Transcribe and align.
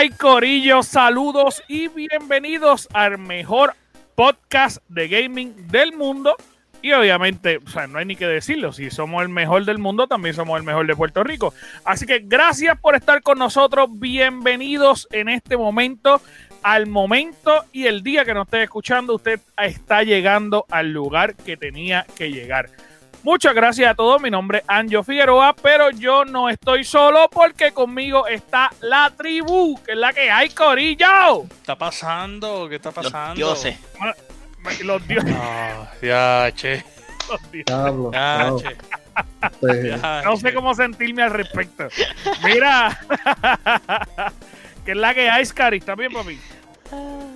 hay, 0.00 0.08
Corillo? 0.08 0.82
Saludos 0.82 1.62
y 1.68 1.88
bienvenidos 1.88 2.88
al 2.94 3.18
mejor 3.18 3.74
podcast 4.14 4.78
de 4.88 5.08
gaming 5.08 5.68
del 5.68 5.92
mundo. 5.94 6.36
Y 6.80 6.92
obviamente, 6.92 7.58
o 7.58 7.68
sea, 7.68 7.86
no 7.86 7.98
hay 7.98 8.06
ni 8.06 8.16
que 8.16 8.26
decirlo, 8.26 8.72
si 8.72 8.90
somos 8.90 9.20
el 9.20 9.28
mejor 9.28 9.66
del 9.66 9.76
mundo, 9.76 10.06
también 10.06 10.34
somos 10.34 10.58
el 10.58 10.64
mejor 10.64 10.86
de 10.86 10.96
Puerto 10.96 11.22
Rico. 11.22 11.52
Así 11.84 12.06
que 12.06 12.20
gracias 12.20 12.80
por 12.80 12.94
estar 12.94 13.20
con 13.20 13.38
nosotros, 13.38 13.90
bienvenidos 13.92 15.06
en 15.12 15.28
este 15.28 15.58
momento, 15.58 16.22
al 16.62 16.86
momento 16.86 17.66
y 17.70 17.84
el 17.84 18.02
día 18.02 18.24
que 18.24 18.32
nos 18.32 18.46
esté 18.46 18.62
escuchando, 18.62 19.16
usted 19.16 19.38
está 19.58 20.02
llegando 20.02 20.64
al 20.70 20.92
lugar 20.94 21.34
que 21.34 21.58
tenía 21.58 22.06
que 22.16 22.32
llegar. 22.32 22.70
Muchas 23.22 23.54
gracias 23.54 23.90
a 23.90 23.94
todos. 23.94 24.20
Mi 24.22 24.30
nombre 24.30 24.58
es 24.58 24.64
Anjo 24.66 25.02
Figueroa, 25.02 25.54
pero 25.54 25.90
yo 25.90 26.24
no 26.24 26.48
estoy 26.48 26.84
solo 26.84 27.28
porque 27.30 27.72
conmigo 27.72 28.26
está 28.26 28.70
la 28.80 29.12
tribu, 29.16 29.78
que 29.84 29.92
es 29.92 29.98
la 29.98 30.12
que 30.12 30.30
hay, 30.30 30.48
Corillo. 30.50 31.42
¿Qué 31.48 31.54
está 31.56 31.76
pasando? 31.76 32.66
¿Qué 32.68 32.76
está 32.76 32.90
pasando? 32.92 33.38
Los 33.40 33.62
dioses. 33.62 33.76
Los 34.84 35.06
dioses. 35.06 35.34
Ah, 35.38 35.90
ya, 36.00 36.50
che. 36.54 36.82
Los 37.30 37.52
dioses. 37.52 37.66
Diablo, 37.66 38.10
Ya, 38.12 38.36
diablo. 38.38 38.58
che. 38.60 38.76
Ya, 39.98 40.22
No 40.24 40.36
sé 40.38 40.48
che. 40.48 40.54
cómo 40.54 40.74
sentirme 40.74 41.22
al 41.22 41.30
respecto. 41.30 41.88
Mira, 42.42 42.98
que 44.84 44.92
es 44.92 44.96
la 44.96 45.12
que 45.12 45.28
hay, 45.28 45.44
Scary. 45.44 45.76
¿Está 45.78 45.94
bien, 45.94 46.12
papi? 46.12 46.38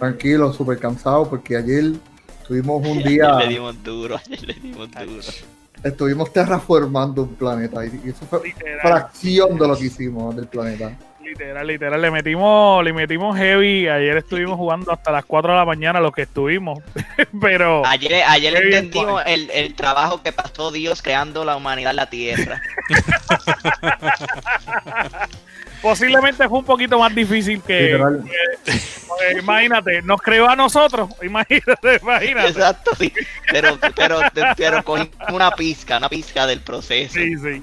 tranquilo, 0.01 0.53
súper 0.53 0.79
cansado 0.81 1.29
porque 1.31 1.57
ayer 1.57 1.93
tuvimos 2.49 2.85
un 2.87 3.03
día, 3.03 3.35
Le 3.39 3.49
dimos 3.49 3.81
duro, 3.85 4.17
ayer 4.17 4.43
le 4.43 4.55
dimos 4.55 4.91
duro. 4.91 5.23
Estuvimos 5.85 6.33
terraformando 6.33 7.23
un 7.23 7.35
planeta 7.35 7.85
y 7.85 7.89
eso 8.09 8.25
fue 8.29 8.43
Literal, 8.45 8.81
fracción 8.81 9.59
de 9.59 9.69
lo 9.69 9.77
que 9.77 9.85
hicimos 9.85 10.35
del 10.35 10.47
planeta. 10.49 10.97
literal, 11.23 11.67
literal. 11.67 12.01
Le 12.03 12.11
metimos, 12.11 12.83
le 12.85 12.93
metimos 12.93 13.37
heavy. 13.37 13.89
Ayer 13.89 14.17
estuvimos 14.17 14.57
jugando 14.57 14.93
hasta 14.93 15.13
las 15.13 15.25
4 15.25 15.53
de 15.53 15.59
la 15.59 15.65
mañana, 15.65 16.01
los 16.01 16.13
que 16.13 16.23
estuvimos. 16.23 16.79
Pero 17.41 17.85
Ayer, 17.87 18.23
ayer 18.27 18.57
entendimos 18.57 19.23
el, 19.27 19.51
el 19.51 19.75
trabajo 19.75 20.23
que 20.23 20.33
pasó 20.33 20.73
Dios 20.73 21.03
creando 21.03 21.45
la 21.45 21.57
humanidad 21.57 21.91
en 21.91 21.97
la 21.97 22.11
Tierra. 22.11 22.61
posiblemente 25.83 26.49
fue 26.49 26.59
un 26.59 26.65
poquito 26.65 26.99
más 26.99 27.15
difícil 27.15 27.61
que. 27.63 27.83
Literal. 27.83 28.25
Que- 29.19 29.39
imagínate, 29.39 30.03
nos 30.03 30.21
creó 30.21 30.49
a 30.49 30.57
nosotros. 30.57 31.09
Imagínate, 31.23 31.99
imagínate. 32.03 32.49
Exacto, 32.49 32.93
sí. 32.99 33.13
Pero, 33.51 33.79
pero, 33.97 34.21
pero 34.57 34.83
cogimos 34.85 35.11
una 35.33 35.51
pizca, 35.53 35.99
una 35.99 36.09
pizca 36.09 36.47
del 36.47 36.61
proceso. 36.61 37.15
Sí, 37.15 37.37
sí. 37.39 37.63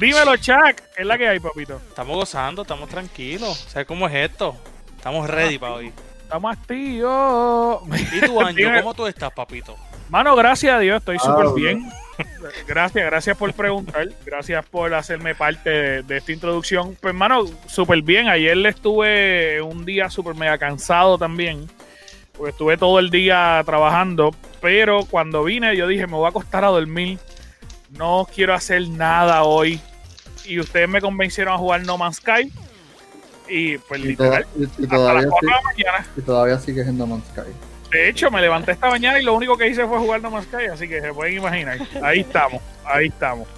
Dímelo, 0.00 0.36
Chuck. 0.36 0.74
¿Qué 0.94 1.00
es 1.02 1.06
la 1.06 1.16
que 1.16 1.26
hay, 1.28 1.40
papito? 1.40 1.80
Estamos 1.88 2.14
gozando, 2.16 2.62
estamos 2.62 2.88
tranquilos. 2.90 3.66
¿Sabes 3.68 3.86
cómo 3.86 4.06
es 4.06 4.14
esto? 4.30 4.54
Estamos 4.96 5.28
ready 5.30 5.58
para 5.58 5.72
hoy. 5.74 5.92
Estamos 6.22 6.52
activos. 6.56 7.82
¿Y 8.12 8.24
Anjo, 8.24 8.44
Dime. 8.54 8.82
cómo 8.82 8.94
tú 8.94 9.06
estás, 9.06 9.32
papito? 9.32 9.76
Mano, 10.10 10.36
gracias 10.36 10.74
a 10.74 10.78
Dios, 10.78 10.98
estoy 10.98 11.16
Ah, 11.20 11.24
súper 11.24 11.46
bien. 11.54 11.88
Gracias, 12.66 13.04
gracias 13.04 13.36
por 13.36 13.52
preguntar. 13.52 14.08
Gracias 14.24 14.64
por 14.66 14.92
hacerme 14.94 15.34
parte 15.34 15.70
de, 15.70 16.02
de 16.02 16.16
esta 16.18 16.32
introducción. 16.32 16.96
Pues, 17.00 17.14
mano, 17.14 17.44
súper 17.66 18.02
bien. 18.02 18.28
Ayer 18.28 18.56
le 18.56 18.68
estuve 18.70 19.60
un 19.62 19.84
día 19.84 20.10
súper 20.10 20.34
mega 20.34 20.58
cansado 20.58 21.18
también. 21.18 21.68
Porque 22.36 22.50
estuve 22.50 22.76
todo 22.76 22.98
el 22.98 23.10
día 23.10 23.62
trabajando. 23.66 24.34
Pero 24.60 25.04
cuando 25.06 25.44
vine, 25.44 25.76
yo 25.76 25.86
dije, 25.86 26.06
me 26.06 26.14
voy 26.14 26.26
a 26.26 26.30
acostar 26.30 26.64
a 26.64 26.68
dormir. 26.68 27.18
No 27.90 28.26
quiero 28.34 28.54
hacer 28.54 28.88
nada 28.88 29.42
hoy. 29.44 29.80
Y 30.44 30.58
ustedes 30.60 30.88
me 30.88 31.00
convencieron 31.00 31.54
a 31.54 31.58
jugar 31.58 31.84
No 31.84 31.98
Man's 31.98 32.16
Sky. 32.16 32.52
Y 33.48 33.78
pues, 33.78 34.00
Y, 34.00 34.04
literal, 34.08 34.44
toda- 34.44 34.56
y- 34.58 34.62
y 34.62 34.64
hasta 34.64 34.80
las 34.82 34.88
todavía, 34.90 35.28
4 35.30 35.48
de 35.48 35.54
la 35.54 35.62
mañana. 35.62 36.06
y 36.16 36.20
todavía 36.20 36.58
sigues 36.58 36.86
en 36.86 36.98
No 36.98 37.06
Man's 37.06 37.24
Sky. 37.32 37.50
De 37.90 38.08
hecho, 38.08 38.30
me 38.30 38.40
levanté 38.40 38.72
esta 38.72 38.90
mañana 38.90 39.18
y 39.18 39.24
lo 39.24 39.34
único 39.34 39.56
que 39.56 39.66
hice 39.68 39.86
fue 39.86 39.98
jugar 39.98 40.20
No 40.20 40.30
Man's 40.30 40.46
Sky, 40.46 40.66
así 40.72 40.86
que 40.88 41.00
se 41.00 41.12
pueden 41.12 41.34
imaginar. 41.38 41.78
Ahí 42.02 42.20
estamos, 42.20 42.62
ahí 42.84 43.06
estamos. 43.06 43.48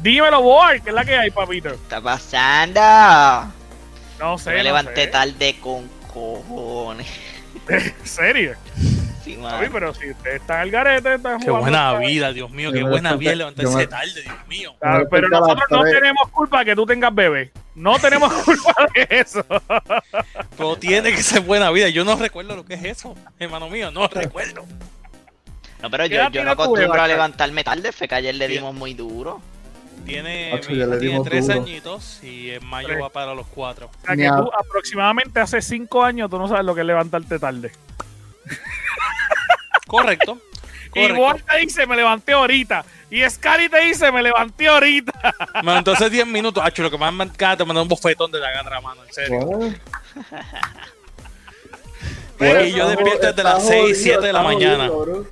Dímelo, 0.00 0.42
boy, 0.42 0.80
¿qué 0.80 0.90
es 0.90 0.94
la 0.94 1.04
que 1.04 1.16
hay, 1.16 1.30
papito? 1.30 1.68
¿Qué 1.70 1.74
está 1.76 2.00
pasando? 2.00 2.80
No 4.18 4.38
sé. 4.38 4.50
me 4.50 4.56
no 4.58 4.62
levanté 4.62 5.04
sé. 5.04 5.06
tarde 5.08 5.56
con 5.60 5.88
cojones. 6.12 7.06
¿En 7.68 7.94
serio? 8.06 8.54
Sí, 9.24 9.36
mano. 9.36 9.68
pero 9.72 9.94
si 9.94 10.10
ustedes 10.10 10.40
están 10.40 10.60
al 10.62 10.70
garete, 10.70 11.14
están 11.14 11.40
Qué 11.40 11.50
buena 11.50 11.94
vida, 11.98 12.32
Dios 12.32 12.50
mío, 12.50 12.72
qué 12.72 12.82
buena 12.82 13.14
vida 13.14 13.34
levantarse 13.36 13.86
tarde, 13.86 14.22
Dios 14.22 14.46
mío. 14.48 14.74
Ah, 14.82 15.02
Pero 15.08 15.28
nosotros 15.28 15.66
no 15.70 15.84
tenemos 15.84 16.28
culpa 16.30 16.60
de 16.60 16.64
que 16.64 16.74
tú 16.74 16.84
tengas 16.86 17.14
bebé. 17.14 17.52
No 17.74 17.98
tenemos 17.98 18.32
culpa 18.44 18.74
de 18.94 19.06
eso. 19.10 19.44
Pero 20.56 20.76
tiene 20.76 21.12
que 21.12 21.22
ser 21.22 21.40
buena 21.40 21.70
vida. 21.70 21.88
Yo 21.88 22.04
no 22.04 22.16
recuerdo 22.16 22.56
lo 22.56 22.64
que 22.64 22.74
es 22.74 22.84
eso, 22.84 23.14
hermano 23.38 23.68
mío, 23.70 23.90
no 23.90 24.08
recuerdo. 24.08 24.66
No, 25.80 25.90
pero 25.90 26.04
¿Qué 26.04 26.10
yo, 26.14 26.30
yo 26.30 26.44
no 26.44 26.54
tu 26.54 26.62
acostumbro 26.62 27.02
a 27.02 27.08
levantarme 27.08 27.64
tarde, 27.64 27.92
fue 27.92 28.06
que 28.06 28.14
ayer 28.14 28.34
le 28.34 28.46
dimos 28.46 28.74
muy 28.74 28.94
duro. 28.94 29.40
Tiene, 30.04 30.52
mi 30.54 30.98
tiene 30.98 31.20
tres 31.22 31.46
duro. 31.46 31.60
añitos 31.60 32.22
y 32.24 32.50
en 32.50 32.66
mayo 32.66 32.88
Tres. 32.88 33.02
va 33.02 33.08
para 33.08 33.34
los 33.34 33.46
cuatro. 33.46 33.88
O 34.02 34.06
sea, 34.06 34.16
que 34.16 34.28
tú 34.28 34.50
aproximadamente 34.58 35.38
hace 35.40 35.62
cinco 35.62 36.02
años 36.04 36.28
tú 36.28 36.38
no 36.38 36.48
sabes 36.48 36.64
lo 36.64 36.74
que 36.74 36.80
es 36.80 36.86
levantarte 36.86 37.38
tarde. 37.38 37.72
Correcto. 39.86 40.38
Y 40.94 41.00
correcto. 41.02 41.22
Walt 41.22 41.46
te 41.50 41.56
dice, 41.58 41.86
me 41.86 41.96
levanté 41.96 42.32
ahorita. 42.32 42.84
Y 43.10 43.28
Scary 43.28 43.68
te 43.68 43.80
dice, 43.80 44.10
me 44.12 44.22
levanté 44.22 44.68
ahorita. 44.68 45.12
Me 45.62 45.76
entonces 45.76 46.10
10 46.10 46.26
minutos. 46.26 46.62
Acho, 46.64 46.82
lo 46.82 46.90
que 46.90 46.98
más 46.98 47.12
me 47.12 47.24
encanta 47.24 47.58
te 47.58 47.64
mandar 47.64 47.82
un 47.82 47.88
bofetón 47.88 48.30
de 48.32 48.40
la 48.40 48.50
gana, 48.50 48.80
mano, 48.80 49.04
en 49.04 49.12
serio. 49.12 49.40
Bueno, 49.46 49.74
Pero 52.38 52.64
y 52.64 52.72
yo 52.72 52.88
despierto 52.88 53.26
desde 53.28 53.42
las 53.42 53.66
6, 53.66 53.80
jodido, 53.82 53.96
7 54.02 54.26
de 54.26 54.32
la 54.32 54.42
mañana. 54.42 54.88
jodido. 54.88 55.26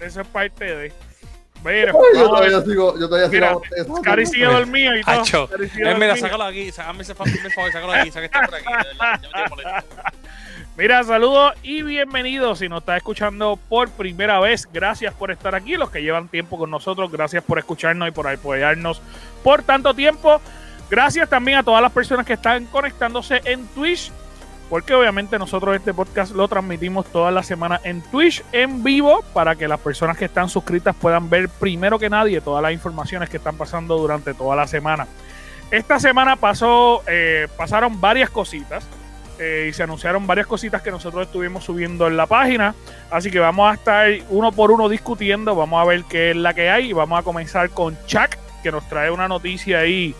Eso 0.00 0.20
es 0.20 0.26
parte 0.28 0.64
de. 0.64 0.92
Mira, 1.64 1.92
Ay, 1.92 2.18
yo 2.18 2.28
todavía 2.28 2.60
sigo, 2.60 2.98
yo 2.98 3.08
todavía 3.08 3.28
Mira, 3.28 3.56
sigo. 3.74 3.96
Scary 3.98 4.26
sigue 4.26 4.44
dormido 4.44 4.96
y 4.96 5.02
todo. 5.02 5.20
Acho, 5.20 5.46
Scary 5.46 5.68
sigue 5.70 5.90
eh, 5.90 5.94
mira, 5.94 6.16
sácalo 6.16 6.44
aquí, 6.44 6.70
sácame 6.70 7.02
ese 7.02 7.14
favor, 7.14 7.32
sácalo 7.72 7.92
aquí, 7.92 8.10
saca 8.10 8.26
este 8.26 8.38
por 8.38 8.54
aquí, 8.54 8.64
de 8.66 8.84
verdad, 8.88 9.20
ya 9.22 9.28
me 9.28 9.32
tiene 9.32 9.48
molesto. 9.48 9.96
Mira, 10.76 11.04
saludos 11.04 11.52
y 11.62 11.82
bienvenidos. 11.82 12.58
Si 12.58 12.68
nos 12.68 12.80
está 12.80 12.96
escuchando 12.96 13.56
por 13.68 13.90
primera 13.90 14.40
vez, 14.40 14.68
gracias 14.72 15.14
por 15.14 15.30
estar 15.30 15.54
aquí. 15.54 15.76
Los 15.76 15.88
que 15.90 16.02
llevan 16.02 16.26
tiempo 16.26 16.58
con 16.58 16.68
nosotros, 16.68 17.12
gracias 17.12 17.44
por 17.44 17.60
escucharnos 17.60 18.08
y 18.08 18.10
por 18.10 18.26
apoyarnos 18.26 19.00
por 19.44 19.62
tanto 19.62 19.94
tiempo. 19.94 20.40
Gracias 20.90 21.28
también 21.28 21.58
a 21.58 21.62
todas 21.62 21.80
las 21.80 21.92
personas 21.92 22.26
que 22.26 22.32
están 22.32 22.66
conectándose 22.66 23.40
en 23.44 23.68
Twitch, 23.68 24.10
porque 24.68 24.94
obviamente 24.94 25.38
nosotros 25.38 25.76
este 25.76 25.94
podcast 25.94 26.34
lo 26.34 26.48
transmitimos 26.48 27.06
toda 27.06 27.30
la 27.30 27.44
semana 27.44 27.80
en 27.84 28.02
Twitch 28.02 28.42
en 28.50 28.82
vivo 28.82 29.22
para 29.32 29.54
que 29.54 29.68
las 29.68 29.78
personas 29.78 30.18
que 30.18 30.24
están 30.24 30.48
suscritas 30.48 30.96
puedan 30.96 31.30
ver 31.30 31.48
primero 31.48 32.00
que 32.00 32.10
nadie 32.10 32.40
todas 32.40 32.64
las 32.64 32.72
informaciones 32.72 33.30
que 33.30 33.36
están 33.36 33.56
pasando 33.56 33.96
durante 33.96 34.34
toda 34.34 34.56
la 34.56 34.66
semana. 34.66 35.06
Esta 35.70 36.00
semana 36.00 36.34
pasó, 36.34 37.04
eh, 37.06 37.46
pasaron 37.56 38.00
varias 38.00 38.28
cositas 38.28 38.84
eh, 39.38 39.66
y 39.70 39.72
se 39.72 39.82
anunciaron 39.82 40.26
varias 40.26 40.46
cositas 40.46 40.82
que 40.82 40.90
nosotros 40.90 41.26
estuvimos 41.26 41.64
subiendo 41.64 42.06
en 42.06 42.16
la 42.16 42.26
página. 42.26 42.74
Así 43.10 43.30
que 43.30 43.38
vamos 43.38 43.70
a 43.70 43.74
estar 43.74 44.08
uno 44.30 44.52
por 44.52 44.70
uno 44.70 44.88
discutiendo, 44.88 45.54
vamos 45.54 45.82
a 45.82 45.84
ver 45.88 46.04
qué 46.04 46.30
es 46.30 46.36
la 46.36 46.54
que 46.54 46.70
hay 46.70 46.90
y 46.90 46.92
vamos 46.92 47.18
a 47.18 47.22
comenzar 47.22 47.70
con 47.70 47.96
Chuck, 48.06 48.36
que 48.62 48.70
nos 48.70 48.88
trae 48.88 49.10
una 49.10 49.28
noticia 49.28 49.80
ahí 49.80 50.14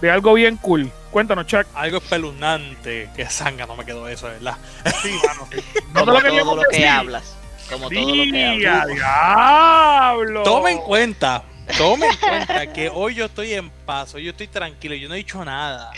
de 0.00 0.10
algo 0.10 0.34
bien 0.34 0.56
cool. 0.56 0.90
Cuéntanos, 1.10 1.46
Chuck. 1.46 1.66
Algo 1.74 1.98
espeluznante, 1.98 3.10
que 3.14 3.26
sanga 3.28 3.66
no 3.66 3.76
me 3.76 3.84
quedó 3.84 4.08
eso, 4.08 4.28
de 4.28 4.34
verdad. 4.34 4.56
Sí, 5.02 5.12
mano. 5.26 5.42
No 5.42 5.48
te 5.48 5.62
Como 5.92 6.12
lo 6.12 6.20
todo 6.44 6.56
lo 6.56 6.62
que 6.70 6.88
hablas. 6.88 7.36
Como 7.68 7.90
todo 7.90 8.14
lo 8.14 8.32
que 8.32 8.68
hablas. 8.68 8.96
diablo. 8.96 10.42
Tomen 10.44 10.78
en 10.78 10.82
cuenta, 10.82 11.42
tomen 11.76 12.10
en 12.10 12.16
cuenta 12.16 12.72
que 12.72 12.88
hoy 12.88 13.14
yo 13.14 13.26
estoy 13.26 13.54
en 13.54 13.70
paz, 13.70 14.14
hoy 14.14 14.24
yo 14.24 14.30
estoy 14.30 14.48
tranquilo, 14.48 14.94
yo 14.94 15.08
no 15.08 15.14
he 15.14 15.18
dicho 15.18 15.44
nada. 15.44 15.90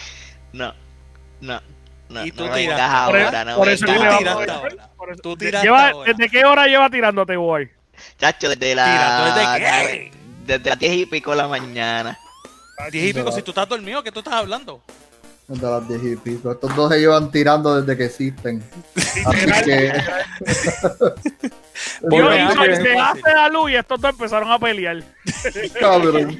No, 0.52 0.74
no, 1.40 1.60
no. 2.12 2.24
Y 2.26 2.32
tú 2.32 2.46
no 2.46 2.52
tiras. 2.54 2.80
ahora, 2.80 3.44
no 3.44 3.56
por 3.56 3.68
eso 3.68 3.84
Tú 3.86 3.92
tiraste 3.92 4.28
ahora. 4.28 4.60
Tú 5.22 5.36
lleva- 5.36 5.88
ahora. 5.90 6.12
¿Desde 6.12 6.30
qué 6.30 6.44
hora 6.44 6.66
lleva 6.66 6.90
tirándote, 6.90 7.36
boy? 7.36 7.70
Chacho, 8.18 8.48
desde 8.48 8.74
la... 8.74 9.32
¿tú 9.34 9.40
desde 9.40 9.58
qué? 9.58 10.12
Desde 10.46 10.70
las 10.70 10.78
10 10.78 10.92
y 10.94 11.06
pico 11.06 11.30
de 11.32 11.36
la 11.36 11.48
mañana. 11.48 12.18
Diez 12.90 13.10
y 13.10 13.14
pico, 13.14 13.30
si 13.32 13.42
tú 13.42 13.50
estás 13.52 13.68
dormido, 13.68 14.02
¿qué 14.02 14.10
tú 14.10 14.20
estás 14.20 14.34
hablando? 14.34 14.82
De 15.52 15.70
las 15.70 15.86
10 15.86 16.04
y 16.04 16.16
pico. 16.16 16.50
Estos 16.50 16.74
dos 16.74 16.90
se 16.90 16.98
llevan 16.98 17.30
tirando 17.30 17.80
desde 17.80 17.96
que 17.96 18.06
existen. 18.06 18.62
Así 19.26 19.64
que. 19.64 19.92
Yo 22.10 22.30
se 22.30 22.98
hace 22.98 23.34
la 23.34 23.48
luz 23.48 23.70
y 23.70 23.76
estos 23.76 24.00
dos 24.00 24.10
empezaron 24.10 24.50
a 24.50 24.58
pelear. 24.58 25.02
Cabrón. 25.80 26.38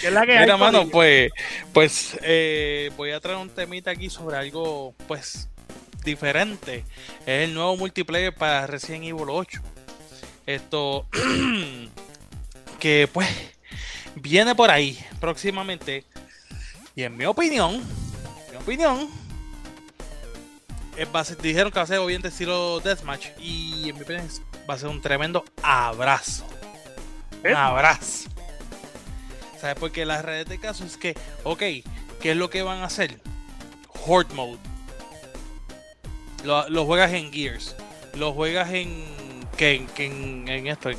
¿Qué 0.00 0.06
es 0.08 0.12
la 0.12 0.26
que 0.26 0.32
hay, 0.32 0.40
Mira, 0.40 0.56
mano, 0.56 0.88
pues, 0.88 1.30
pues 1.72 2.18
eh, 2.22 2.90
voy 2.96 3.12
a 3.12 3.20
traer 3.20 3.38
un 3.38 3.48
temita 3.48 3.92
aquí 3.92 4.10
sobre 4.10 4.36
algo, 4.36 4.94
pues, 5.06 5.48
diferente. 6.04 6.84
Es 7.26 7.48
el 7.48 7.54
nuevo 7.54 7.76
multiplayer 7.76 8.34
para 8.34 8.66
Resident 8.66 9.04
Evil 9.04 9.26
8. 9.28 9.60
Esto, 10.46 11.06
que 12.78 13.08
pues, 13.12 13.28
viene 14.16 14.54
por 14.54 14.70
ahí 14.70 14.98
próximamente. 15.20 16.04
Y 16.96 17.02
en 17.02 17.16
mi 17.16 17.24
opinión, 17.24 17.82
opinión, 18.60 19.08
eh, 20.96 21.04
va 21.06 21.20
a 21.20 21.24
ser- 21.24 21.38
dijeron 21.38 21.70
que 21.72 21.78
va 21.78 21.82
a 21.82 21.86
ser 21.86 21.98
obviamente 21.98 22.28
estilo 22.28 22.80
Deathmatch. 22.80 23.26
Y 23.40 23.88
en 23.90 23.96
mi 23.96 24.02
opinión 24.02 24.28
va 24.68 24.74
a 24.74 24.78
ser 24.78 24.88
un 24.88 25.00
tremendo 25.02 25.44
abrazo. 25.62 26.44
Un 27.36 27.42
Deathmatch. 27.42 27.56
abrazo. 27.56 28.28
¿Sabes? 29.60 29.76
Porque 29.80 30.04
la 30.04 30.22
realidad 30.22 30.46
de 30.46 30.58
caso 30.60 30.84
es 30.84 30.96
que, 30.96 31.16
ok, 31.42 31.58
¿qué 32.20 32.30
es 32.30 32.36
lo 32.36 32.48
que 32.50 32.62
van 32.62 32.78
a 32.80 32.84
hacer? 32.86 33.18
Horde 34.06 34.34
Mode. 34.34 34.58
Lo, 36.44 36.68
lo 36.68 36.84
juegas 36.84 37.12
en 37.12 37.32
Gears. 37.32 37.74
Lo 38.14 38.32
juegas 38.32 38.70
en. 38.70 39.04
que 39.56 39.74
en, 39.74 39.86
que 39.88 40.06
en, 40.06 40.48
en 40.48 40.66
esto. 40.68 40.90
en- 40.90 40.98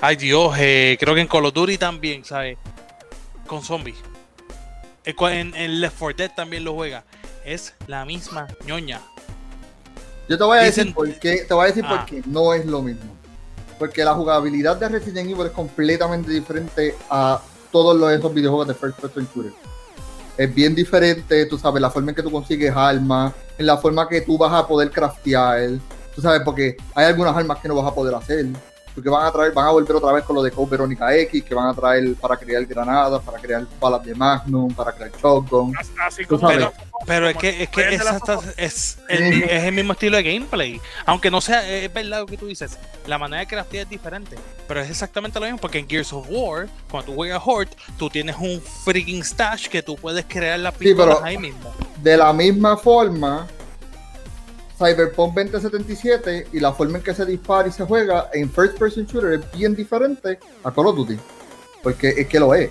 ay 0.00 0.16
Dios, 0.16 0.54
eh, 0.58 0.96
creo 1.00 1.14
que 1.14 1.20
en 1.22 1.26
Call 1.26 1.46
of 1.46 1.52
Duty 1.54 1.76
también, 1.78 2.24
¿sabes? 2.24 2.56
Con 3.46 3.62
zombies. 3.62 3.96
Eh, 5.06 5.14
En, 5.18 5.54
en 5.54 5.80
Left 5.80 5.96
4 5.98 6.16
Dead 6.16 6.30
también 6.34 6.64
lo 6.64 6.74
juega. 6.74 7.04
Es 7.44 7.74
la 7.86 8.04
misma 8.04 8.48
ñoña. 8.66 9.00
Yo 10.28 10.36
te 10.36 10.42
voy 10.44 10.58
a 10.58 10.62
Dicen- 10.62 10.86
decir 10.88 10.94
por 10.94 11.14
qué, 11.20 11.44
te 11.46 11.54
voy 11.54 11.64
a 11.64 11.68
decir 11.68 11.84
Ah. 11.86 11.96
por 11.96 12.06
qué 12.06 12.22
no 12.26 12.52
es 12.52 12.66
lo 12.66 12.82
mismo. 12.82 13.14
Porque 13.78 14.04
la 14.04 14.14
jugabilidad 14.14 14.76
de 14.76 14.88
Resident 14.88 15.30
Evil 15.30 15.46
es 15.46 15.52
completamente 15.52 16.30
diferente 16.32 16.96
a 17.08 17.40
todos 17.70 17.96
los, 17.96 18.10
esos 18.10 18.32
videojuegos 18.34 18.66
de 18.68 18.74
first 18.74 18.98
person 18.98 19.28
shooter. 19.34 19.52
Es 20.36 20.52
bien 20.54 20.74
diferente, 20.74 21.46
tú 21.46 21.56
sabes, 21.58 21.80
la 21.80 21.90
forma 21.90 22.10
en 22.10 22.16
que 22.16 22.22
tú 22.22 22.30
consigues 22.30 22.74
armas, 22.74 23.32
en 23.56 23.66
la 23.66 23.76
forma 23.78 24.08
que 24.08 24.20
tú 24.22 24.36
vas 24.36 24.52
a 24.52 24.66
poder 24.66 24.90
craftear, 24.90 25.70
tú 26.14 26.20
sabes, 26.20 26.40
porque 26.44 26.76
hay 26.94 27.06
algunas 27.06 27.34
armas 27.36 27.58
que 27.60 27.68
no 27.68 27.74
vas 27.76 27.86
a 27.90 27.94
poder 27.94 28.14
hacer, 28.14 28.46
porque 28.96 29.10
van 29.10 29.26
a 29.26 29.30
traer, 29.30 29.52
van 29.52 29.66
a 29.66 29.70
volver 29.72 29.94
otra 29.94 30.10
vez 30.10 30.24
con 30.24 30.34
lo 30.36 30.42
de 30.42 30.50
Code 30.50 30.70
Verónica 30.70 31.14
X, 31.14 31.44
que 31.44 31.54
van 31.54 31.68
a 31.68 31.74
traer 31.74 32.14
para 32.14 32.34
crear 32.38 32.64
granadas, 32.64 33.22
para 33.22 33.36
crear 33.38 33.66
balas 33.78 34.02
de 34.02 34.14
Magnum, 34.14 34.72
para 34.72 34.90
crear 34.90 35.10
shotgun. 35.22 35.74
Así- 36.02 36.24
como 36.24 36.40
como- 36.48 36.72
Pero 37.04 37.28
es 37.28 37.36
que, 37.36 37.62
es, 37.64 37.68
que 37.68 37.94
es, 37.94 38.02
la 38.02 38.12
hasta- 38.12 38.38
foto. 38.38 38.48
es, 38.56 38.98
el, 39.10 39.42
es 39.42 39.64
el 39.64 39.72
mismo 39.74 39.92
estilo 39.92 40.16
de 40.16 40.22
gameplay. 40.22 40.80
Aunque 41.04 41.30
no 41.30 41.42
sea, 41.42 41.68
es 41.70 41.92
verdad 41.92 42.20
lo 42.20 42.26
que 42.26 42.38
tú 42.38 42.46
dices. 42.46 42.78
La 43.06 43.18
manera 43.18 43.40
de 43.40 43.46
craftear 43.46 43.84
es 43.84 43.90
diferente. 43.90 44.36
Pero 44.66 44.80
es 44.80 44.88
exactamente 44.88 45.38
lo 45.38 45.44
mismo 45.44 45.60
porque 45.60 45.78
en 45.78 45.86
Gears 45.86 46.14
of 46.14 46.26
War, 46.30 46.66
cuando 46.90 47.12
tú 47.12 47.16
juegas 47.16 47.42
Horde, 47.44 47.70
tú 47.98 48.08
tienes 48.08 48.34
un 48.40 48.62
freaking 48.62 49.22
stash 49.22 49.68
que 49.68 49.82
tú 49.82 49.96
puedes 49.96 50.24
crear 50.26 50.58
las 50.58 50.72
Sí, 50.72 50.78
pero- 50.94 50.96
pistolas 50.96 51.22
ahí 51.22 51.36
mismo. 51.36 51.70
De 52.02 52.16
la 52.16 52.32
misma 52.32 52.78
forma, 52.78 53.46
Cyberpunk 54.78 55.34
2077 55.34 56.48
y 56.52 56.60
la 56.60 56.72
forma 56.72 56.98
en 56.98 57.04
que 57.04 57.14
se 57.14 57.24
dispara 57.24 57.68
y 57.68 57.72
se 57.72 57.84
juega 57.84 58.28
en 58.34 58.50
first 58.50 58.78
person 58.78 59.06
shooter 59.06 59.40
es 59.40 59.52
bien 59.52 59.74
diferente 59.74 60.38
a 60.64 60.70
Call 60.70 60.86
of 60.86 60.96
Duty. 60.96 61.18
Porque 61.82 62.08
es 62.16 62.26
que 62.26 62.38
lo 62.40 62.54
es. 62.54 62.70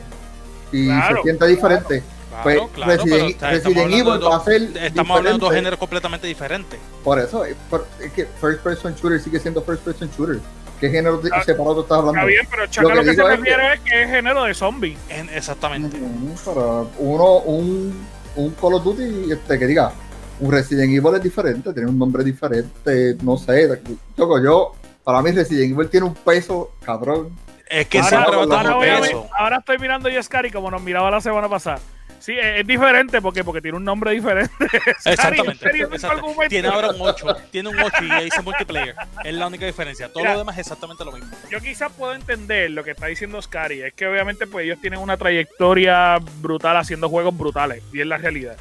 Y 0.71 0.87
Claro, 0.87 1.17
se 1.17 1.21
siente 1.23 1.47
diferente. 1.47 2.03
Pues 2.43 2.59
Resident- 2.75 3.29
está- 3.29 3.49
Resident 3.51 3.77
hablando 3.77 4.13
Evil 4.15 4.27
va 4.27 4.35
a 4.35 4.43
ser 4.43 4.61
Estamos 4.83 5.17
hablando 5.17 5.37
de 5.39 5.45
dos 5.49 5.53
géneros 5.55 5.79
completamente 5.79 6.27
diferentes. 6.27 6.79
Por 7.03 7.17
eso, 7.17 7.45
es, 7.45 7.55
por- 7.69 7.87
es 8.01 8.11
que 8.11 8.25
first 8.41 8.61
person 8.61 8.93
shooter 8.95 9.21
sigue 9.21 9.39
siendo 9.39 9.61
first 9.61 9.83
person 9.83 10.09
shooter. 10.17 10.39
¿Qué 10.81 10.89
género 10.89 11.21
Ah, 11.31 11.41
separado 11.43 11.81
estás 11.83 11.99
hablando? 11.99 12.19
Está 12.19 12.25
bien, 12.27 12.47
pero 12.51 12.67
Chaca 12.67 12.89
Lo 12.89 12.95
lo 12.95 13.03
que 13.03 13.15
se 13.15 13.23
refiere 13.23 13.73
es 13.75 13.79
que 13.79 14.03
es 14.03 14.09
género 14.09 14.43
de 14.43 14.53
zombie. 14.53 14.97
En- 15.07 15.29
exactamente. 15.29 15.97
Pero 16.45 16.91
uno, 16.97 17.37
un, 17.45 18.05
un 18.35 18.51
Call 18.55 18.73
of 18.73 18.83
Duty, 18.83 19.31
este, 19.31 19.57
que 19.57 19.67
diga, 19.67 19.93
un 20.39 20.51
Resident 20.51 20.91
Evil 20.93 21.15
es 21.15 21.23
diferente, 21.23 21.73
tiene 21.73 21.89
un 21.89 21.97
nombre 21.97 22.23
diferente, 22.23 23.15
no 23.21 23.37
sé. 23.37 23.81
Loco, 24.17 24.41
yo, 24.43 24.73
para 25.03 25.21
mí 25.21 25.31
Resident 25.31 25.73
Evil 25.73 25.89
tiene 25.89 26.05
un 26.07 26.13
peso 26.15 26.71
cabrón. 26.85 27.29
Es 27.69 27.87
que 27.87 27.99
Ahora- 27.99 28.23
ahora 28.23 28.41
estar 28.43 28.73
voy 28.75 28.87
a 28.89 28.99
ver- 28.99 29.15
ahora 29.37 29.57
estoy 29.57 29.77
mirando 29.79 30.07
a 30.09 30.23
Scary 30.23 30.51
como 30.51 30.69
nos 30.69 30.81
miraba 30.81 31.09
la 31.09 31.19
semana 31.21 31.49
pasada. 31.49 31.79
Sí, 32.19 32.31
es, 32.33 32.61
es 32.61 32.67
diferente 32.67 33.21
porque, 33.21 33.43
porque 33.43 33.61
tiene 33.61 33.77
un 33.77 33.83
nombre 33.83 34.11
diferente. 34.11 34.51
Scary, 34.99 35.13
Exactamente. 35.13 35.51
¿en 35.51 35.57
serio 35.59 35.83
es 35.83 35.89
tu 35.89 35.95
exacto. 35.95 36.17
argumento? 36.17 36.49
Tiene 36.49 36.67
ahora 36.69 36.89
un 36.91 37.01
8. 37.01 37.25
Tiene 37.51 37.69
un 37.69 37.79
8 37.79 38.03
y 38.03 38.11
ahí 38.11 38.25
dice 38.25 38.41
multiplayer. 38.41 38.95
Es 39.23 39.33
la 39.35 39.47
única 39.47 39.65
diferencia. 39.65 40.07
Todo 40.09 40.19
Mira. 40.23 40.33
lo 40.33 40.39
demás 40.39 40.55
es 40.55 40.61
exactamente 40.61 41.05
lo 41.05 41.11
mismo. 41.11 41.29
Yo 41.51 41.59
quizás 41.59 41.91
puedo 41.91 42.13
entender 42.15 42.71
lo 42.71 42.83
que 42.83 42.91
está 42.91 43.07
diciendo 43.07 43.39
Scary. 43.41 43.81
Es 43.81 43.93
que 43.93 44.07
obviamente 44.07 44.47
pues 44.47 44.65
ellos 44.65 44.79
tienen 44.81 44.99
una 44.99 45.17
trayectoria 45.17 46.17
brutal 46.41 46.77
haciendo 46.77 47.09
juegos 47.09 47.37
brutales. 47.37 47.83
Y 47.93 48.01
es 48.01 48.07
la 48.07 48.17
realidad. 48.17 48.57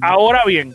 Ahora 0.00 0.42
bien, 0.46 0.74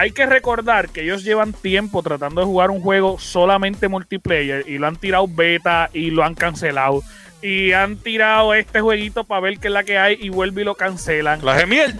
hay 0.00 0.12
que 0.12 0.24
recordar 0.24 0.88
que 0.88 1.02
ellos 1.02 1.24
llevan 1.24 1.52
tiempo 1.52 2.02
tratando 2.02 2.40
de 2.40 2.46
jugar 2.46 2.70
un 2.70 2.80
juego 2.80 3.18
solamente 3.18 3.86
multiplayer 3.86 4.64
y 4.66 4.78
lo 4.78 4.86
han 4.86 4.96
tirado 4.96 5.28
beta 5.28 5.90
y 5.92 6.10
lo 6.10 6.24
han 6.24 6.34
cancelado. 6.34 7.02
Y 7.42 7.72
han 7.72 7.96
tirado 7.98 8.54
este 8.54 8.80
jueguito 8.80 9.24
para 9.24 9.42
ver 9.42 9.58
qué 9.58 9.68
es 9.68 9.74
la 9.74 9.84
que 9.84 9.98
hay 9.98 10.16
y 10.18 10.30
vuelve 10.30 10.62
y 10.62 10.64
lo 10.64 10.74
cancelan. 10.74 11.44
La 11.44 11.54
gemiel. 11.58 11.94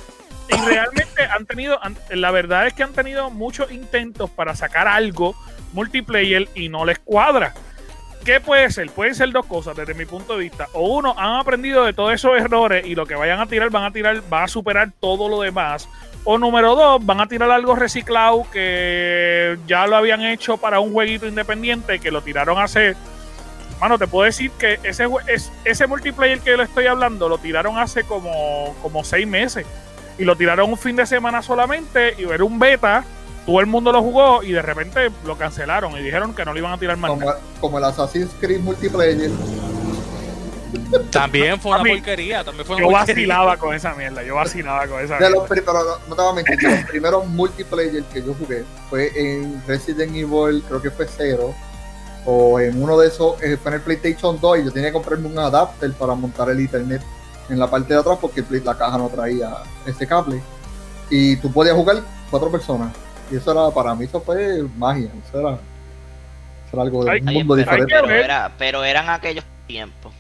Y 0.49 0.55
realmente 0.67 1.25
han 1.31 1.45
tenido, 1.45 1.79
han- 1.85 1.97
la 2.11 2.31
verdad 2.31 2.67
es 2.67 2.73
que 2.73 2.83
han 2.83 2.95
tenido 2.95 3.29
muchos 3.31 3.71
intentos 3.71 4.31
para 4.31 4.57
sacar 4.57 4.89
algo 4.89 5.35
multiplayer 5.75 6.49
y 6.55 6.71
no 6.71 6.87
les 6.87 6.99
cuadra. 7.01 7.53
¿Qué 8.25 8.41
puede 8.41 8.71
ser? 8.71 8.91
Pueden 8.91 9.15
ser 9.15 9.31
dos 9.31 9.45
cosas 9.47 9.77
desde 9.77 9.93
mi 9.95 10.07
punto 10.07 10.35
de 10.35 10.41
vista. 10.45 10.69
O 10.73 10.97
uno, 10.97 11.15
han 11.19 11.37
aprendido 11.39 11.85
de 11.85 11.93
todos 11.93 12.13
esos 12.15 12.37
errores 12.39 12.87
y 12.87 12.95
lo 12.95 13.05
que 13.07 13.15
vayan 13.15 13.41
a 13.41 13.47
tirar, 13.47 13.69
van 13.71 13.85
a 13.85 13.93
tirar, 13.93 14.23
van 14.31 14.45
a 14.45 14.49
superar 14.49 14.91
todo 15.01 15.29
lo 15.29 15.41
demás. 15.43 15.87
O 16.25 16.39
número 16.39 16.75
dos, 16.75 17.05
van 17.05 17.21
a 17.21 17.27
tirar 17.27 17.51
algo 17.51 17.75
reciclado 17.75 18.47
que 18.53 19.59
ya 19.67 19.87
lo 19.87 19.97
habían 19.97 20.21
hecho 20.21 20.59
para 20.59 20.81
un 20.81 20.93
jueguito 20.93 21.27
independiente 21.27 21.99
que 21.99 22.11
lo 22.11 22.23
tiraron 22.23 22.59
hace. 22.59 22.95
Mano, 23.81 23.99
te 23.99 24.07
puedo 24.07 24.27
decir 24.27 24.51
que 24.53 24.79
ese, 24.83 25.09
ese 25.65 25.87
multiplayer 25.87 26.41
que 26.41 26.57
le 26.57 26.65
estoy 26.65 26.87
hablando 26.87 27.29
lo 27.29 27.39
tiraron 27.39 27.79
hace 27.79 28.05
como, 28.05 28.75
como 28.83 29.03
seis 29.05 29.27
meses. 29.27 29.67
Y 30.19 30.25
lo 30.25 30.37
tiraron 30.37 30.71
un 30.71 30.77
fin 30.77 30.97
de 30.97 31.07
semana 31.07 31.41
solamente 31.41 32.15
y 32.19 32.25
era 32.25 32.45
un 32.45 32.59
beta. 32.59 33.05
Todo 33.47 33.61
el 33.61 33.67
mundo 33.67 33.91
lo 33.91 34.03
jugó 34.03 34.43
y 34.43 34.53
de 34.53 34.61
repente 34.61 35.11
lo 35.25 35.39
cancelaron 35.39 35.97
y 35.97 36.03
dijeron 36.03 36.35
que 36.35 36.45
no 36.45 36.53
lo 36.53 36.59
iban 36.59 36.73
a 36.73 36.79
tirar 36.79 36.99
más. 36.99 37.11
como, 37.11 37.33
como 37.59 37.79
el 37.79 37.85
Assassin's 37.85 38.31
Creed 38.39 38.61
multiplayer. 38.61 39.31
También 41.11 41.61
fue 41.61 41.73
una 41.73 41.83
mí- 41.83 41.91
porquería. 41.95 42.45
También 42.45 42.67
fue 42.67 42.77
una 42.77 42.85
Yo 42.85 42.91
porquería. 42.91 43.15
vacilaba 43.37 43.57
con 43.57 43.75
esa 43.75 43.95
mierda. 43.95 44.23
Yo 44.23 44.35
vacilaba 44.35 44.87
con 44.87 45.01
esa 45.05 45.15
De 45.15 45.21
mierda. 45.21 45.37
los, 45.37 45.49
pero 45.49 45.73
no, 45.73 45.81
no 46.09 46.17
te 46.17 46.23
voy 46.23 46.31
a 46.31 46.35
mentir, 46.35 46.57
de 46.59 46.77
los 46.81 46.85
primeros 46.91 47.27
multiplayer 47.27 48.03
que 48.05 48.23
yo 48.23 48.35
jugué 48.35 48.65
fue 48.89 49.11
en 49.17 49.63
Resident 49.67 50.15
Evil, 50.15 50.63
creo 50.67 50.81
que 50.83 50.91
fue 50.91 51.07
cero. 51.07 51.55
O 52.27 52.61
en 52.61 52.83
uno 52.83 52.99
de 52.99 53.09
esos, 53.09 53.43
eh, 53.43 53.57
fue 53.57 53.71
en 53.71 53.77
el 53.77 53.81
PlayStation 53.83 54.39
2 54.41 54.59
y 54.59 54.65
yo 54.65 54.71
tenía 54.73 54.89
que 54.91 54.93
comprarme 54.95 55.27
un 55.29 55.39
adapter 55.39 55.93
para 55.95 56.15
montar 56.15 56.51
el 56.51 56.61
internet 56.61 57.03
en 57.49 57.59
la 57.59 57.69
parte 57.69 57.95
de 57.95 58.01
atrás 58.01 58.19
porque 58.21 58.45
la 58.63 58.77
caja 58.77 58.99
no 58.99 59.09
traía 59.09 59.51
ese 59.87 60.07
cable. 60.07 60.41
Y 61.09 61.37
tú 61.37 61.51
podías 61.51 61.75
jugar 61.75 62.03
cuatro 62.31 62.51
personas. 62.51 62.93
Y 63.33 63.37
eso 63.37 63.51
era, 63.53 63.75
para 63.75 63.95
mí, 63.95 64.05
eso 64.05 64.21
fue 64.21 64.63
magia. 64.77 65.11
Eso 65.29 65.41
era, 65.41 65.53
eso 65.55 66.73
era 66.75 66.83
algo 66.83 67.05
de 67.05 67.21
un 67.21 67.33
mundo 67.33 67.57
diferente. 67.57 67.87
Pero 67.93 68.11
era- 68.11 68.53
pero 68.59 68.85
eran 68.85 69.09
aquellos 69.09 69.45
tiempos. 69.67 70.13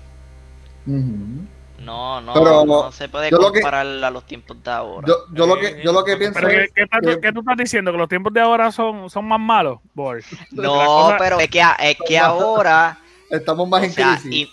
No, 1.78 2.20
no, 2.20 2.35
Pero 2.35 2.64
no 2.66 2.92
se 2.92 3.09
puede 3.09 3.30
yo 3.30 3.38
lo 3.38 3.50
que- 3.52 3.61
comparar 3.61 3.87
a 3.87 4.11
los 4.11 4.25
tiempos 4.26 4.62
de 4.62 4.70
ahora. 4.70 5.06
Yo, 5.09 5.14
yo 5.32 5.47
lo 5.47 5.56
que, 5.59 5.80
yo 5.82 5.92
lo 5.92 6.04
que 6.04 6.16
pienso 6.18 6.35
Pero 6.38 6.49
¿qué, 6.49 6.64
es 6.64 6.70
qué 6.75 7.20
qué 7.23 7.32
tú 7.32 7.40
estás 7.40 7.56
diciendo? 7.56 7.90
¿Que 7.90 7.97
los 7.99 8.09
tiempos 8.09 8.35
de 8.35 8.40
ahora 8.40 8.70
son, 8.70 9.09
son 9.09 9.26
más 9.26 9.40
malos? 9.40 9.78
Boy. 9.94 10.20
No, 10.50 10.75
cosa- 10.75 11.16
pero 11.18 11.40
es 11.40 11.49
que, 11.49 11.62
es 11.80 11.97
que 12.06 12.18
ahora 12.18 12.99
estamos 13.30 13.66
más 13.68 13.82
en 13.85 13.92
sea, 13.92 14.18
crisis. 14.20 14.50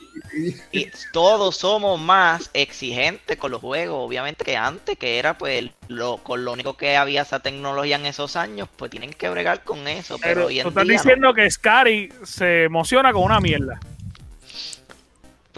y, 0.72 0.80
y 0.80 0.88
todos 1.12 1.58
somos 1.58 2.00
más 2.00 2.50
exigentes 2.54 3.36
con 3.38 3.52
los 3.52 3.60
juegos, 3.60 3.98
obviamente 4.08 4.46
que 4.46 4.56
antes, 4.56 4.98
que 4.98 5.20
era 5.20 5.38
pues 5.38 5.70
lo, 5.90 6.18
con 6.18 6.46
lo 6.46 6.54
único 6.54 6.78
que 6.78 6.96
había 6.96 7.24
esa 7.24 7.40
tecnología 7.40 7.98
en 7.98 8.06
esos 8.06 8.36
años, 8.38 8.70
pues 8.78 8.90
tienen 8.92 9.12
que 9.12 9.28
bregar 9.30 9.64
con 9.66 9.86
eso, 9.88 10.18
pero, 10.22 10.36
Pero 10.36 10.48
hoy 10.48 10.62
tú 10.62 10.70
estás 10.70 10.84
día 10.86 10.94
no. 10.96 11.02
diciendo 11.04 11.34
que 11.34 11.50
Scary 11.52 12.14
se 12.24 12.64
emociona 12.66 13.12
con 13.12 13.24
una 13.24 13.40
mierda. 13.42 13.80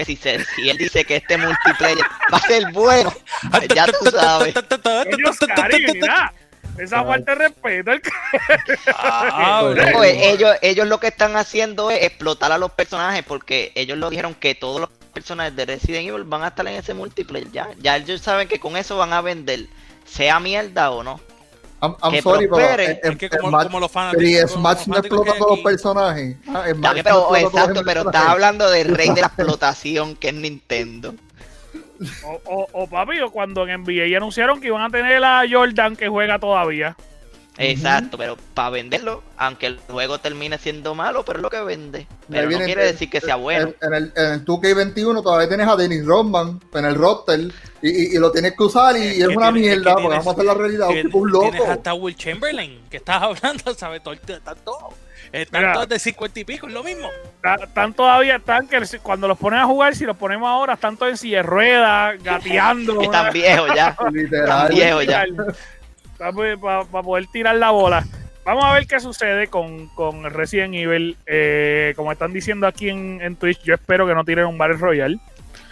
Si, 0.05 0.15
se- 0.15 0.43
si 0.55 0.69
él 0.69 0.77
dice 0.77 1.03
que 1.05 1.17
este 1.17 1.37
multiplayer 1.37 1.97
va 2.33 2.37
a 2.37 2.41
ser 2.41 2.71
bueno, 2.71 3.13
pues 3.51 3.67
ya 3.69 3.85
tú 3.87 4.09
sabes. 4.11 4.53
Esa 6.77 6.99
Ay. 7.01 7.05
falta 7.05 7.35
de 7.35 7.47
respeto. 7.47 7.91
el- 7.91 8.01
Ah, 8.95 9.61
No, 9.93 10.03
ellos, 10.03 10.55
ellos 10.61 10.87
lo 10.87 10.99
que 10.99 11.07
están 11.07 11.35
haciendo 11.35 11.91
es 11.91 12.03
explotar 12.03 12.51
a 12.51 12.57
los 12.57 12.71
personajes 12.71 13.23
porque 13.27 13.71
ellos 13.75 13.97
lo 13.97 14.09
dijeron 14.09 14.33
que 14.33 14.55
todos 14.55 14.79
los 14.81 14.89
personajes 15.13 15.55
de 15.55 15.65
Resident 15.65 16.07
Evil 16.07 16.23
van 16.23 16.43
a 16.43 16.47
estar 16.49 16.65
en 16.67 16.75
ese 16.75 16.93
multiplayer 16.93 17.51
ya. 17.51 17.67
Ya 17.79 17.97
ellos 17.97 18.21
saben 18.21 18.47
que 18.47 18.59
con 18.59 18.77
eso 18.77 18.95
van 18.97 19.11
a 19.11 19.21
vender, 19.21 19.65
sea 20.05 20.39
mierda 20.39 20.91
o 20.91 21.03
no. 21.03 21.19
I'm, 21.81 21.95
I'm 22.03 22.11
que 22.11 22.21
sorry, 22.21 22.45
pero 22.47 22.55
prospere. 22.57 22.85
en- 23.03 23.11
Es 23.11 23.17
que 23.17 23.29
como, 23.29 23.57
como 23.63 23.79
los 23.79 23.91
pero 23.91 24.21
y 24.21 24.33
fanáticos. 24.33 24.51
Smash 24.51 24.87
no 24.87 24.97
explota 24.97 25.33
todos 25.37 25.51
los 25.51 25.59
personajes. 25.59 26.35
Ah, 26.47 26.63
pero, 27.03 27.27
no 27.31 27.31
los 27.31 27.43
exacto, 27.43 27.81
pero 27.85 28.01
estás 28.01 28.25
hablando 28.27 28.69
del 28.69 28.87
rey 28.95 29.09
de 29.11 29.21
la 29.21 29.27
explotación 29.27 30.15
que 30.15 30.29
es 30.29 30.33
Nintendo. 30.33 31.13
O, 32.23 32.41
o, 32.45 32.67
o, 32.73 32.87
papi, 32.87 33.19
o 33.19 33.29
cuando 33.29 33.67
en 33.67 33.81
NBA 33.83 34.15
anunciaron 34.17 34.61
que 34.61 34.67
iban 34.67 34.81
a 34.83 34.89
tener 34.89 35.23
a 35.23 35.43
Jordan 35.49 35.95
que 35.95 36.07
juega 36.07 36.39
todavía. 36.39 36.95
Exacto, 37.59 38.17
pero 38.17 38.37
para 38.53 38.69
venderlo, 38.69 39.21
aunque 39.37 39.65
el 39.67 39.79
juego 39.79 40.17
termine 40.19 40.57
siendo 40.57 40.95
malo, 40.95 41.23
pero 41.25 41.39
es 41.39 41.43
lo 41.43 41.49
que 41.49 41.59
vende. 41.61 42.07
Pero 42.29 42.49
no 42.49 42.57
quiere 42.59 42.85
decir 42.85 43.09
que 43.09 43.19
sea 43.19 43.35
bueno. 43.35 43.73
En, 43.81 43.87
en 43.87 43.93
el, 43.93 44.13
en 44.15 44.25
el 44.33 44.45
2K21 44.45 45.21
todavía 45.23 45.47
tienes 45.49 45.67
a 45.67 45.75
Dennis 45.75 46.05
Rodman 46.05 46.59
en 46.73 46.85
el 46.85 46.95
roster 46.95 47.39
y, 47.81 47.89
y- 47.89 48.15
y 48.15 48.17
lo 48.19 48.31
tienes 48.31 48.53
que 48.55 48.63
usar 48.63 48.95
y, 48.95 49.01
Es 49.01 49.17
y 49.17 49.21
es 49.23 49.27
una 49.27 49.51
tienes- 49.51 49.53
mierda, 49.53 49.83
que 49.83 50.01
porque 50.01 50.07
tienes- 50.07 50.17
vamos 50.19 50.27
a 50.27 50.31
hacer 50.31 50.45
la 50.45 50.53
realidad, 50.53 50.87
un 50.87 50.93
Que 50.95 51.03
tipo 51.03 51.17
un 51.17 51.31
Tienes 51.31 51.59
loco. 51.59 51.71
hasta 51.71 51.93
Will 51.93 52.15
Chamberlain, 52.15 52.81
que 52.89 52.97
estás 52.97 53.21
hablando, 53.23 53.73
¿sabes? 53.73 54.01
Todo- 54.03 54.13
Están 54.13 54.57
todos. 54.63 54.93
Están 55.31 55.61
Mira. 55.61 55.73
todos 55.73 55.89
de 55.89 55.99
50 55.99 56.39
y 56.39 56.43
pico, 56.45 56.65
es 56.67 56.73
lo 56.73 56.83
mismo. 56.83 57.07
Están 57.61 57.93
todavía, 57.93 58.37
están 58.37 58.67
que 58.67 58.79
cuando 59.03 59.27
los 59.27 59.37
ponen 59.37 59.59
a 59.59 59.65
jugar, 59.65 59.95
si 59.95 60.05
los 60.05 60.17
ponemos 60.17 60.47
ahora, 60.49 60.73
están 60.73 60.97
todos 60.97 61.11
en 61.11 61.17
silla 61.17 61.37
de 61.37 61.43
ruedas, 61.43 62.15
gateando. 62.23 63.01
Están 63.01 63.31
viejos 63.33 63.69
ya. 63.75 63.95
Literal. 64.11 64.47
Tan 64.47 64.75
viejo 64.75 65.01
ya. 65.03 65.25
Para 66.19 66.83
poder 67.01 67.25
tirar 67.27 67.55
la 67.55 67.71
bola. 67.71 68.05
Vamos 68.45 68.65
a 68.65 68.73
ver 68.73 68.85
qué 68.87 68.99
sucede 68.99 69.47
con, 69.47 69.87
con 69.89 70.23
Resident 70.25 70.73
Evil. 70.75 71.17
Eh, 71.25 71.93
como 71.95 72.11
están 72.11 72.33
diciendo 72.33 72.67
aquí 72.67 72.89
en, 72.89 73.19
en 73.21 73.35
Twitch, 73.35 73.61
yo 73.63 73.73
espero 73.75 74.05
que 74.05 74.13
no 74.13 74.23
tiren 74.25 74.45
un 74.45 74.57
Battle 74.57 74.77
Royale. 74.77 75.17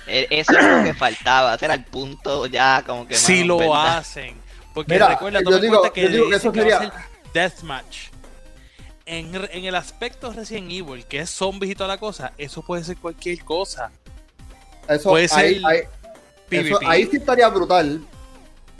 E- 0.07 0.27
Eso 0.29 0.57
es 0.57 0.63
lo 0.65 0.83
que 0.83 0.93
faltaba. 0.93 1.55
Ese 1.55 1.65
era 1.65 1.73
el 1.73 1.83
punto 1.83 2.45
ya, 2.47 2.83
como 2.85 3.07
que. 3.07 3.15
Si 3.15 3.43
lo 3.43 3.57
¿verdad? 3.57 3.97
hacen. 3.97 4.35
Porque 4.73 4.93
Mira, 4.93 5.09
recuerda, 5.09 5.39
yo 5.39 5.45
toma 5.45 5.55
en 5.57 5.61
digo- 5.63 5.79
cuenta 5.79 5.93
que, 5.93 6.01
yo 6.03 6.09
digo 6.09 6.29
que 6.29 6.35
eso 6.35 6.47
va 6.47 6.51
a 6.51 6.55
sería- 6.63 6.79
ser 6.79 6.91
Deathmatch. 7.33 7.97
En, 9.05 9.33
en 9.35 9.65
el 9.65 9.75
aspecto 9.75 10.31
Resident 10.33 10.69
Evil, 10.71 11.05
que 11.05 11.19
es 11.19 11.29
zombies 11.29 11.71
y 11.71 11.75
toda 11.75 11.87
la 11.87 11.97
cosa, 11.97 12.33
eso 12.37 12.61
puede 12.61 12.83
ser 12.83 12.97
cualquier 12.97 13.39
cosa. 13.43 13.89
Eso, 14.87 15.09
puede 15.09 15.27
ser 15.29 15.39
ahí, 15.45 15.61
ahí- 15.65 15.81
eso- 16.51 16.79
ahí 16.85 17.05
sí 17.07 17.17
estaría 17.17 17.47
brutal 17.49 18.01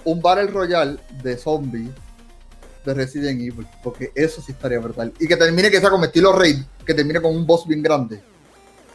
un 0.08 0.22
Battle 0.22 0.48
Royale 0.48 0.98
de 1.22 1.38
zombies 1.38 1.90
de 2.86 2.94
Resident 2.94 3.42
Evil, 3.42 3.68
porque 3.84 4.12
eso 4.16 4.42
sí 4.42 4.54
estaría 4.54 4.80
brutal. 4.80 5.12
Y 5.20 5.28
que 5.28 5.36
termine 5.36 5.70
que 5.70 5.82
sea 5.82 5.90
como 5.90 6.06
estilo 6.06 6.32
Raid, 6.32 6.60
que 6.86 6.94
termine 6.94 7.22
con 7.22 7.36
un 7.36 7.46
boss 7.46 7.68
bien 7.68 7.84
grande. 7.84 8.22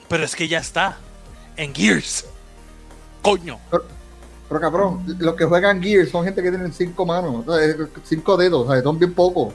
Pero 0.09 0.25
es 0.25 0.35
que 0.35 0.49
ya 0.49 0.59
está. 0.61 0.97
En 1.57 1.75
Gears. 1.75 2.25
Coño. 3.21 3.59
Pero 4.49 4.61
cabrón, 4.61 5.05
los 5.19 5.35
que 5.35 5.45
juegan 5.45 5.83
Gears 5.83 6.11
son 6.11 6.25
gente 6.25 6.43
que 6.43 6.49
tienen 6.49 6.73
cinco 6.73 7.05
manos, 7.05 7.45
cinco 8.05 8.39
dedos, 8.39 8.67
o 8.67 8.73
sea, 8.73 8.83
son 8.83 8.99
bien 8.99 9.13
pocos. 9.13 9.53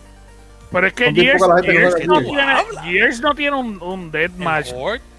Pero 0.71 0.85
es 0.85 0.93
que 0.93 1.11
Gears, 1.11 1.41
que 1.63 1.71
Gears 1.71 2.05
no, 2.05 2.21
tiene. 2.21 2.43
Gears 2.83 3.21
no 3.21 3.33
tiene 3.33 3.57
un, 3.57 3.81
un 3.81 4.11
Deathmatch. 4.11 4.73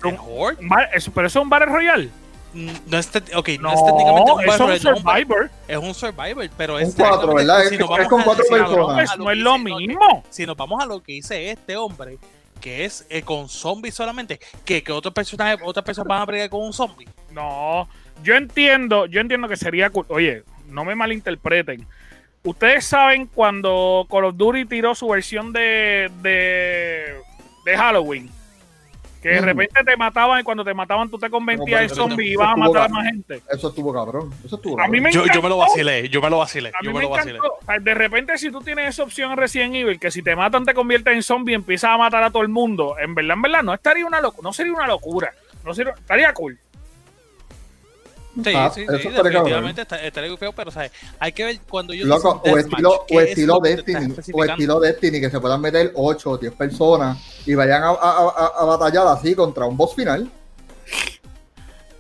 Pero 0.05 1.27
eso 1.27 1.27
es 1.27 1.37
un 1.37 1.51
Battle 1.51 1.67
Royale. 1.67 2.11
No 2.55 2.99
es, 2.99 3.09
te- 3.09 3.37
ok, 3.37 3.49
no, 3.61 3.71
No, 3.71 3.75
es 3.75 3.85
técnicamente 3.85 4.33
un 4.33 4.41
es 4.41 4.85
un 4.85 4.91
un 4.93 4.97
Survivor. 5.03 5.51
es 5.69 5.77
un 5.77 5.95
Survivor, 5.95 6.51
pero 6.57 6.75
Un 6.77 6.83
es 6.83 6.95
cuatro, 6.95 7.35
técnicamente- 7.35 7.35
¿verdad? 7.47 7.65
Es- 7.65 7.71
nos 7.73 7.81
es 7.81 7.89
vamos 7.89 8.09
con 8.09 8.23
cuatro 8.23 8.45
si 8.45 8.51
personas. 8.51 9.11
a 9.11 9.17
lo 9.17 9.25
no 9.25 9.31
es 9.31 9.39
lo 9.39 9.59
mismo. 9.59 10.25
si 10.31 10.47
nos 10.47 10.57
vamos 10.57 10.83
a 10.83 10.87
lo 10.87 11.03
que 11.03 11.13
dice 11.13 11.51
este 11.51 11.77
hombre, 11.77 12.19
que 12.61 12.85
es 12.85 13.07
eh, 13.11 13.23
con 13.23 13.49
zombies 13.49 13.95
solamente, 13.95 14.41
que, 14.65 14.83
que 14.83 14.93
otros 14.93 15.13
personajes, 15.15 15.61
otras 15.65 15.85
personas 15.85 16.09
van 16.09 16.23
a 16.23 16.27
bregar 16.27 16.49
con 16.51 16.63
un 16.63 16.73
zombie. 16.73 17.07
No, 17.31 17.89
yo 18.23 18.35
entiendo, 18.35 19.07
yo 19.07 19.21
entiendo 19.21 19.47
que 19.47 19.57
sería, 19.57 19.93
oye, 20.09 20.43
no 20.67 20.85
me 20.85 20.95
malinterpreten. 20.95 21.87
Ustedes 22.45 22.85
saben 22.87 23.27
cuando 23.27 24.07
Call 24.11 24.25
of 24.25 24.37
Duty 24.37 24.65
tiró 24.65 24.95
su 24.95 25.07
versión 25.09 25.53
de, 25.53 26.11
de, 26.23 27.15
de 27.65 27.77
Halloween, 27.77 28.31
que 29.23 29.29
de 29.31 29.41
repente 29.41 29.83
te 29.85 29.97
mataban 29.97 30.41
y 30.41 30.43
cuando 30.45 30.65
te 30.65 30.73
mataban 30.75 31.11
tú 31.11 31.19
te 31.19 31.29
convertías 31.29 31.83
en 31.83 31.89
zombie 31.91 32.29
y 32.29 32.33
ibas 32.33 32.53
a 32.53 32.57
matar 32.57 32.77
a 32.77 32.81
cabrón. 32.87 32.93
más 32.93 33.05
gente. 33.07 33.43
Eso 33.51 33.69
estuvo 33.69 33.93
cabrón. 33.93 34.33
Eso 34.45 34.57
estuvo 34.57 34.81
A 34.81 34.87
mí 34.89 35.01
me 35.01 35.11
Yo, 35.13 35.25
yo 35.27 35.43
me 35.43 35.49
lo 35.49 35.59
vacilé, 35.59 36.09
yo 36.09 36.21
me 36.23 36.31
lo 36.31 36.39
vacilé, 36.39 36.69
A 36.69 36.73
mí 36.83 36.87
yo 36.87 36.91
me 36.93 36.99
me 36.99 37.03
lo 37.05 37.11
vacilé. 37.11 37.37
encantó. 37.37 37.55
O 37.61 37.65
sea, 37.65 37.79
de 37.79 37.95
repente, 37.95 38.39
si 38.39 38.51
tú 38.51 38.61
tienes 38.61 38.89
esa 38.91 39.03
opción 39.03 39.33
en 39.33 39.39
Resident 39.39 39.75
Evil, 39.75 39.99
que 39.99 40.11
si 40.11 40.23
te 40.23 40.37
matan 40.37 40.65
te 40.65 40.75
conviertes 40.75 41.15
en 41.15 41.23
zombie 41.23 41.53
y 41.53 41.55
empiezas 41.57 41.91
a 41.91 41.99
matar 41.99 42.23
a 42.23 42.31
todo 42.31 42.43
el 42.43 42.49
mundo, 42.49 42.97
en 42.99 43.15
verdad, 43.15 43.35
en 43.35 43.43
verdad, 43.43 43.63
no 43.63 43.75
estaría 43.75 44.07
una 44.07 44.21
locura, 44.21 44.43
no 44.45 44.53
sería 44.53 44.73
una 44.73 44.87
locura. 44.87 45.33
No 45.65 45.75
sería, 45.75 45.93
estaría 45.93 46.33
cool. 46.33 46.59
Sí, 48.45 48.53
Ah, 48.55 48.71
sí, 48.73 48.81
sí, 48.87 48.87
estaría 49.09 49.23
definitivamente 49.23 49.83
está- 49.83 50.01
estaría 50.03 50.37
feo, 50.37 50.53
pero 50.53 50.71
¿sabes? 50.71 50.93
hay 51.19 51.33
que 51.33 51.45
ver 51.45 51.59
cuando 51.69 51.93
yo 51.93 52.07
Loco, 52.07 52.41
o 52.45 52.57
estilo, 52.57 53.05
o 53.11 53.21
estilo 53.21 53.59
Destiny, 53.61 54.15
o 54.33 54.45
estilo 54.45 54.81
Destiny, 54.81 55.21
que 55.21 55.31
se 55.31 55.41
puedan 55.41 55.61
meter 55.61 55.91
8 55.95 56.31
o 56.31 56.39
10 56.39 56.53
personas 56.53 57.19
y 57.47 57.55
vayan 57.55 57.83
a, 57.83 57.89
a- 57.89 57.93
a- 57.95 58.53
a 58.61 58.65
batallar 58.65 59.09
así 59.09 59.35
contra 59.35 59.65
un 59.65 59.77
boss 59.77 59.95
final. 59.97 60.31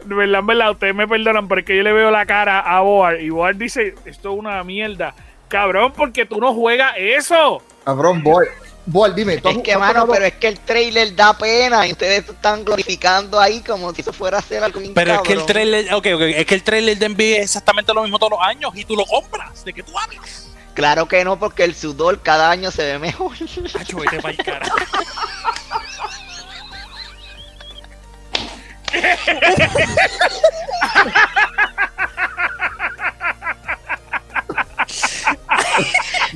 De 0.04 0.14
verdad, 0.14 0.40
en 0.40 0.46
verdad, 0.46 0.70
ustedes 0.70 0.94
me 0.94 1.08
perdonan, 1.08 1.48
pero 1.48 1.60
es 1.60 1.66
que 1.66 1.76
yo 1.76 1.82
le 1.82 1.92
veo 1.92 2.10
la 2.10 2.24
cara 2.24 2.60
a 2.60 2.80
Boar 2.82 3.20
y 3.20 3.30
Boar 3.30 3.56
dice, 3.56 3.94
esto 4.04 4.32
es 4.32 4.38
una 4.38 4.62
mierda. 4.64 5.14
Cabrón, 5.48 5.92
porque 5.96 6.24
tú 6.24 6.38
no 6.40 6.54
juegas 6.54 6.94
eso. 6.98 7.60
Cabrón, 7.84 8.22
boy. 8.22 8.46
Boy, 8.90 9.12
dime, 9.14 9.36
¿tú 9.36 9.50
Es 9.50 9.58
que, 9.58 9.76
mano, 9.76 10.08
pero 10.08 10.24
es 10.24 10.32
que 10.36 10.48
el 10.48 10.58
trailer 10.60 11.14
da 11.14 11.36
pena 11.36 11.86
y 11.86 11.92
ustedes 11.92 12.26
están 12.26 12.64
glorificando 12.64 13.38
ahí 13.38 13.60
como 13.60 13.92
si 13.92 14.00
eso 14.00 14.14
fuera 14.14 14.38
a 14.38 14.42
ser 14.42 14.64
algo 14.64 14.80
Pero 14.94 15.14
es 15.16 15.20
que 15.20 15.34
el 15.34 15.44
trailer, 15.44 15.92
okay, 15.92 16.14
ok, 16.14 16.22
es 16.22 16.46
que 16.46 16.54
el 16.54 16.62
trailer 16.62 16.96
de 16.96 17.10
NBA 17.10 17.36
es 17.36 17.42
exactamente 17.42 17.92
lo 17.92 18.02
mismo 18.02 18.18
todos 18.18 18.30
los 18.30 18.40
años 18.40 18.72
y 18.74 18.86
tú 18.86 18.96
lo 18.96 19.04
compras. 19.04 19.62
¿De 19.62 19.74
qué 19.74 19.82
tú 19.82 19.92
hablas? 19.98 20.48
Claro 20.72 21.06
que 21.06 21.22
no, 21.22 21.38
porque 21.38 21.64
el 21.64 21.74
sudor 21.74 22.22
cada 22.22 22.50
año 22.50 22.70
se 22.70 22.82
ve 22.82 22.98
mejor. 22.98 23.32
Hacho, 23.78 23.98
vete 23.98 24.22
pa'l 24.22 24.36
cara. 24.38 24.66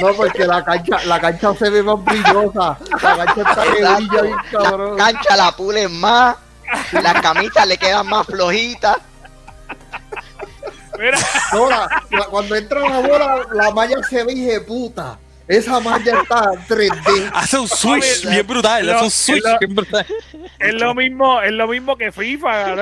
No, 0.03 0.13
porque 0.15 0.45
la 0.47 0.65
cancha, 0.65 1.05
la 1.07 1.21
cancha 1.21 1.55
se 1.55 1.71
ve 1.71 1.83
más 1.83 2.05
brillosa. 2.05 2.79
La 3.03 3.17
cancha 3.25 3.43
está 3.51 3.65
brilla 3.65 3.99
bien 4.23 4.37
cabrón. 4.51 4.97
La 4.99 5.05
cancha 5.13 5.37
la 5.37 5.53
pulen 5.57 6.01
más, 6.01 6.37
las 6.93 7.21
camisas 7.23 7.67
le 7.67 7.77
quedan 7.79 8.07
más 8.09 8.27
flojitas. 8.27 8.97
Mira, 10.99 11.19
No, 11.53 11.71
la- 11.71 12.03
la- 12.11 12.25
cuando 12.27 12.55
entra 12.55 12.81
la 12.81 12.99
bola, 13.01 13.47
la 13.55 13.71
malla 13.71 13.97
se 14.09 14.23
ve 14.25 14.33
hija 14.33 14.53
de 14.53 14.61
puta. 14.61 15.19
Esa 15.49 15.81
malla 15.81 16.21
está 16.23 16.51
3D. 16.69 17.31
Hace 17.35 17.59
un 17.59 17.69
switch 17.69 18.25
bien 18.29 18.47
brutal, 18.47 18.89
hace 18.91 19.05
un 19.05 19.11
switch 19.11 19.45
bien 19.61 19.75
brutal. 19.75 20.07
Es 20.63 20.75
lo 20.75 20.95
mismo, 20.95 21.41
es 21.43 21.53
lo 21.53 21.67
mismo 21.69 21.97
que 21.97 22.13
FIFA. 22.13 22.75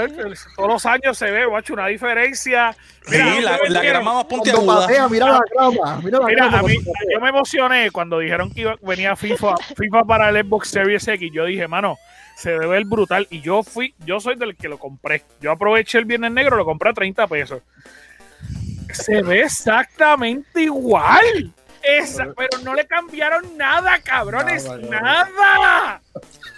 Todos 0.57 0.69
los 0.69 0.87
años 0.87 1.17
se 1.19 1.31
ve, 1.31 1.47
guacho, 1.47 1.73
una 1.75 1.87
diferencia. 1.87 2.77
Mira, 3.09 3.25
sí, 3.35 3.41
la, 3.41 3.59
la 3.69 3.83
grama 3.83 4.15
más 4.15 4.25
puntiaguda. 4.27 4.81
patea, 4.83 5.09
mira 5.09 5.29
la 5.29 5.41
grama. 5.55 6.01
Mira 6.05 6.19
la 6.21 6.27
Mira, 6.27 6.47
grama. 6.47 6.59
a 6.59 6.63
mí, 6.63 6.75
yo 7.13 7.21
me 7.21 7.29
emocioné 7.31 7.91
cuando 7.91 8.19
dijeron 8.19 8.53
que 8.53 8.61
iba- 8.63 8.77
venía 8.83 9.17
FIFA, 9.17 9.55
FIFA 9.77 10.05
para 10.05 10.29
el 10.29 10.45
Xbox 10.47 10.69
Series 10.69 11.07
X. 11.09 11.31
Yo 11.33 11.45
dije, 11.47 11.67
mano, 11.67 11.97
se 12.37 12.51
debe 12.53 12.67
ver 12.67 12.85
brutal. 12.85 13.27
Y 13.31 13.41
yo 13.41 13.63
fui, 13.63 13.95
yo 14.05 14.21
soy 14.21 14.37
del 14.37 14.57
que 14.57 14.69
lo 14.69 14.79
compré. 14.79 15.23
Yo 15.41 15.51
aproveché 15.51 15.99
el 15.99 16.05
Viernes 16.05 16.33
Negro, 16.33 16.57
lo 16.57 16.65
compré 16.65 16.91
a 16.91 16.93
30 16.95 17.27
pesos. 17.27 17.63
Se 18.93 19.23
ve 19.23 19.43
exactamente 19.43 20.63
igual. 20.63 21.53
Esa, 21.83 22.27
pero 22.37 22.59
no 22.63 22.75
le 22.75 22.87
cambiaron 22.87 23.57
nada, 23.57 23.99
cabrones. 24.03 24.65
Nada, 24.91 25.29
Nada. 25.35 26.03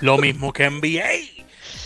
Lo 0.03 0.19
mismo 0.19 0.53
que 0.53 0.69
NBA. 0.69 1.43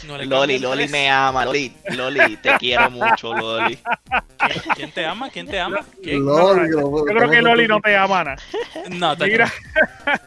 No 0.06 0.16
le 0.16 0.26
Loli, 0.26 0.58
Loli 0.58 0.88
me 0.88 1.11
ama. 1.11 1.44
Loli, 1.44 1.73
Loli, 1.90 2.37
te 2.37 2.56
quiero 2.58 2.90
mucho, 2.90 3.35
Loli. 3.35 3.76
¿Quién, 4.38 4.62
quién 4.76 4.92
te 4.92 5.04
ama? 5.04 5.30
¿Quién 5.30 5.46
te 5.46 5.58
ama? 5.58 5.80
¿Quién? 6.02 6.25
Loli, 6.25 6.70
Yo 6.70 7.04
creo 7.04 7.30
que 7.30 7.42
Loli 7.42 7.66
no 7.66 7.80
te 7.80 7.96
ama 7.96 8.25
nada. 8.25 8.37
No, 8.90 9.16
te 9.16 9.26
Mira, 9.26 9.52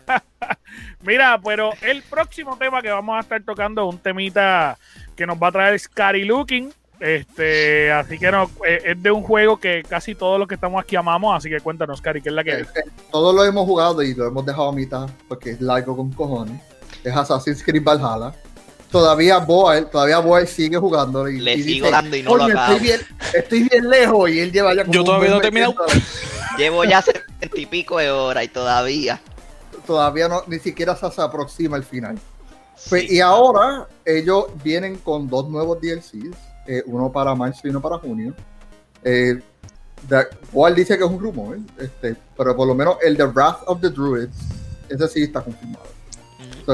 mira, 1.01 1.39
pero 1.43 1.71
el 1.81 2.01
próximo 2.03 2.57
tema 2.57 2.81
que 2.81 2.89
vamos 2.89 3.17
a 3.17 3.21
estar 3.21 3.41
tocando 3.43 3.87
es 3.87 3.95
un 3.95 3.99
temita 4.01 4.77
que 5.15 5.25
nos 5.25 5.37
va 5.37 5.47
a 5.47 5.51
traer 5.51 5.79
Scary 5.79 6.25
Looking. 6.25 6.73
Este, 6.99 7.89
así 7.93 8.19
que 8.19 8.29
no, 8.29 8.51
eh, 8.67 8.81
es 8.83 9.01
de 9.01 9.09
un 9.11 9.23
juego 9.23 9.57
que 9.57 9.83
casi 9.87 10.15
todos 10.15 10.37
los 10.37 10.47
que 10.49 10.55
estamos 10.55 10.83
aquí 10.83 10.97
amamos, 10.97 11.37
así 11.37 11.49
que 11.49 11.61
cuéntanos, 11.61 11.99
Scary, 11.99 12.21
¿qué 12.21 12.27
es 12.27 12.35
la 12.35 12.43
que 12.43 12.51
es? 12.51 12.67
eh, 12.75 12.83
Todos 13.09 13.33
lo 13.33 13.45
hemos 13.45 13.65
jugado 13.65 14.03
y 14.03 14.13
lo 14.13 14.27
hemos 14.27 14.45
dejado 14.45 14.67
a 14.69 14.73
mitad 14.73 15.09
porque 15.29 15.51
es 15.51 15.61
largo 15.61 15.95
con 15.95 16.11
cojones. 16.11 16.59
Es 17.03 17.15
Assassin's 17.15 17.63
Creed 17.63 17.83
Valhalla. 17.83 18.33
Todavía 18.91 19.37
Boy, 19.37 19.85
todavía 19.91 20.19
Boy 20.19 20.47
sigue 20.47 20.77
jugando. 20.77 21.27
Y, 21.29 21.39
Le 21.39 21.55
y 21.55 21.63
sigo 21.63 21.85
dice, 21.85 21.91
dando 21.91 22.15
y 22.17 22.23
no 22.23 22.35
lo 22.35 22.43
"Coño, 22.43 22.53
acabo". 22.59 22.73
estoy 22.73 22.87
bien, 22.87 23.01
estoy 23.33 23.63
bien 23.69 23.89
lejos 23.89 24.29
y 24.31 24.39
él 24.39 24.51
lleva 24.51 24.73
ya 24.73 24.81
como 24.83 24.93
Yo 24.93 24.99
un 25.01 25.05
todavía 25.05 25.23
mes 25.29 25.31
no 25.31 25.37
he 25.37 25.41
terminado. 25.41 25.75
Llevo 26.57 26.83
ya 26.85 27.01
setenta 27.01 27.59
y 27.59 27.65
pico 27.67 27.99
de 27.99 28.09
horas 28.09 28.43
y 28.43 28.47
todavía. 28.47 29.21
Todavía 29.85 30.27
no, 30.27 30.43
ni 30.47 30.59
siquiera 30.59 30.95
se, 30.95 31.09
se 31.11 31.21
aproxima 31.21 31.77
al 31.77 31.83
final. 31.83 32.17
Pues, 32.89 33.03
Sí. 33.03 33.15
y 33.17 33.19
ahora 33.19 33.87
ellos 34.05 34.45
vienen 34.63 34.95
con 34.97 35.27
dos 35.27 35.47
nuevos 35.49 35.79
DLCs, 35.81 36.35
eh, 36.67 36.81
uno 36.85 37.11
para 37.11 37.35
marzo 37.35 37.61
y 37.65 37.69
uno 37.69 37.81
para 37.81 37.97
junio. 37.99 38.33
Eh, 39.03 39.39
dice 40.75 40.97
que 40.97 41.03
es 41.03 41.09
un 41.09 41.19
rumor, 41.19 41.57
este, 41.77 42.15
pero 42.37 42.55
por 42.55 42.67
lo 42.67 42.73
menos 42.73 42.97
el 43.03 43.15
de 43.17 43.25
Wrath 43.25 43.59
of 43.67 43.81
the 43.81 43.89
Druids, 43.89 44.35
ese 44.89 45.07
sí 45.09 45.23
está 45.23 45.41
confirmado. 45.41 45.85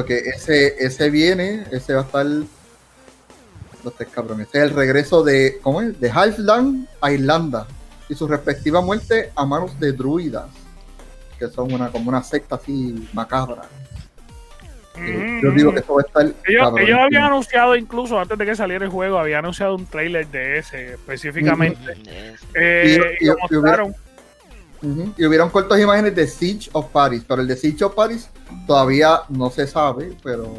Que 0.04 0.18
ese, 0.18 0.76
ese 0.84 1.10
viene, 1.10 1.66
ese 1.72 1.94
va 1.94 2.02
a 2.02 2.04
estar. 2.06 2.26
No 2.26 3.92
estés 3.92 4.08
cabrón, 4.08 4.42
ese 4.42 4.58
es 4.58 4.64
el 4.66 4.70
regreso 4.72 5.24
de. 5.24 5.60
¿Cómo 5.62 5.82
es? 5.82 6.00
De 6.00 6.10
Halfland 6.10 6.88
a 7.02 7.12
Irlanda 7.12 7.68
y 8.10 8.16
su 8.16 8.28
respectiva 8.28 8.82
muerte 8.82 9.32
a 9.36 9.46
manos 9.46 9.80
de 9.80 9.92
druidas. 9.94 10.46
que 11.38 11.48
son 11.50 11.72
una 11.74 11.90
como 11.92 12.08
una 12.10 12.24
secta 12.24 12.56
así 12.56 13.08
macabra. 13.14 13.64
Eh, 14.98 15.02
Mm. 15.42 15.42
Yo 15.44 15.52
digo 15.52 15.74
que 15.74 15.80
eso 15.80 15.94
va 15.96 16.02
a 16.02 16.06
estar. 16.08 16.34
Ellos, 16.48 16.98
habían 16.98 17.24
anunciado, 17.26 17.76
incluso 17.76 18.18
antes 18.18 18.38
de 18.38 18.46
que 18.46 18.56
saliera 18.56 18.86
el 18.86 18.92
juego, 18.92 19.20
habían 19.20 19.40
anunciado 19.40 19.76
un 19.76 19.86
trailer 19.86 20.26
de 20.28 20.60
ese 20.60 20.94
específicamente. 20.94 21.96
Mm, 21.96 22.08
Eh, 22.56 23.18
Y- 23.20 23.26
y, 23.26 23.28
y- 23.28 23.34
lo 23.50 23.94
y 25.18 25.26
hubieron 25.26 25.50
cortos 25.50 25.80
imágenes 25.80 26.16
de 26.16 26.28
Siege 26.28 26.70
of 26.74 26.88
Paris, 26.92 27.24
pero 27.28 27.42
el 27.42 27.48
de 27.48 27.56
Siege 27.58 27.84
of 27.86 27.96
Paris 27.96 28.30
todavía 28.68 29.22
no 29.30 29.50
se 29.50 29.66
sabe, 29.68 30.16
pero 30.24 30.54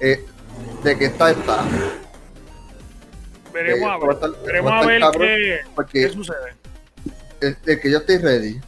eh, 0.00 0.24
de 0.84 0.98
qué 0.98 1.06
está 1.06 1.30
está. 1.30 1.64
Veremos 3.52 3.88
Eh, 3.88 3.92
a 3.92 3.98
ver, 3.98 4.10
estar- 4.16 4.44
veremos 4.44 4.72
a 4.72 4.86
ver 4.86 5.00
cabrón, 5.00 5.20
qué, 5.28 5.60
qué 5.90 6.08
sucede. 6.12 6.54
el, 7.40 7.56
el 7.66 7.80
que 7.80 7.90
yo 7.90 7.98
estoy 7.98 8.18
ready 8.18 8.60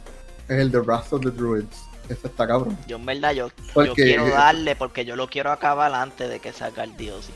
es 0.49 0.59
el 0.59 0.71
de 0.71 0.79
Wrath 0.79 1.13
of 1.13 1.21
the 1.21 1.31
Druids. 1.31 1.77
Ese 2.09 2.27
está 2.27 2.45
cabrón. 2.45 2.77
Yo 2.87 2.97
en 2.97 3.05
verdad 3.05 3.31
yo, 3.31 3.49
quiero 3.95 4.27
darle 4.29 4.75
porque 4.75 5.05
yo 5.05 5.15
lo 5.15 5.27
quiero 5.29 5.51
acabar 5.51 5.93
antes 5.93 6.29
de 6.29 6.39
que 6.39 6.51
salga 6.51 6.83
el 6.83 6.97
DLC. 6.97 7.29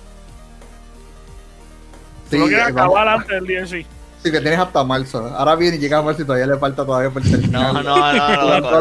Tú 2.30 2.38
lo 2.40 2.48
quieres 2.48 2.74
vamos- 2.74 2.98
acabar 2.98 3.08
antes 3.08 3.30
del 3.30 3.46
DLC. 3.48 3.86
Sí, 4.25 4.32
que 4.32 4.41
tienes 4.41 4.60
hasta 4.60 4.84
marzo. 4.84 5.24
Ahora 5.38 5.55
viene 5.55 5.77
y 5.77 5.79
llega 5.79 6.00
a 6.00 6.01
marzo 6.01 6.24
y 6.24 6.25
todavía 6.25 6.48
le 6.48 6.58
falta 6.58 6.84
todavía 6.84 7.12
por 7.12 7.22
terminar. 7.22 7.72
No, 7.72 7.84
no, 7.84 7.84
no, 7.84 8.60
no. 8.60 8.72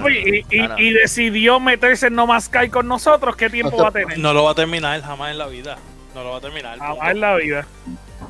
No, 0.00 0.08
y, 0.08 0.92
decidió 0.92 1.58
meterse 1.58 2.06
en 2.06 2.14
No 2.14 2.28
Más 2.28 2.44
Sky 2.44 2.68
con 2.68 2.86
nosotros. 2.86 3.34
¿Qué 3.34 3.50
tiempo 3.50 3.76
va 3.76 3.88
a 3.88 3.90
tener? 3.90 4.16
No 4.16 4.32
lo 4.32 4.44
va 4.44 4.52
a 4.52 4.54
terminar 4.54 5.02
jamás 5.02 5.32
en 5.32 5.38
la 5.38 5.48
vida. 5.48 5.76
No 6.14 6.22
lo 6.22 6.30
va 6.30 6.36
a 6.36 6.40
terminar. 6.40 6.78
Jamás 6.78 7.10
en 7.10 7.20
la 7.20 7.34
vida. 7.34 7.66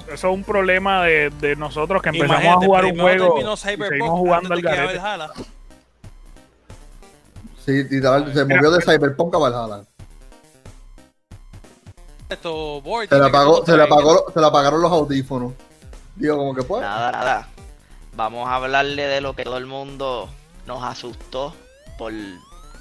Eso 0.07 0.29
es 0.29 0.35
un 0.35 0.45
problema 0.45 1.05
de, 1.05 1.31
de 1.43 1.57
nosotros 1.57 2.01
que 2.01 2.09
empezamos 2.09 2.43
Imagínate, 2.43 2.65
a 2.65 2.67
jugar 2.67 2.85
un 2.87 2.99
juego 2.99 3.35
terminó 3.35 3.53
y 3.53 3.57
Cyberpunk 3.59 3.89
seguimos 3.91 4.19
jugando 4.19 4.55
al 4.55 4.63
garete. 4.63 4.99
Valhalla. 4.99 5.31
Sí, 7.67 7.85
literal, 7.85 8.33
se 8.33 8.47
movió 8.47 8.71
de 8.71 8.81
Cyberpunk 8.81 9.35
a 9.35 9.39
Valhalla. 9.39 9.85
Esto, 12.29 12.83
Se 13.09 13.15
apagó, 13.25 13.61
tú 13.61 13.67
se 13.67 13.73
se 14.35 14.41
le 14.41 14.47
apagaron 14.47 14.83
los 14.83 14.93
audífonos. 14.93 15.53
Digo, 16.17 16.37
como 16.37 16.55
que 16.55 16.63
pues. 16.63 16.83
Nada, 16.83 17.11
nada. 17.13 17.49
Vamos 18.15 18.49
a 18.49 18.57
hablarle 18.57 19.07
de 19.07 19.21
lo 19.21 19.35
que 19.35 19.45
todo 19.45 19.57
el 19.57 19.67
mundo 19.67 20.29
nos 20.67 20.83
asustó 20.83 21.55
por 21.97 22.13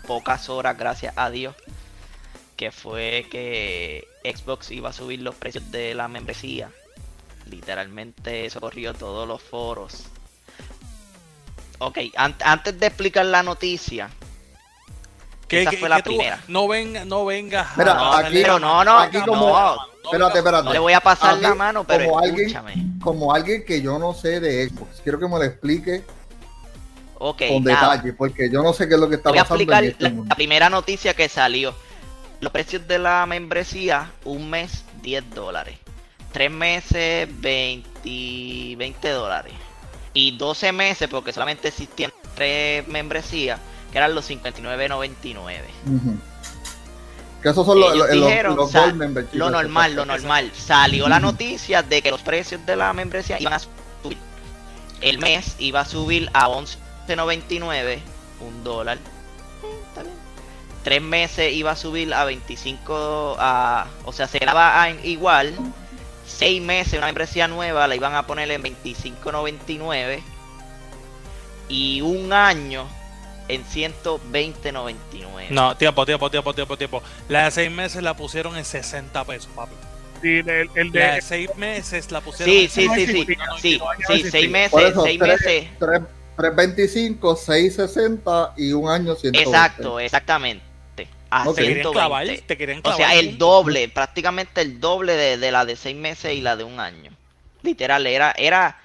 pocas 0.07 0.49
horas, 0.49 0.77
gracias 0.77 1.13
a 1.17 1.29
Dios. 1.29 1.55
Que 2.55 2.71
fue 2.71 3.27
que 3.31 4.07
Xbox 4.23 4.71
iba 4.71 4.89
a 4.89 4.93
subir 4.93 5.21
los 5.21 5.35
precios 5.35 5.71
de 5.71 5.93
la 5.93 6.07
membresía. 6.07 6.71
Literalmente 7.45 8.45
eso 8.45 8.59
corrió 8.59 8.93
todos 8.93 9.27
los 9.27 9.41
foros. 9.41 10.05
Ok, 11.79 11.99
an- 12.15 12.35
antes 12.43 12.79
de 12.79 12.87
explicar 12.87 13.25
la 13.27 13.43
noticia, 13.43 14.09
Que, 15.47 15.61
Esa 15.61 15.71
que- 15.71 15.77
fue 15.77 15.87
la 15.89 15.99
primera. 16.03 16.39
No 16.47 16.67
venga, 16.67 17.05
no 17.05 17.25
venga. 17.25 17.71
Mira, 17.77 17.93
no, 17.93 18.13
aquí- 18.13 18.33
pero 18.41 18.59
no, 18.59 18.83
no, 18.83 18.97
aquí 18.99 19.17
como- 19.21 19.47
no, 19.47 19.77
espérate, 20.03 20.37
espérate. 20.39 20.63
no 20.65 20.73
le 20.73 20.79
voy 20.79 20.93
a 20.93 20.99
pasar 20.99 21.35
A 21.35 21.37
la 21.37 21.55
mano, 21.55 21.83
pero 21.85 22.05
como 22.05 22.19
alguien-. 22.19 22.99
Como 23.01 23.33
alguien 23.33 23.63
que 23.65 23.81
yo 23.81 23.97
no 23.97 24.13
sé 24.13 24.39
de 24.41 24.67
Xbox, 24.69 24.99
quiero 25.01 25.19
que 25.19 25.25
me 25.27 25.37
lo 25.37 25.43
explique 25.43 26.03
Ok, 27.19 27.43
con 27.47 27.63
nada. 27.63 27.91
detalle, 27.93 28.13
porque 28.13 28.49
yo 28.51 28.61
no 28.61 28.73
sé 28.73 28.87
qué 28.87 28.95
es 28.95 28.99
lo 28.99 29.07
que 29.09 29.15
está 29.15 29.29
Voy 29.29 29.37
a 29.39 29.43
pasando 29.43 29.61
explicar 29.63 29.83
en 29.85 29.89
este 29.91 30.03
la, 30.03 30.09
mundo. 30.09 30.25
la 30.29 30.35
primera 30.35 30.69
noticia 30.69 31.13
que 31.13 31.29
salió. 31.29 31.73
Los 32.41 32.51
precios 32.51 32.87
de 32.87 32.99
la 32.99 33.25
membresía, 33.25 34.11
un 34.25 34.49
mes 34.49 34.83
10 35.01 35.23
dólares. 35.33 35.77
Tres 36.33 36.51
meses 36.51 37.27
20, 37.31 38.75
20 38.77 39.09
dólares. 39.09 39.53
Y 40.13 40.37
12 40.37 40.71
meses, 40.71 41.07
porque 41.09 41.31
solamente 41.31 41.69
existían 41.69 42.11
tres 42.35 42.87
membresías, 42.87 43.59
que 43.97 44.03
eran 44.03 44.13
los 44.13 44.29
59.99. 44.29 45.61
Ujú. 45.87 46.17
Que 47.41 47.49
esos 47.49 47.65
son 47.65 47.79
los, 47.79 47.95
los, 47.95 48.11
dijeron, 48.11 48.55
gold 48.55 49.27
Lo 49.33 49.49
normal, 49.49 49.95
lo 49.95 50.05
normal. 50.05 50.51
Salió 50.55 51.07
la 51.09 51.19
noticia 51.19 51.81
de 51.81 52.03
que 52.03 52.11
los 52.11 52.21
precios 52.21 52.63
de 52.67 52.75
la 52.75 52.93
membresía 52.93 53.39
iban 53.39 53.53
a 53.53 53.59
subir. 53.59 54.17
El 55.01 55.17
mes 55.17 55.55
iba 55.57 55.79
a 55.81 55.85
subir 55.85 56.29
a 56.33 56.47
11.99, 56.47 57.99
un 58.41 58.63
dólar. 58.63 58.97
Eh, 58.97 59.79
está 59.87 60.03
bien. 60.03 60.15
Tres 60.83 61.01
meses 61.01 61.53
iba 61.53 61.71
a 61.71 61.75
subir 61.75 62.13
a 62.13 62.23
25, 62.23 63.35
a, 63.39 63.87
o 64.05 64.13
sea, 64.13 64.27
se 64.27 64.39
quedaba 64.39 64.83
a- 64.83 64.91
igual. 64.91 65.55
Seis 66.27 66.61
meses, 66.61 66.93
una 66.93 67.07
membresía 67.07 67.47
nueva, 67.47 67.87
la 67.87 67.95
iban 67.95 68.13
a 68.13 68.27
poner 68.27 68.51
en 68.51 68.61
25.99. 68.61 70.21
Y 71.69 72.01
un 72.01 72.31
año 72.31 72.87
en 73.47 73.63
120.99. 73.65 75.49
No, 75.49 75.75
tiempo, 75.77 76.05
tiempo, 76.05 76.29
tiempo, 76.29 76.53
tiempo, 76.53 76.77
tiempo. 76.77 77.03
La 77.29 77.45
de 77.45 77.51
seis 77.51 77.71
meses 77.71 78.01
la 78.03 78.15
pusieron 78.15 78.57
en 78.57 78.65
60 78.65 79.23
pesos, 79.25 79.49
papi. 79.55 79.73
Sí, 80.21 80.37
el, 80.39 80.69
el 80.75 80.91
La 80.93 81.07
de 81.07 81.11
de, 81.15 81.21
seis 81.21 81.55
meses 81.57 82.11
la 82.11 82.21
pusieron 82.21 82.53
Sí, 82.53 82.63
en 82.63 82.69
sí, 82.69 82.81
sí, 82.95 83.05
sí, 83.05 83.25
60. 83.25 83.25
sí, 83.25 83.37
no, 83.37 83.45
no, 83.45 83.57
sí, 83.59 83.79
no, 84.23 84.31
seis 84.31 84.45
no, 84.45 84.51
meses, 84.51 84.71
Por 84.71 84.83
eso, 84.83 85.03
seis 85.03 85.19
tres- 85.19 85.41
meses. 85.41 85.69
tres- 85.79 86.01
325, 86.37 87.35
660 87.35 88.53
y 88.57 88.71
un 88.71 88.87
año 88.89 89.15
120. 89.15 89.39
Exacto, 89.41 89.99
exactamente. 89.99 90.61
A 91.29 91.49
Ok. 91.49 91.55
Te 91.57 91.63
querían 91.63 91.91
clavar, 91.91 92.25
120. 92.27 92.81
te 92.81 92.89
O 92.89 92.95
sea, 92.95 93.15
el 93.15 93.37
doble, 93.37 93.89
prácticamente 93.89 94.61
el 94.61 94.79
doble 94.79 95.13
de, 95.13 95.37
de 95.37 95.51
la 95.51 95.65
de 95.65 95.75
seis 95.75 95.95
meses 95.95 96.33
y 96.33 96.41
la 96.41 96.55
de 96.55 96.63
un 96.63 96.79
año. 96.79 97.11
Literal, 97.63 98.05
era, 98.07 98.33
era, 98.37 98.79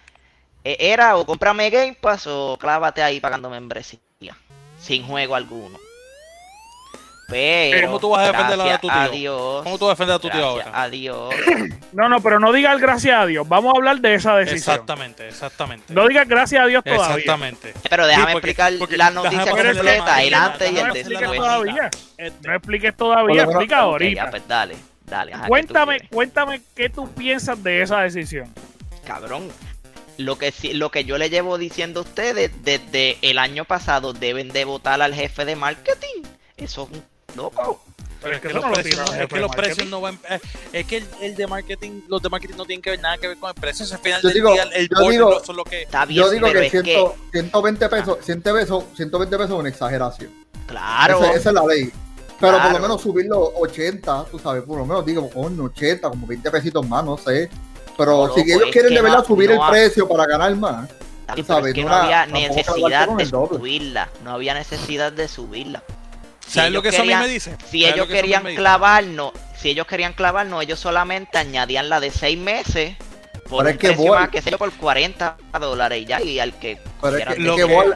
e- 0.65 0.77
era 0.81 1.17
o 1.17 1.27
cómprame 1.27 1.71
Game 1.71 1.95
Pass 2.01 2.27
o 2.27 2.57
clávate 2.59 3.03
ahí 3.03 3.21
pagando 3.21 3.49
membresía. 3.51 4.01
Sin 4.83 5.07
juego 5.07 5.35
alguno. 5.37 5.79
Pero, 7.29 7.87
¿Cómo 7.87 7.99
tú 7.99 8.11
vas 8.11 8.29
a 8.29 8.33
defender 8.33 8.61
a 8.61 8.79
tu 8.79 8.89
tío? 8.89 8.97
a 9.01 9.09
Dios, 9.09 9.63
¿Cómo 9.63 9.79
tú 9.79 9.87
vas 9.87 9.93
a 9.93 9.95
defender 9.95 10.17
a 10.17 10.19
tu 10.19 10.29
tío 10.29 10.45
ahora? 10.47 10.71
a 10.75 10.89
Dios. 10.91 11.35
no, 11.93 12.09
no, 12.11 12.21
pero 12.21 12.39
no 12.39 12.53
digas 12.53 12.79
gracias 12.79 13.19
a 13.23 13.25
Dios. 13.25 13.49
Vamos 13.49 13.73
a 13.73 13.79
hablar 13.79 14.01
de 14.01 14.15
esa 14.15 14.37
decisión. 14.37 14.59
Exactamente, 14.75 15.29
exactamente. 15.29 15.95
No 15.95 16.07
digas 16.09 16.29
gracias 16.29 16.63
a 16.63 16.67
Dios 16.67 16.85
todavía. 16.85 17.17
Exactamente. 17.17 17.73
Pero 17.89 18.07
déjame 18.07 18.27
Sí, 18.27 18.33
porque- 18.35 18.51
explicar 18.51 18.73
porque 18.79 18.97
la 18.99 19.11
noticia 19.13 19.47
completa, 19.51 20.23
el 20.23 20.35
antes 20.35 20.71
y 20.71 20.75
no 20.75 20.87
el 20.87 20.93
después. 20.93 21.37
todavía. 21.39 21.91
No 22.45 22.55
expliques 22.55 22.97
todavía, 22.97 23.43
explica 23.45 23.79
ahorita. 23.79 24.25
ya, 24.25 24.31
pues 24.31 24.43
dale, 24.47 24.77
dale. 25.07 25.33
ajá, 25.33 25.41
¿qué 25.43 25.47
tú 25.47 25.49
cuéntame, 25.49 26.01
cuéntame 26.11 26.61
qué 26.77 26.91
tú 26.91 27.09
piensas 27.13 27.63
de 27.63 27.81
esa 27.81 28.01
decisión. 28.03 28.53
Cabrón. 29.07 29.49
Lo 30.25 30.37
que 30.39 30.53
sí- 30.53 30.73
lo 30.75 30.91
que 30.91 31.05
yo 31.05 31.19
le 31.19 31.31
llevo 31.31 31.59
diciendo 31.59 32.01
a 32.01 32.03
ustedes 32.05 32.51
desde 32.65 33.19
el 33.23 33.39
año 33.39 33.65
pasado 33.65 34.13
deben 34.13 34.49
de 34.51 34.65
votar 34.65 35.01
al 35.03 35.15
jefe 35.15 35.45
de 35.45 35.57
marketing. 35.57 36.23
Eso 36.57 36.89
es 36.91 36.97
un 36.99 37.05
loco. 37.37 37.83
Pero 38.23 38.37
es 38.37 38.41
que, 38.41 38.49
los 38.51 38.63
no 38.63 38.69
lo 38.69 38.75
precios, 38.75 38.97
no, 38.99 39.03
el 39.03 39.09
es 39.09 39.15
jefe 39.17 39.29
que 39.29 39.35
de 39.35 39.41
los 39.41 39.49
marketing. 39.51 39.67
precios 39.75 39.91
no 39.91 40.01
van 40.01 40.19
eh, 40.31 40.41
es 40.73 40.87
que 40.87 40.97
el, 40.99 41.07
el 41.23 41.35
de 41.35 41.47
marketing 41.49 42.03
los 42.07 42.23
de 42.23 42.29
marketing 42.29 42.55
no 42.57 42.65
tienen 42.65 42.81
que 42.81 42.91
ver 42.91 43.01
nada 43.01 43.19
que 43.19 43.27
ver 43.27 43.37
con 43.37 43.49
el 43.49 43.55
precio 43.61 43.85
al 43.91 43.99
final 44.01 44.23
Yo 44.23 44.29
del 44.29 44.35
digo- 44.37 44.53
día 44.53 44.63
el 44.75 44.89
yo 44.89 45.09
digo- 45.11 45.31
no 45.31 45.45
son 45.45 45.57
lo 45.57 45.65
que 45.65 45.83
Está 45.83 46.05
bien, 46.05 46.23
Yo 46.23 46.31
digo 46.31 46.47
que, 46.53 46.67
es 46.67 46.71
100 46.71 46.83
que 46.85 47.05
120 47.33 47.89
pesos, 47.89 48.19
100 48.23 48.43
pesos, 48.43 48.85
120 48.95 49.37
pesos 49.37 49.51
es 49.53 49.59
una 49.59 49.69
exageración. 49.69 50.31
claro. 50.69 51.19
Esa, 51.25 51.33
esa 51.33 51.49
es 51.49 51.55
la 51.55 51.67
ley. 51.67 51.91
Pero 52.39 52.61
por 52.63 52.73
lo 52.73 52.79
menos 52.81 53.03
subirlo 53.03 53.53
80, 53.57 54.27
tú 54.31 54.39
sabes, 54.39 54.63
por 54.65 54.79
lo 54.79 54.85
menos 54.87 55.05
digo, 55.07 55.29
con 55.31 55.61
80, 55.61 56.09
como 56.09 56.25
20 56.27 56.49
pesitos 56.51 56.89
más, 56.89 57.05
no 57.05 57.17
sé. 57.19 57.49
Pero 57.97 58.27
No, 58.27 58.35
si 58.35 58.41
loco, 58.41 58.61
ellos 58.63 58.73
quieren 58.73 58.95
de 58.95 59.03
verdad 59.03 59.19
no- 59.19 59.25
subir 59.25 59.51
no 59.51 59.65
el 59.65 59.71
precio 59.71 60.09
para 60.09 60.27
ganar 60.27 60.55
más, 60.57 60.89
tú 61.37 61.45
sabes, 61.45 61.47
pero 61.47 61.67
es 61.67 61.75
que 61.75 61.85
no 61.85 61.95
había 61.95 62.27
necesidad 62.27 63.09
de 63.09 63.27
subirla. 63.27 64.09
No 64.25 64.31
había 64.33 64.55
necesidad 64.55 65.13
de 65.13 65.29
subirla. 65.29 65.83
Si 66.47 66.55
¿Sabes 66.55 66.73
lo 66.73 66.81
ellos 66.81 66.83
que 66.83 66.89
eso 66.91 66.99
a 66.99 67.05
mí 67.05 67.09
querían- 67.09 67.23
me 67.23 67.29
dice? 67.29 67.51
Si 67.71 67.81
¿Sabes 67.83 67.95
ellos 67.95 67.97
lo 67.99 68.07
que 68.07 68.13
eso 68.19 68.23
querían 68.23 68.55
clavarnos, 68.57 69.33
si 69.57 69.71
ellos 69.71 69.87
querían 69.87 70.13
clavarnos, 70.13 70.63
ellos 70.63 70.81
solamente 70.81 71.39
añadían 71.39 71.89
la 71.89 72.01
de 72.01 72.11
6 72.11 72.37
meses 72.39 72.97
por 73.49 73.65
Pero 73.65 73.69
un 73.69 73.69
es 73.69 73.77
que 73.79 73.91
voy- 73.91 74.11
más, 74.19 74.29
que 74.31 74.43
sé 74.43 74.51
yo, 74.51 74.59
por 74.59 74.73
40 74.73 75.37
dólares 75.61 76.03
y 76.03 76.05
ya, 76.07 76.21
y 76.23 76.39
al 76.41 76.55
que 76.59 76.79
Pero 77.01 77.17
es 77.19 77.27
que, 77.27 77.37
lo 77.41 77.57
que 77.57 77.67
pues. 77.67 77.89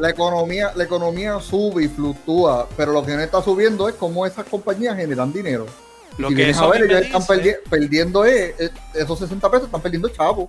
la 0.00 0.10
economía, 0.10 0.72
la 0.74 0.84
economía 0.84 1.38
sube 1.40 1.84
y 1.84 1.88
fluctúa, 1.88 2.68
pero 2.76 2.92
lo 2.92 3.04
que 3.04 3.12
no 3.12 3.22
está 3.22 3.42
subiendo 3.42 3.88
es 3.88 3.94
cómo 3.94 4.26
esas 4.26 4.44
compañías 4.46 4.96
generan 4.96 5.32
dinero. 5.32 5.66
Lo 6.18 6.28
si 6.28 6.36
que 6.36 6.50
eso 6.50 6.68
ver, 6.70 6.82
ellos 6.84 7.02
están 7.02 7.22
perdi- 7.22 7.56
perdiendo 7.68 8.24
eh, 8.24 8.54
eh, 8.58 8.70
esos 8.94 9.18
60 9.18 9.50
pesos, 9.50 9.66
están 9.66 9.80
perdiendo 9.82 10.08
chavos. 10.08 10.48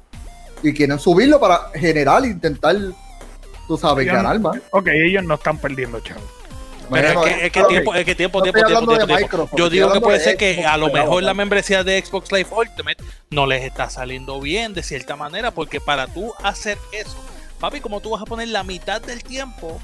Y 0.63 0.73
quieren 0.73 0.99
subirlo 0.99 1.39
para 1.39 1.69
generar 1.73 2.23
e 2.23 2.27
intentar, 2.27 2.75
tú 3.67 3.77
sabes, 3.77 4.03
Ellos- 4.03 4.15
ganar 4.15 4.39
más. 4.39 4.57
Ok, 4.71 4.87
ellos 4.87 5.23
no 5.23 5.35
están 5.35 5.57
perdiendo, 5.57 5.99
chavo. 6.01 6.21
Pero 6.91 7.19
Bueno, 7.19 7.25
es 7.25 7.33
que, 7.35 7.45
es 7.47 7.51
que 7.51 7.63
tiempo, 7.63 7.95
es 7.95 8.05
que 8.05 8.13
tiempo, 8.15 8.37
No 8.39 8.43
tiempo, 8.43 8.59
tiempo, 8.59 8.67
hablando 8.77 8.91
de 8.91 8.97
tiempo, 8.99 9.15
tiempo. 9.17 9.25
Microsoft, 9.37 9.57
Yo 9.57 9.69
digo 9.71 9.91
que 9.91 10.01
puede 10.01 10.19
de 10.19 10.23
ser 10.23 10.37
que 10.37 10.53
Xbox, 10.53 10.67
a 10.67 10.77
lo 10.77 10.89
mejor 10.91 11.23
la 11.23 11.33
membresía 11.33 11.83
de 11.83 11.99
Xbox 12.05 12.31
Live 12.31 12.49
Ultimate 12.55 13.03
no 13.31 13.47
les 13.47 13.63
está 13.63 13.89
saliendo 13.89 14.39
bien 14.39 14.75
de 14.75 14.83
cierta 14.83 15.15
manera, 15.15 15.49
porque 15.49 15.81
para 15.81 16.05
tú 16.05 16.31
hacer 16.43 16.77
eso, 16.91 17.15
papi, 17.59 17.79
como 17.81 18.01
tú 18.01 18.11
vas 18.11 18.21
a 18.21 18.25
poner 18.25 18.49
la 18.49 18.63
mitad 18.63 19.01
del 19.01 19.23
tiempo 19.23 19.81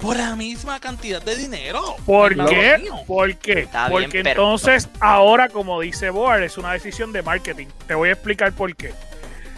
por 0.00 0.16
la 0.16 0.34
misma 0.36 0.80
cantidad 0.80 1.22
de 1.22 1.36
dinero? 1.36 1.96
¿Por 2.06 2.34
qué? 2.46 2.78
mío. 2.78 2.94
¿Por 3.06 3.36
qué? 3.36 3.60
Está 3.60 3.88
bien, 3.88 4.02
Porque 4.02 4.22
pero- 4.22 4.30
entonces 4.30 4.88
ahora, 5.00 5.48
como 5.48 5.80
dice 5.80 6.10
Board, 6.10 6.42
es 6.42 6.56
una 6.58 6.72
decisión 6.72 7.12
de 7.12 7.22
marketing. 7.22 7.66
Te 7.86 7.94
voy 7.94 8.08
a 8.08 8.12
explicar 8.12 8.52
por 8.52 8.74
qué. 8.74 8.92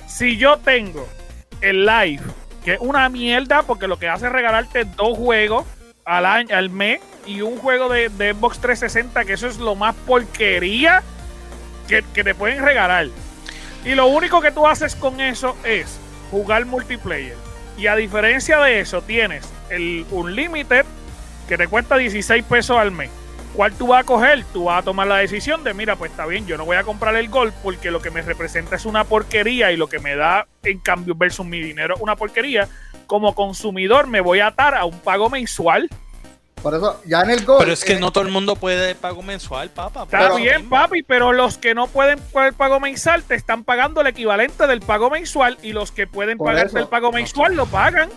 Si 0.08 0.36
yo 0.36 0.58
tengo 0.58 1.08
el 1.60 1.86
live 1.86 2.22
que 2.64 2.74
es 2.74 2.80
una 2.80 3.08
mierda 3.08 3.62
porque 3.62 3.88
lo 3.88 3.98
que 3.98 4.08
hace 4.08 4.26
es 4.26 4.32
regalarte 4.32 4.84
dos 4.84 5.16
juegos 5.18 5.64
al 6.04 6.26
año, 6.26 6.56
al 6.56 6.70
mes 6.70 7.00
y 7.26 7.40
un 7.40 7.58
juego 7.58 7.88
de, 7.88 8.08
de 8.08 8.32
Xbox 8.34 8.58
360, 8.60 9.24
que 9.24 9.32
eso 9.32 9.46
es 9.46 9.58
lo 9.58 9.74
más 9.74 9.94
porquería 10.06 11.02
que, 11.88 12.04
que 12.14 12.22
te 12.24 12.34
pueden 12.34 12.64
regalar. 12.64 13.06
Y 13.84 13.94
lo 13.94 14.06
único 14.06 14.40
que 14.40 14.52
tú 14.52 14.66
haces 14.66 14.94
con 14.94 15.20
eso 15.20 15.56
es 15.64 15.98
jugar 16.30 16.64
multiplayer. 16.66 17.36
Y 17.78 17.86
a 17.88 17.96
diferencia 17.96 18.58
de 18.60 18.80
eso, 18.80 19.02
tienes 19.02 19.48
el 19.72 20.06
Unlimited 20.10 20.84
que 21.48 21.56
te 21.58 21.66
cuesta 21.68 21.96
16 21.96 22.44
pesos 22.44 22.76
al 22.78 22.90
mes. 22.92 23.10
¿Cuál 23.54 23.72
tú 23.74 23.88
vas 23.88 24.00
a 24.00 24.04
coger? 24.04 24.44
Tú 24.52 24.64
vas 24.64 24.80
a 24.80 24.82
tomar 24.82 25.06
la 25.06 25.18
decisión 25.18 25.62
de, 25.62 25.74
mira, 25.74 25.96
pues 25.96 26.10
está 26.10 26.24
bien, 26.24 26.46
yo 26.46 26.56
no 26.56 26.64
voy 26.64 26.76
a 26.76 26.84
comprar 26.84 27.14
el 27.16 27.28
Gold 27.28 27.52
porque 27.62 27.90
lo 27.90 28.00
que 28.00 28.10
me 28.10 28.22
representa 28.22 28.76
es 28.76 28.86
una 28.86 29.04
porquería 29.04 29.72
y 29.72 29.76
lo 29.76 29.88
que 29.88 29.98
me 29.98 30.16
da 30.16 30.46
en 30.62 30.78
cambio 30.78 31.14
versus 31.14 31.44
mi 31.44 31.60
dinero 31.60 31.94
es 31.96 32.00
una 32.00 32.16
porquería. 32.16 32.68
Como 33.06 33.34
consumidor 33.34 34.06
me 34.06 34.22
voy 34.22 34.40
a 34.40 34.46
atar 34.48 34.74
a 34.74 34.86
un 34.86 34.98
pago 35.00 35.28
mensual. 35.28 35.90
Por 36.62 36.74
eso, 36.74 37.02
ya 37.04 37.20
en 37.22 37.30
el 37.30 37.44
Gold. 37.44 37.58
Pero 37.60 37.72
es 37.72 37.84
que 37.84 37.94
eh, 37.94 38.00
no 38.00 38.10
todo 38.12 38.24
el 38.24 38.30
mundo 38.30 38.56
puede 38.56 38.94
pago 38.94 39.20
mensual, 39.20 39.68
papá. 39.68 40.04
Está 40.04 40.18
Pero- 40.18 40.36
bien, 40.36 40.68
papi, 40.70 41.02
pero 41.02 41.32
los 41.32 41.58
que 41.58 41.74
no 41.74 41.88
pueden 41.88 42.20
pagar 42.32 42.50
el 42.50 42.54
pago 42.54 42.80
mensual 42.80 43.22
te 43.24 43.34
están 43.34 43.64
pagando 43.64 44.00
el 44.00 44.06
equivalente 44.06 44.66
del 44.66 44.80
pago 44.80 45.10
mensual 45.10 45.58
y 45.62 45.72
los 45.72 45.92
que 45.92 46.06
pueden 46.06 46.38
pagarte 46.38 46.78
el 46.78 46.86
pago 46.86 47.12
mensual 47.12 47.54
lo 47.54 47.66
pagan. 47.66 48.08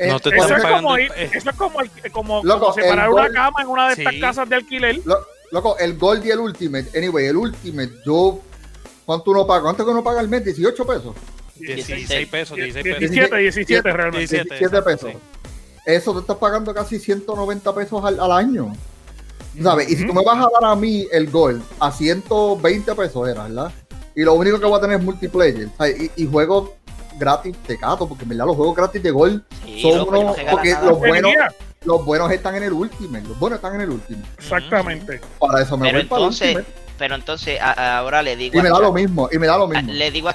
Eh, 0.00 0.08
No 0.08 0.18
te 0.20 0.30
Eso 0.30 0.42
están 0.42 0.60
es, 0.60 0.66
como 0.80 0.96
ir- 0.98 1.12
eh. 1.16 1.30
eso 1.34 1.50
es 1.50 1.56
como, 1.56 1.80
el- 1.80 1.90
como, 2.12 2.42
Loco, 2.42 2.60
como 2.60 2.72
separar 2.74 3.06
el 3.08 3.12
una 3.14 3.22
gol- 3.26 3.32
cama 3.34 3.62
en 3.62 3.68
una 3.68 3.86
de 3.88 3.92
estas 3.94 4.14
Sí. 4.14 4.20
casas 4.20 4.48
de 4.48 4.56
alquiler. 4.56 5.00
Lo- 5.04 5.18
loco, 5.52 5.76
el 5.78 5.96
Gold 5.98 6.24
y 6.26 6.30
el 6.30 6.38
Ultimate. 6.40 6.98
Anyway, 6.98 7.26
el 7.26 7.36
Ultimate, 7.36 7.90
yo. 8.04 8.40
¿Cuánto 9.04 9.30
uno 9.32 9.46
paga? 9.46 9.62
¿Cuánto 9.62 9.84
que 9.84 9.90
uno 9.90 10.02
paga 10.04 10.20
al 10.20 10.28
mes? 10.28 10.44
18 10.44 10.86
pesos. 10.86 11.14
16 11.56 12.28
pesos, 12.28 12.56
16 12.56 12.84
pesos. 12.84 12.98
17, 13.00 13.36
17 13.36 13.92
realmente. 13.92 14.18
17, 14.18 14.54
17 14.58 14.82
pesos. 14.82 15.10
sí. 15.12 15.18
Eso 15.86 16.12
te 16.14 16.20
estás 16.20 16.36
pagando 16.36 16.72
casi 16.74 16.98
190 16.98 17.74
pesos 17.74 18.04
al, 18.04 18.20
al 18.20 18.32
año. 18.32 18.72
¿Sabes? 19.62 19.90
Y 19.90 19.96
si 19.96 20.06
tú 20.06 20.12
me 20.14 20.22
vas 20.24 20.36
a 20.38 20.48
dar 20.60 20.70
a 20.70 20.76
mí 20.76 21.06
el 21.10 21.28
Gold 21.30 21.62
a 21.80 21.90
120 21.90 22.94
pesos, 22.94 23.28
era, 23.28 23.42
¿verdad? 23.44 23.72
Y 24.14 24.22
lo 24.22 24.34
único 24.34 24.60
que 24.60 24.66
voy 24.66 24.78
a 24.78 24.80
tener 24.80 24.98
es 25.00 25.04
multiplayer. 25.04 25.68
¿sabes? 25.76 26.00
Y, 26.16 26.22
y 26.22 26.26
juegos 26.30 26.70
gratis 27.20 27.54
de 27.68 27.76
gato, 27.76 28.08
porque 28.08 28.24
en 28.24 28.30
verdad 28.30 28.46
los 28.46 28.56
juegos 28.56 28.74
gratis 28.74 29.00
de 29.02 29.10
Gold 29.12 29.42
Sí, 29.64 29.82
son 29.82 29.98
no 29.98 30.04
unos. 30.20 30.36
Porque 30.50 30.72
nada. 30.72 30.86
los 30.86 30.98
buenos, 30.98 31.32
los 31.84 32.04
buenos 32.04 32.32
están 32.32 32.56
en 32.56 32.64
el 32.64 32.72
Ultimate. 32.72 33.28
Los 33.28 33.38
buenos 33.38 33.58
están 33.58 33.74
en 33.76 33.82
el 33.82 33.90
Ultimate. 33.90 34.28
Exactamente. 34.38 35.20
Para 35.38 35.62
eso 35.62 35.76
me 35.76 35.86
Pero 35.86 35.98
voy 35.98 36.06
para 36.08 36.18
el 36.22 36.24
entonces, 36.24 36.58
pero 36.98 37.14
entonces 37.14 37.60
a- 37.60 37.70
a- 37.72 37.98
ahora 37.98 38.22
le 38.22 38.36
digo 38.36 38.58
Y 38.58 38.62
me 38.62 38.68
a 38.68 38.72
da 38.72 38.80
lo 38.80 38.92
mismo. 38.92 39.28
Y 39.32 39.38
me 39.38 39.46
da 39.46 39.56
lo 39.56 39.64
a- 39.64 39.68
mismo. 39.68 39.92
le 39.92 40.10
digo 40.10 40.30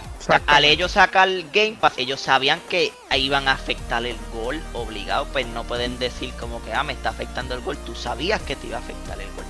al 0.47 0.65
ellos 0.65 0.93
sacar 0.93 1.27
el 1.27 1.45
Game 1.53 1.77
Pass, 1.79 1.93
ellos 1.97 2.19
sabían 2.21 2.59
que 2.69 2.91
iban 3.17 3.47
a 3.47 3.51
afectar 3.51 4.03
el 4.05 4.15
gol 4.33 4.59
obligado, 4.73 5.25
pues 5.33 5.45
no 5.47 5.63
pueden 5.65 5.99
decir 5.99 6.33
como 6.39 6.63
que 6.63 6.73
ah 6.73 6.83
me 6.83 6.93
está 6.93 7.09
afectando 7.09 7.53
el 7.53 7.61
gol, 7.61 7.77
tú 7.85 7.93
sabías 7.95 8.41
que 8.41 8.55
te 8.55 8.67
iba 8.67 8.77
a 8.77 8.79
afectar 8.79 9.19
el 9.19 9.27
gol. 9.35 9.45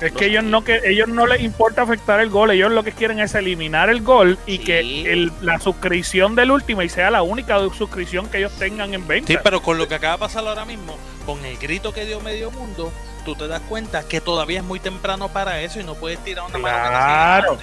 Es 0.00 0.12
que 0.12 0.26
ellos 0.26 0.44
no 0.44 0.62
que 0.62 0.80
ellos 0.84 1.08
no 1.08 1.26
les 1.26 1.40
importa 1.42 1.82
afectar 1.82 2.20
el 2.20 2.30
gol, 2.30 2.50
ellos 2.52 2.70
lo 2.70 2.84
que 2.84 2.92
quieren 2.92 3.18
es 3.18 3.34
eliminar 3.34 3.90
el 3.90 4.02
gol 4.02 4.38
y 4.46 4.58
Sí. 4.58 4.64
que 4.64 4.80
el- 5.12 5.32
la 5.40 5.58
suscripción 5.58 6.34
del 6.36 6.52
Ultimate 6.52 6.88
sea 6.88 7.10
la 7.10 7.22
única 7.22 7.58
suscripción 7.76 8.28
que 8.28 8.38
ellos 8.38 8.52
tengan 8.58 8.94
en 8.94 9.06
venta. 9.08 9.26
Sí, 9.26 9.36
pero 9.42 9.60
con 9.60 9.76
lo 9.76 9.88
que 9.88 9.96
acaba 9.96 10.12
de 10.14 10.18
pasar 10.20 10.46
ahora 10.46 10.64
mismo, 10.64 10.96
con 11.26 11.44
el 11.44 11.56
grito 11.58 11.92
que 11.92 12.04
dio 12.04 12.20
medio 12.20 12.50
mundo, 12.52 12.92
tú 13.24 13.34
te 13.34 13.48
das 13.48 13.60
cuenta 13.68 14.06
que 14.06 14.20
todavía 14.20 14.58
es 14.60 14.64
muy 14.64 14.78
temprano 14.78 15.28
para 15.30 15.60
eso 15.62 15.80
y 15.80 15.84
no 15.84 15.94
puedes 15.94 16.18
tirar 16.20 16.44
una 16.46 16.58
Claro. 16.58 17.58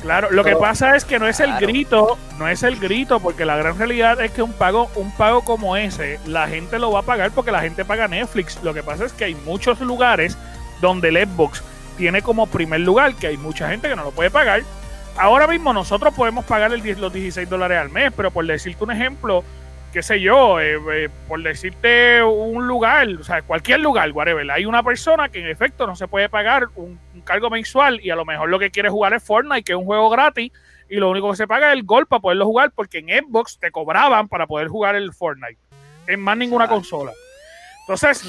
Claro, 0.00 0.30
lo 0.30 0.44
que 0.44 0.54
pasa 0.56 0.96
es 0.96 1.04
que 1.06 1.18
no 1.18 1.26
es 1.28 1.40
el 1.40 1.46
Claro. 1.50 1.66
grito, 1.66 2.18
no 2.38 2.46
es 2.48 2.62
el 2.62 2.76
grito, 2.78 3.20
porque 3.20 3.44
la 3.46 3.56
gran 3.56 3.78
realidad 3.78 4.20
es 4.20 4.32
que 4.32 4.42
un 4.42 4.52
pago, 4.52 4.90
un 4.96 5.10
pago 5.16 5.42
como 5.44 5.76
ese, 5.76 6.18
la 6.26 6.46
gente 6.46 6.78
lo 6.78 6.90
va 6.92 7.00
a 7.00 7.02
pagar 7.04 7.30
porque 7.30 7.50
la 7.50 7.60
gente 7.62 7.84
paga 7.86 8.06
Netflix. 8.06 8.58
Lo 8.62 8.74
que 8.74 8.82
pasa 8.82 9.06
es 9.06 9.12
que 9.14 9.24
hay 9.24 9.34
muchos 9.34 9.80
lugares 9.80 10.36
donde 10.82 11.08
el 11.08 11.16
Xbox 11.26 11.62
tiene 11.96 12.22
como 12.22 12.46
primer 12.46 12.80
lugar, 12.80 13.14
que 13.14 13.28
hay 13.28 13.36
mucha 13.36 13.68
gente 13.68 13.88
que 13.88 13.96
no 13.96 14.04
lo 14.04 14.10
puede 14.10 14.30
pagar. 14.30 14.62
Ahora 15.16 15.46
mismo 15.46 15.72
nosotros 15.72 16.12
podemos 16.14 16.44
pagar 16.44 16.72
el 16.72 16.82
10 16.82 16.98
los 16.98 17.12
16 17.12 17.48
dólares 17.48 17.78
al 17.78 17.90
mes, 17.90 18.12
pero 18.16 18.30
por 18.30 18.46
decirte 18.46 18.82
un 18.82 18.90
ejemplo, 18.90 19.44
qué 19.92 20.02
sé 20.02 20.20
yo, 20.20 20.60
eh, 20.60 20.76
eh, 20.92 21.08
por 21.28 21.40
decirte 21.42 22.22
un 22.22 22.66
lugar, 22.66 23.08
o 23.08 23.22
sea, 23.22 23.42
cualquier 23.42 23.80
lugar, 23.80 24.10
whatever, 24.10 24.50
hay 24.50 24.66
una 24.66 24.82
persona 24.82 25.28
que 25.28 25.38
en 25.38 25.46
efecto 25.46 25.86
no 25.86 25.94
se 25.94 26.08
puede 26.08 26.28
pagar 26.28 26.68
un, 26.74 26.98
un 27.14 27.20
cargo 27.20 27.48
mensual 27.48 28.00
y 28.02 28.10
a 28.10 28.16
lo 28.16 28.24
mejor 28.24 28.48
lo 28.48 28.58
que 28.58 28.70
quiere 28.70 28.88
jugar 28.88 29.14
es 29.14 29.22
Fortnite, 29.22 29.62
que 29.62 29.72
es 29.72 29.78
un 29.78 29.84
juego 29.84 30.10
gratis, 30.10 30.50
y 30.88 30.96
lo 30.96 31.10
único 31.10 31.30
que 31.30 31.36
se 31.36 31.46
paga 31.46 31.68
es 31.68 31.74
el 31.74 31.84
gol 31.84 32.06
para 32.06 32.20
poderlo 32.20 32.44
jugar, 32.44 32.72
porque 32.74 32.98
en 32.98 33.08
Xbox 33.08 33.58
te 33.58 33.70
cobraban 33.70 34.28
para 34.28 34.46
poder 34.46 34.68
jugar 34.68 34.96
el 34.96 35.12
Fortnite, 35.12 35.58
en 36.08 36.20
más 36.20 36.36
ninguna 36.36 36.68
consola. 36.68 37.12
Entonces, 37.80 38.24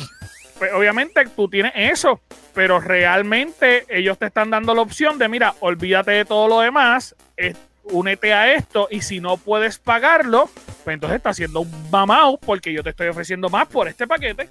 pues, 0.58 0.72
obviamente 0.74 1.26
tú 1.36 1.48
tienes 1.50 1.74
eso, 1.76 2.22
pero 2.54 2.80
realmente 2.80 3.86
ellos 3.90 4.18
te 4.18 4.28
están 4.28 4.50
dando 4.50 4.74
la 4.74 4.82
opción 4.82 5.18
de, 5.18 5.28
mira, 5.28 5.56
olvídate 5.60 6.12
de 6.12 6.26
todo 6.26 6.48
lo 6.48 6.60
demás, 6.62 7.16
eh, 7.38 7.54
únete 7.84 8.34
a 8.34 8.54
esto 8.54 8.88
y 8.90 9.02
si 9.02 9.20
no 9.20 9.38
puedes 9.38 9.78
pagarlo, 9.78 10.50
pues 10.84 10.96
entonces 10.96 11.18
está 11.18 11.30
haciendo 11.30 11.62
un 11.62 11.90
mamao 11.92 12.38
porque 12.38 12.74
yo 12.74 12.84
te 12.84 12.90
estoy 12.92 13.08
ofreciendo 13.08 13.50
más 13.50 13.68
por 13.68 13.88
este 13.88 14.08
paquete. 14.08 14.50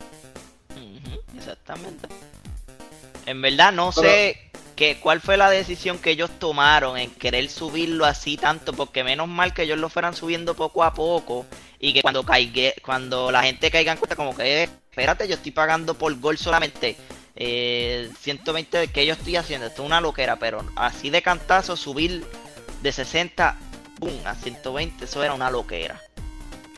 Exactamente. 1.36 2.08
En 3.26 3.42
verdad 3.42 3.72
no 3.72 3.90
Pero- 3.94 4.08
sé 4.08 4.50
que, 4.76 4.98
cuál 4.98 5.20
fue 5.20 5.36
la 5.36 5.50
decisión 5.50 5.98
que 5.98 6.10
ellos 6.10 6.30
tomaron 6.38 6.96
en 6.98 7.10
querer 7.10 7.48
subirlo 7.48 8.04
así 8.04 8.36
tanto, 8.36 8.72
porque 8.72 9.04
menos 9.04 9.28
mal 9.28 9.54
que 9.54 9.62
ellos 9.62 9.78
lo 9.78 9.88
fueran 9.88 10.14
subiendo 10.14 10.54
poco 10.54 10.82
a 10.82 10.94
poco 10.94 11.46
y 11.78 11.92
que 11.92 12.02
cuando 12.02 12.24
caiga, 12.24 12.72
cuando 12.82 13.30
la 13.30 13.42
gente 13.42 13.70
caiga 13.70 13.92
en 13.92 13.98
cuenta 13.98 14.16
como 14.16 14.36
que, 14.36 14.68
espérate, 14.94 15.26
yo 15.26 15.34
estoy 15.34 15.50
pagando 15.50 15.94
por 15.98 16.16
gol 16.20 16.38
solamente 16.38 16.96
eh, 17.34 18.08
120 18.20 18.86
que 18.92 19.04
yo 19.04 19.14
estoy 19.14 19.34
haciendo, 19.34 19.66
esto 19.66 19.82
es 19.82 19.86
una 19.86 20.00
loquera, 20.00 20.36
pero 20.36 20.64
así 20.76 21.10
de 21.10 21.20
cantazo 21.20 21.76
subir 21.76 22.24
de 22.80 22.92
60 22.92 23.56
boom, 23.98 24.20
a 24.24 24.36
120, 24.36 25.04
eso 25.04 25.24
era 25.24 25.34
una 25.34 25.50
loquera. 25.50 26.00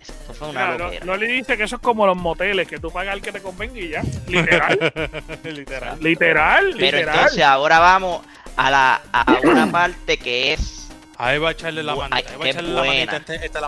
Eso 0.01 0.33
fue 0.33 0.49
una 0.49 0.79
loquera. 0.79 1.05
Loli 1.05 1.27
dice 1.27 1.59
que 1.59 1.65
eso 1.65 1.77
es 1.77 1.83
como 1.83 2.07
los 2.07 2.17
moteles, 2.17 2.67
que 2.67 2.79
tú 2.79 2.91
pagas 2.91 3.15
el 3.17 3.21
que 3.21 3.33
te 3.33 3.43
convenga 3.43 3.79
y 3.79 3.91
ya. 3.91 4.03
Literal, 4.27 4.79
Literal. 5.45 6.03
literal, 6.03 6.65
Pero 6.79 6.97
literal. 6.97 7.15
entonces 7.17 7.43
ahora 7.43 7.79
vamos 7.81 8.23
a 8.57 8.71
la 8.71 9.03
a 9.13 9.41
una 9.43 9.67
parte 9.71 10.17
que 10.17 10.55
es 10.55 10.89
Ahí 11.19 11.39
va 11.39 11.51
a 11.51 11.53
echarle 11.53 11.83
la 11.83 11.93
ay, 12.11 12.25
Ahí 12.29 12.37
va 12.39 12.45
a 12.47 12.49
echarle 12.49 12.73
la 12.73 12.85
manita 12.85 13.17
este, 13.19 13.45
este. 13.45 13.59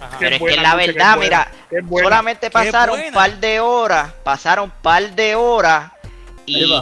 Ajá. 0.00 0.16
Pero 0.18 0.30
es 0.30 0.38
que 0.38 0.38
buena, 0.38 0.62
la 0.62 0.74
verdad, 0.76 1.16
buena, 1.16 1.48
mira, 1.70 1.82
buena. 1.82 2.04
solamente 2.08 2.50
pasaron 2.50 3.00
un 3.00 3.12
par 3.12 3.36
de 3.36 3.60
horas, 3.60 4.12
pasaron 4.24 4.70
par 4.82 5.10
de 5.10 5.34
horas 5.34 5.90
y 6.46 6.72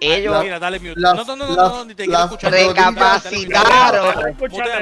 ellos 0.00 0.42
Mira, 0.42 0.58
dale 0.58 0.78
mute. 0.80 0.94
las- 1.00 1.14
no, 1.14 1.24
no, 1.24 1.36
no, 1.36 1.46
no, 1.46 1.56
las- 1.56 1.72
no, 1.72 1.84
ni 1.84 1.94
te 1.94 2.04
quiero 2.04 2.24
escuchar. 2.24 2.52
recapacitaron. 2.52 4.14
Dale, 4.14 4.30
escuchar, 4.30 4.68
dale, 4.68 4.80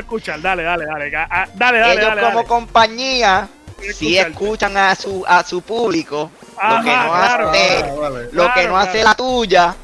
escuchar, 0.00 0.40
dale, 0.40 0.62
dale, 0.62 0.84
dale, 0.86 1.10
dale, 1.10 1.26
ah, 1.30 1.46
dale, 1.54 1.78
dale, 1.78 1.92
ellos 1.94 2.06
dale, 2.08 2.20
como 2.20 2.34
dale. 2.36 2.48
compañía 2.48 3.48
escucharte. 3.80 4.30
escuchan 4.32 4.76
a 4.76 4.94
su 4.94 5.24
a 5.26 5.42
su 5.44 5.62
público, 5.62 6.30
Ajá, 6.58 6.78
lo 6.78 6.84
que 6.84 6.96
no 6.96 7.12
claro. 7.12 7.50
hace 7.50 7.84
Ah, 7.84 7.94
vale. 7.98 8.28
lo 8.32 8.54
que 8.54 8.68
no 8.68 8.76
hace 8.78 8.92
claro. 9.00 9.08
la 9.08 9.14
tuya, 9.14 9.74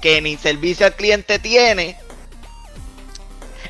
que 0.00 0.20
ni 0.20 0.36
servicio 0.36 0.86
al 0.86 0.94
cliente 0.94 1.38
tiene. 1.38 1.96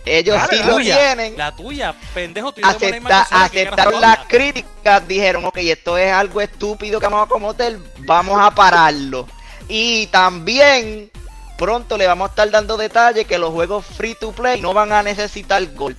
Ellos 0.09 0.37
Dale, 0.37 0.57
sí 0.57 0.63
lo 0.65 0.75
tuya, 0.75 0.97
tienen. 0.97 1.37
La 1.37 1.55
tuya, 1.55 1.95
pendejo, 2.15 2.53
tú 2.53 2.61
ibas 2.61 2.75
a 2.75 2.79
poner 2.79 2.95
acepta- 2.95 3.09
más 3.09 3.29
personas, 3.29 3.51
¿qué 3.51 3.61
aceptaron 3.63 4.01
las 4.01 4.19
críticas, 4.27 5.09
dijeron, 5.09 5.45
ok, 5.45 5.57
esto 5.59 5.99
es 5.99 6.13
algo 6.13 6.41
estúpido 6.41 6.99
que 7.01 7.07
vamos 7.07 7.27
a 7.27 7.29
cometer, 7.29 7.79
vamos 7.99 8.41
a 8.41 8.51
pararlo. 8.51 9.27
Y 9.69 10.07
también 10.09 11.11
pronto 11.59 11.97
le 11.99 12.07
vamos 12.07 12.29
a 12.29 12.31
estar 12.31 12.51
dando 12.51 12.77
detalles 12.77 13.27
que 13.27 13.37
los 13.39 13.51
juegos 13.53 13.85
free 13.85 14.15
to 14.15 14.33
play 14.33 14.61
no 14.61 14.73
van 14.73 14.93
a 14.93 15.03
necesitar 15.03 15.65
gold. 15.75 15.99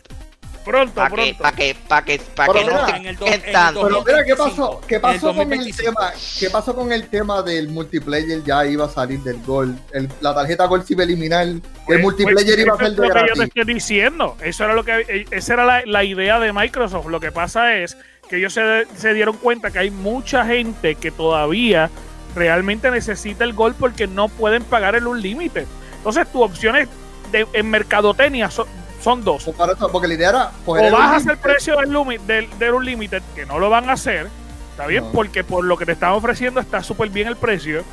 Pronto, 0.69 0.93
Para 0.93 1.10
que, 1.10 1.15
pronto. 1.15 1.38
para 1.43 1.55
que, 1.55 1.75
para 1.88 2.05
que, 2.05 2.21
para 2.36 2.53
que 2.53 2.60
no 2.60 2.65
mira, 2.71 2.86
se 2.86 2.95
en 2.97 3.05
el 3.08 3.15
do- 3.15 3.25
quejen 3.25 3.39
en 3.41 3.45
el 3.47 3.51
tanto. 3.53 3.82
Pero 3.82 4.03
mira, 4.05 4.23
¿qué 4.23 4.36
pasó? 4.36 4.82
2025, 4.82 4.82
¿Qué 4.88 4.99
pasó 4.99 5.13
el 5.15 5.19
con 5.21 5.29
el 5.29 5.49
2025? 5.49 5.91
tema? 5.93 6.13
¿Qué 6.39 6.49
pasó 6.51 6.75
con 6.75 6.91
el 6.91 7.08
tema 7.08 7.41
del 7.41 7.69
multiplayer? 7.69 8.43
Ya 8.43 8.65
iba 8.65 8.86
a 8.86 8.89
salir 8.89 9.19
del 9.21 9.41
gol. 9.43 9.75
El- 9.91 10.08
la 10.21 10.36
tarjeta 10.36 10.65
gol 10.65 10.84
se 10.86 10.93
iba 10.93 11.01
a 11.01 11.05
eliminar. 11.05 11.47
El 11.47 11.62
Pues- 11.88 12.01
multiplayer 12.01 12.45
pues, 12.55 12.60
iba 12.65 12.73
a 12.73 12.75
eso 12.75 12.84
ser 12.84 12.91
es 12.91 12.95
de 12.95 13.08
lo 13.08 13.13
que 13.13 13.19
yo 13.19 13.25
te 13.25 13.34
gratis. 13.34 13.43
estoy 13.55 13.73
diciendo. 13.73 14.38
Eso 14.43 14.63
era 14.65 14.73
lo 14.73 14.84
que 14.84 15.05
eh, 15.08 15.25
esa 15.32 15.53
era 15.53 15.65
la, 15.65 15.82
la 15.86 16.03
idea 16.03 16.39
de 16.39 16.53
Microsoft. 16.53 17.08
Lo 17.08 17.19
que 17.19 17.32
pasa 17.32 17.75
es 17.75 17.97
que 18.29 18.38
ellos 18.38 18.53
se, 18.53 18.86
se 18.95 19.13
dieron 19.15 19.38
cuenta 19.38 19.71
que 19.71 19.79
hay 19.79 19.89
mucha 19.89 20.45
gente 20.45 20.93
que 20.93 21.10
todavía 21.10 21.89
realmente 22.36 22.91
necesita 22.91 23.43
el 23.43 23.53
gol 23.53 23.73
porque 23.73 24.05
no 24.05 24.29
pueden 24.29 24.63
pagar 24.63 24.95
el 24.95 25.08
Unlimited. 25.08 25.65
Entonces, 25.97 26.27
tus 26.32 26.43
opciones 26.43 26.88
de, 27.32 27.47
en 27.53 27.69
mercadotecnia 27.71 28.51
son, 28.51 28.67
son 29.01 29.23
dos. 29.23 29.43
Pues 29.43 29.55
para 29.57 29.73
eso, 29.73 29.91
porque 29.91 30.07
la 30.07 30.13
idea 30.13 30.29
era 30.29 30.51
O 30.65 30.77
el 30.77 30.91
bajas 30.91 31.25
el 31.27 31.38
precio 31.38 31.77
del, 31.77 31.89
Lumi- 31.91 32.19
del, 32.21 32.47
del 32.59 32.73
Unlimited, 32.73 33.21
que 33.35 33.45
no 33.45 33.59
lo 33.59 33.69
van 33.69 33.89
a 33.89 33.93
hacer, 33.93 34.27
¿está 34.71 34.88
bien? 34.88 35.03
No. 35.05 35.12
Porque 35.12 35.43
por 35.43 35.63
lo 35.63 35.77
que 35.77 35.85
te 35.85 35.93
están 35.93 36.12
ofreciendo 36.12 36.59
está 36.59 36.83
súper 36.83 37.09
bien 37.09 37.27
el 37.27 37.35
precio. 37.38 37.83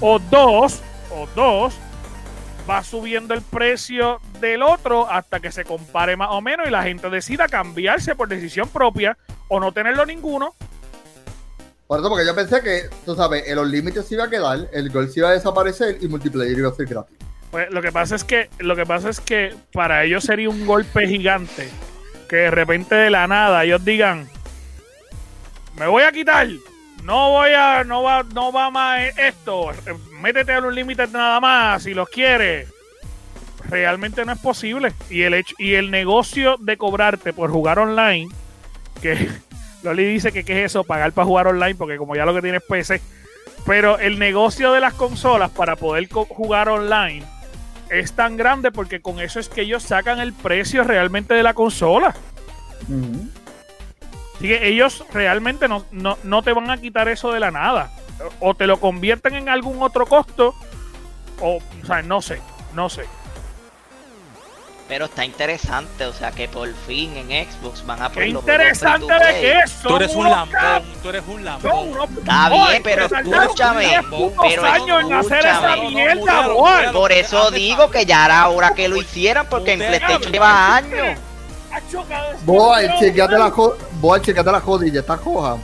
O 0.00 0.18
dos, 0.18 0.80
o 1.10 1.26
dos, 1.34 1.74
va 2.68 2.84
subiendo 2.84 3.34
el 3.34 3.42
precio 3.42 4.20
del 4.40 4.62
otro 4.62 5.10
hasta 5.10 5.40
que 5.40 5.50
se 5.50 5.64
compare 5.64 6.16
más 6.16 6.28
o 6.30 6.40
menos 6.40 6.68
y 6.68 6.70
la 6.70 6.82
gente 6.82 7.10
decida 7.10 7.48
cambiarse 7.48 8.14
por 8.14 8.28
decisión 8.28 8.68
propia 8.68 9.16
o 9.48 9.58
no 9.58 9.72
tenerlo 9.72 10.06
ninguno. 10.06 10.54
Por 11.88 11.98
eso, 11.98 12.08
porque 12.08 12.24
yo 12.24 12.34
pensé 12.36 12.62
que, 12.62 12.88
tú 13.04 13.16
sabes, 13.16 13.42
el 13.48 13.58
Unlimited 13.58 14.02
se 14.04 14.14
iba 14.14 14.24
a 14.24 14.30
quedar, 14.30 14.68
el 14.72 14.90
Gold 14.90 15.10
se 15.10 15.18
iba 15.18 15.30
a 15.30 15.32
desaparecer 15.32 15.98
y 16.00 16.06
multiplayer 16.06 16.56
iba 16.56 16.68
a 16.68 16.74
ser 16.74 16.86
gratis. 16.86 17.16
Pues 17.50 17.70
lo 17.70 17.82
que 17.82 17.92
pasa 17.92 18.16
es 18.16 18.24
que 18.24 18.48
lo 18.58 18.76
que 18.76 18.86
pasa 18.86 19.10
es 19.10 19.20
que 19.20 19.54
para 19.72 20.04
ellos 20.04 20.24
sería 20.24 20.48
un 20.48 20.66
golpe 20.66 21.06
gigante 21.06 21.68
que 22.28 22.36
de 22.36 22.50
repente 22.50 22.94
de 22.94 23.10
la 23.10 23.26
nada 23.26 23.64
ellos 23.64 23.84
digan 23.84 24.28
me 25.76 25.88
voy 25.88 26.04
a 26.04 26.12
quitar 26.12 26.46
no 27.02 27.30
voy 27.30 27.50
a 27.50 27.82
no 27.82 28.04
va 28.04 28.22
no 28.22 28.52
va 28.52 28.70
más 28.70 29.00
esto 29.18 29.72
métete 30.20 30.52
a 30.52 30.60
los 30.60 30.72
límites 30.72 31.10
nada 31.10 31.40
más 31.40 31.82
si 31.82 31.92
los 31.92 32.08
quieres 32.08 32.68
realmente 33.70 34.24
no 34.24 34.32
es 34.32 34.38
posible. 34.38 34.92
Y 35.08 35.22
el 35.22 35.34
hecho, 35.34 35.54
y 35.58 35.74
el 35.74 35.90
negocio 35.90 36.56
de 36.58 36.76
cobrarte 36.76 37.32
por 37.32 37.50
jugar 37.50 37.78
online 37.78 38.28
que 39.00 39.28
Loli 39.82 40.04
dice 40.04 40.32
que 40.32 40.44
qué 40.44 40.64
es 40.64 40.72
eso 40.72 40.84
pagar 40.84 41.12
para 41.12 41.26
jugar 41.26 41.46
online 41.46 41.74
porque 41.74 41.96
como 41.96 42.14
ya 42.14 42.26
lo 42.26 42.34
que 42.34 42.42
tiene 42.42 42.58
es 42.58 42.62
PC 42.62 43.00
pero 43.66 43.98
el 43.98 44.18
negocio 44.18 44.72
de 44.72 44.80
las 44.80 44.94
consolas 44.94 45.50
para 45.50 45.76
poder 45.76 46.08
jugar 46.08 46.68
online 46.68 47.24
es 47.90 48.12
tan 48.12 48.36
grande 48.36 48.70
porque 48.70 49.00
con 49.00 49.20
eso 49.20 49.40
es 49.40 49.48
que 49.48 49.62
ellos 49.62 49.82
sacan 49.82 50.20
el 50.20 50.32
precio 50.32 50.84
realmente 50.84 51.34
de 51.34 51.42
la 51.42 51.54
consola. 51.54 52.14
Ujú. 52.88 53.28
Así 54.36 54.48
que 54.48 54.68
ellos 54.68 55.04
realmente 55.12 55.68
no, 55.68 55.84
no, 55.90 56.16
no 56.22 56.42
te 56.42 56.52
van 56.52 56.70
a 56.70 56.78
quitar 56.78 57.08
eso 57.08 57.32
de 57.32 57.40
la 57.40 57.50
nada. 57.50 57.90
O 58.38 58.54
te 58.54 58.66
lo 58.66 58.78
convierten 58.78 59.34
en 59.34 59.48
algún 59.48 59.82
otro 59.82 60.06
costo. 60.06 60.54
O, 61.40 61.56
o 61.56 61.86
sea, 61.86 62.02
no 62.02 62.22
sé, 62.22 62.40
no 62.74 62.88
sé. 62.88 63.04
Pero 64.90 65.04
está 65.04 65.24
interesante, 65.24 66.04
o 66.04 66.12
sea 66.12 66.32
que 66.32 66.48
por 66.48 66.68
fin 66.84 67.16
en 67.16 67.48
Xbox 67.48 67.86
van 67.86 68.02
a 68.02 68.08
Qué 68.08 68.14
poner 68.14 68.30
los 68.30 68.42
interesante 68.42 69.06
free 69.06 69.34
de 69.34 69.40
que 69.40 69.58
es. 69.60 69.72
Tú 69.82 69.94
eres 69.96 70.14
un 70.16 70.24
cabros, 70.28 70.82
tú 71.00 71.08
eres 71.10 71.22
un 71.28 71.34
unos- 71.34 72.10
Está 72.18 72.48
Boy, 72.48 72.68
bien, 72.70 72.82
pero 72.82 73.04
escúchame. 73.06 73.86
10 73.86 74.02
putos 74.06 74.46
Pero 74.48 74.64
años 74.64 75.00
en 75.04 75.12
hacer 75.12 75.38
esa 75.38 75.74
escúchame. 75.76 76.92
Por 76.92 77.12
eso 77.12 77.50
digo 77.52 77.88
que 77.88 78.04
ya 78.04 78.24
era 78.24 78.48
hora 78.48 78.74
que 78.74 78.88
lo 78.88 78.96
hicieran, 78.96 79.46
porque 79.48 79.74
en 79.74 79.78
PlayStation 79.78 80.32
lleva 80.32 80.74
años. 80.74 81.18
Boy, 82.42 82.88
que- 82.88 82.98
chequeate 82.98 83.38
la, 83.38 83.52
Boy, 83.92 84.20
chequeate 84.22 84.50
la 84.50 84.60
jodilla, 84.60 84.98
está 85.00 85.16
coja. 85.18 85.56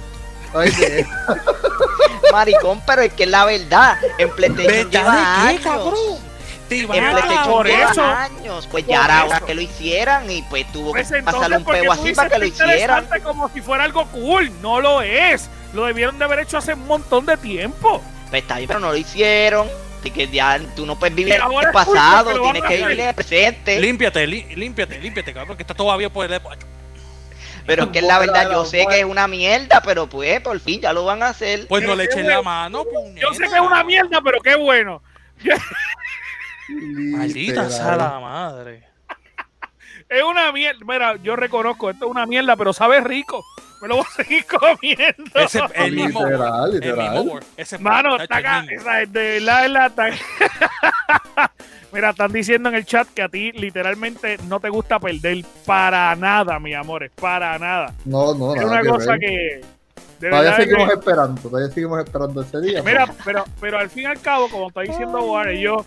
Maricón, 2.33 2.81
pero 2.87 3.03
es 3.03 3.13
que 3.13 3.25
es 3.25 3.29
la 3.29 3.45
verdad. 3.45 3.99
En 4.19 4.31
PlayStation 4.31 4.89
¿Verdad 4.91 4.91
lleva 5.01 5.47
años. 5.49 6.21
Te 6.69 6.81
En 6.81 6.87
PlayStation 6.89 7.45
por 7.51 7.67
lleva 7.67 7.91
eso. 7.93 8.03
años. 8.05 8.67
Pues 8.71 8.85
Por 8.85 8.93
ya 8.95 9.05
era 9.05 9.25
hora 9.25 9.41
que 9.41 9.55
lo 9.55 9.61
hicieran 9.61 10.31
y 10.31 10.43
pues 10.43 10.71
tuvo 10.73 10.91
Pues 10.93 11.09
que 11.09 11.19
entonces, 11.19 11.35
pasarle 11.39 11.57
un 11.59 11.65
porque 11.65 11.81
pego 11.81 11.93
así 11.93 12.13
para 12.13 12.31
que 12.31 12.39
lo 12.39 12.47
hicieran. 12.47 13.07
como 13.23 13.49
si 13.51 13.61
fuera 13.61 13.85
algo 13.85 14.05
cool. 14.07 14.51
No 14.61 14.81
lo 14.81 15.03
es. 15.03 15.49
Lo 15.73 15.85
debieron 15.87 16.19
de 16.19 16.25
haber 16.25 16.41
hecho 16.41 16.59
hace 16.59 16.75
un 16.75 16.87
montón 16.87 17.27
de 17.27 17.37
tiempo. 17.37 18.03
Pues 18.31 18.43
está 18.43 18.57
bien, 18.57 18.67
pero 18.69 18.81
no 18.81 18.89
lo 18.89 18.97
hicieron. 18.97 19.69
Así 20.01 20.11
que 20.11 20.29
ya 20.29 20.61
tú 20.75 20.87
no 20.87 20.99
puedes 20.99 21.15
vivir 21.15 21.35
el 21.35 21.41
es 21.43 21.73
pasado, 21.73 22.41
tienes 22.43 22.63
que 22.63 22.77
vivir 22.77 23.01
en 23.01 23.09
el 23.09 23.15
presente. 23.15 23.81
Límpiate, 23.81 24.27
lí- 24.27 24.55
límpiate, 24.55 24.99
límpiate, 24.99 25.33
cabrón, 25.35 25.57
que 25.57 25.63
está 25.63 25.75
todavía 25.75 26.11
por 26.13 26.31
el 26.31 26.41
Pero 27.67 27.85
es 27.85 27.89
que 27.91 28.03
la 28.03 28.19
verdad, 28.21 28.51
yo 28.51 28.65
sé 28.65 28.87
que 28.89 29.01
es 29.01 29.05
una 29.05 29.27
mierda, 29.27 29.81
pero 29.85 30.09
pues 30.09 30.41
por 30.41 30.59
fin 30.61 30.81
ya 30.81 30.93
lo 30.93 31.05
van 31.05 31.23
a 31.23 31.29
hacer. 31.29 31.67
Pues 31.67 31.85
no 31.85 31.95
le 31.97 32.05
echen 32.05 32.27
la 32.29 32.41
mano, 32.43 32.85
Yo 33.15 33.33
sé 33.35 33.41
que 33.49 33.55
es 33.55 33.61
una 33.61 33.83
mierda, 33.83 34.21
pero 34.23 34.41
qué 34.41 34.55
bueno. 34.55 35.03
Maldita 36.69 37.63
Literal. 37.65 37.71
sea 37.71 37.97
la 37.97 38.21
madre. 38.21 38.85
Es 40.09 40.23
una 40.23 40.53
mierda. 40.53 40.81
Mira, 40.87 41.17
yo 41.17 41.35
reconozco, 41.37 41.91
esto 41.91 42.05
es 42.07 42.11
una 42.11 42.27
mierda, 42.27 42.55
pero 42.57 42.73
sabe 42.73 43.01
rico. 43.01 43.45
Me 43.83 43.89
lo 43.89 43.97
voy 43.97 44.05
a 44.09 44.23
seguir 44.23 44.45
comiendo. 44.61 45.31
Ese 45.41 45.59
es 45.59 45.65
el 45.75 45.93
mismo. 45.97 46.25
Literal, 46.25 46.75
El 46.75 46.81
mismo 46.81 47.21
literal. 47.35 47.41
Ese 47.57 47.79
Mano, 47.79 48.17
está 48.17 48.37
acá. 48.37 48.65
de 49.09 49.41
la, 49.41 49.61
de 49.63 49.69
la, 49.69 49.91
Mira, 51.93 52.11
están 52.11 52.33
diciendo 52.33 52.69
en 52.69 52.75
el 52.75 52.85
chat 52.85 53.09
que 53.09 53.23
a 53.23 53.29
ti 53.29 53.53
literalmente 53.53 54.39
no 54.49 54.61
te 54.61 54.69
gusta 54.69 54.99
perder 54.99 55.45
para 55.65 56.15
nada, 56.17 56.59
mi 56.59 56.75
amores, 56.75 57.11
para 57.15 57.59
nada. 57.59 57.95
No, 58.05 58.35
no, 58.35 58.55
Es 58.55 58.61
nada 58.63 58.73
una 58.73 58.83
que 58.83 58.89
cosa 58.89 59.11
ver. 59.13 59.21
que. 59.21 59.27
de 60.21 60.29
Todavía 60.31 60.51
verdad 60.51 60.57
seguimos 60.65 60.89
que- 60.89 60.95
esperando, 60.99 61.41
todavía 61.43 61.69
seguimos 61.75 62.05
esperando 62.05 62.43
ese 62.43 62.61
día. 62.61 62.83
Mira, 62.83 63.07
pero, 63.25 63.45
pero 63.61 63.79
al 63.79 63.89
fin 63.91 64.03
y 64.05 64.07
al 64.07 64.21
cabo, 64.21 64.49
como 64.49 64.69
está 64.69 64.83
diciendo 64.83 65.19
Boar, 65.21 65.49
ellos 65.49 65.85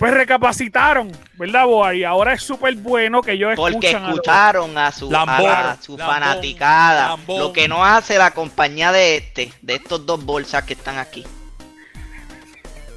pues 0.00 0.12
recapacitaron, 0.14 1.12
¿verdad, 1.34 1.66
Boar? 1.66 1.94
Y 1.94 2.02
ahora 2.04 2.32
es 2.32 2.42
súper 2.42 2.74
bueno 2.74 3.20
que 3.22 3.32
ellos 3.32 3.52
Porque 3.54 3.76
escuchan 3.90 4.02
a 4.04 4.08
los- 4.08 4.16
escucharon 4.16 4.78
a 4.78 4.90
su, 4.90 5.08
a 5.08 5.12
Lambón, 5.12 5.42
la- 5.44 5.76
su 5.80 5.96
lambón, 5.96 6.14
fanaticada. 6.16 7.08
lambón. 7.10 7.38
Lo 7.38 7.52
que 7.52 7.68
no 7.68 7.84
hace 7.84 8.18
la 8.18 8.32
compañía 8.32 8.90
de 8.90 9.18
este, 9.18 9.52
de 9.62 9.74
estos 9.76 10.04
dos 10.06 10.24
bolsas 10.24 10.64
que 10.64 10.72
están 10.72 10.98
aquí. 10.98 11.24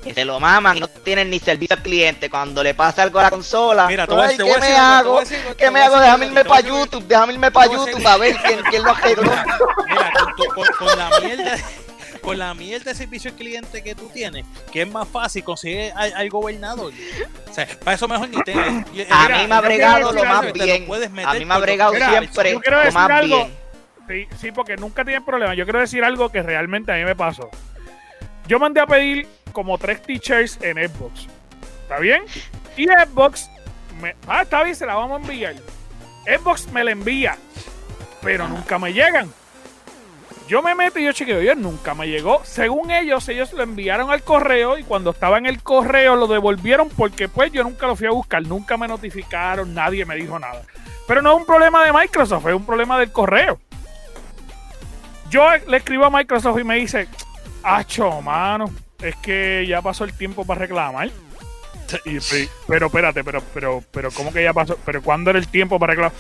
Que 0.03 0.13
se 0.13 0.25
lo 0.25 0.37
maman 0.39 0.79
no 0.79 0.87
tienen 0.89 1.29
ni 1.29 1.39
servicio 1.39 1.77
al 1.77 1.81
cliente. 1.81 2.29
Cuando 2.29 2.61
le 2.61 2.73
pasa 2.73 3.03
algo 3.03 3.19
a 3.19 3.23
la 3.23 3.29
consola, 3.29 3.87
Mira, 3.87 4.05
te 4.05 4.13
voy 4.13 4.23
a 4.23 4.27
"Ay, 4.27 4.37
decir- 4.37 4.45
te 4.45 4.51
¿qué 4.53 4.59
me 4.59 4.65
decir 4.67 4.81
hago? 4.81 5.19
decir 5.21 5.37
¿Qué 5.57 5.71
me 5.71 5.81
hago? 5.81 5.99
Déjame 5.99 6.25
irme 6.25 6.43
para 6.45 6.59
YouTube, 6.61 7.03
déjame 7.07 7.33
irme 7.33 7.51
para 7.51 7.71
YouTube 7.71 8.05
a 8.07 8.17
ver 8.17 8.35
quién, 8.45 8.61
quién 8.69 8.83
lo 8.83 8.91
arregló. 8.91 9.23
Mira, 9.87 10.11
con, 10.19 10.35
tu- 10.35 10.45
con- 10.53 10.87
con 10.87 10.97
la 10.99 11.19
mierda, 11.21 11.57
con 12.23 12.39
la 12.39 12.53
mierda 12.53 12.91
de 12.91 12.95
servicio 12.95 13.31
al 13.31 13.37
cliente 13.37 13.83
que 13.83 13.93
tú 13.95 14.09
tienes, 14.13 14.45
que 14.71 14.81
es 14.83 14.91
más 14.91 15.07
fácil 15.07 15.43
conseguir 15.43 15.91
al, 15.95 16.13
al 16.13 16.29
gobernador. 16.29 16.93
O 17.49 17.53
sea, 17.53 17.67
para 17.83 17.95
eso 17.95 18.07
mejor 18.07 18.29
ni 18.29 18.41
te. 18.43 18.53
A 18.53 18.85
Mira, 18.93 19.37
mí 19.41 19.47
me 19.47 19.55
ha 19.55 19.61
bregado 19.61 20.11
lo 20.11 20.23
más 20.23 20.39
algo, 20.39 20.53
te 20.53 20.59
lo 20.59 20.65
bien. 20.65 20.85
A 21.25 21.33
mí 21.33 21.45
me 21.45 21.53
ha 21.53 21.57
bregado 21.59 21.93
Mira, 21.93 22.09
siempre 22.09 22.51
yo 22.53 22.61
quiero 22.61 22.83
lo 22.83 22.91
más 22.91 23.09
algo. 23.11 23.35
bien. 23.35 23.63
Sí, 24.07 24.27
sí, 24.37 24.51
porque 24.51 24.75
nunca 24.75 25.03
tienen 25.05 25.23
problema. 25.23 25.53
Yo 25.53 25.65
quiero 25.65 25.79
decir 25.79 26.03
algo 26.03 26.29
que 26.29 26.41
realmente 26.41 26.91
a 26.91 26.95
mí 26.95 27.03
me 27.03 27.15
pasó. 27.15 27.49
Yo 28.47 28.59
mandé 28.59 28.81
a 28.81 28.87
pedir 28.87 29.27
como 29.51 29.77
tres 29.77 30.01
t-shirts 30.01 30.59
en 30.61 30.77
Xbox. 30.77 31.27
¿Está 31.83 31.99
bien? 31.99 32.23
Y 32.75 32.85
Xbox, 32.87 33.49
me, 34.01 34.15
ah, 34.27 34.41
está 34.41 34.63
bien, 34.63 34.75
se 34.75 34.85
la 34.85 34.95
vamos 34.95 35.19
a 35.19 35.21
enviar. 35.21 35.55
Xbox 36.25 36.67
me 36.71 36.83
la 36.83 36.91
envía, 36.91 37.37
pero 38.21 38.47
nunca 38.47 38.77
me 38.79 38.91
llegan. 38.91 39.31
Yo 40.47 40.61
me 40.61 40.75
meto 40.75 40.99
y 40.99 41.05
yo 41.05 41.13
chequeo, 41.13 41.39
oye, 41.39 41.55
nunca 41.55 41.93
me 41.93 42.07
llegó. 42.07 42.41
Según 42.43 42.91
ellos, 42.91 43.27
ellos 43.29 43.53
lo 43.53 43.63
enviaron 43.63 44.11
al 44.11 44.23
correo 44.23 44.77
y 44.77 44.83
cuando 44.83 45.11
estaba 45.11 45.37
en 45.37 45.45
el 45.45 45.63
correo 45.63 46.15
lo 46.15 46.27
devolvieron 46.27 46.89
porque 46.89 47.29
pues 47.29 47.51
yo 47.51 47.63
nunca 47.63 47.87
lo 47.87 47.95
fui 47.95 48.07
a 48.07 48.11
buscar, 48.11 48.43
nunca 48.45 48.75
me 48.77 48.87
notificaron, 48.87 49.73
nadie 49.73 50.05
me 50.05 50.15
dijo 50.15 50.37
nada. 50.37 50.61
Pero 51.07 51.21
no 51.21 51.31
es 51.33 51.37
un 51.39 51.45
problema 51.45 51.83
de 51.85 51.93
Microsoft, 51.93 52.45
es 52.47 52.53
un 52.53 52.65
problema 52.65 52.99
del 52.99 53.11
correo. 53.11 53.59
Yo 55.29 55.45
le 55.67 55.77
escribo 55.77 56.05
a 56.05 56.09
Microsoft 56.09 56.59
y 56.59 56.63
me 56.63 56.75
dice, 56.75 57.07
acho, 57.63 58.21
mano, 58.21 58.65
es 59.01 59.15
que 59.17 59.65
ya 59.67 59.81
pasó 59.81 60.03
el 60.03 60.13
tiempo 60.13 60.45
para 60.45 60.59
reclamar. 60.61 61.09
Y- 62.05 62.17
pero 62.67 62.87
espérate, 62.87 63.23
pero, 63.23 63.41
pero, 63.53 63.83
pero, 63.91 64.09
¿cómo 64.11 64.33
que 64.33 64.43
ya 64.43 64.51
pasó? 64.53 64.77
¿Pero 64.85 65.01
cuándo 65.03 65.29
era 65.29 65.37
el 65.39 65.47
tiempo 65.47 65.77
para 65.79 65.91
reclamar? 65.93 66.13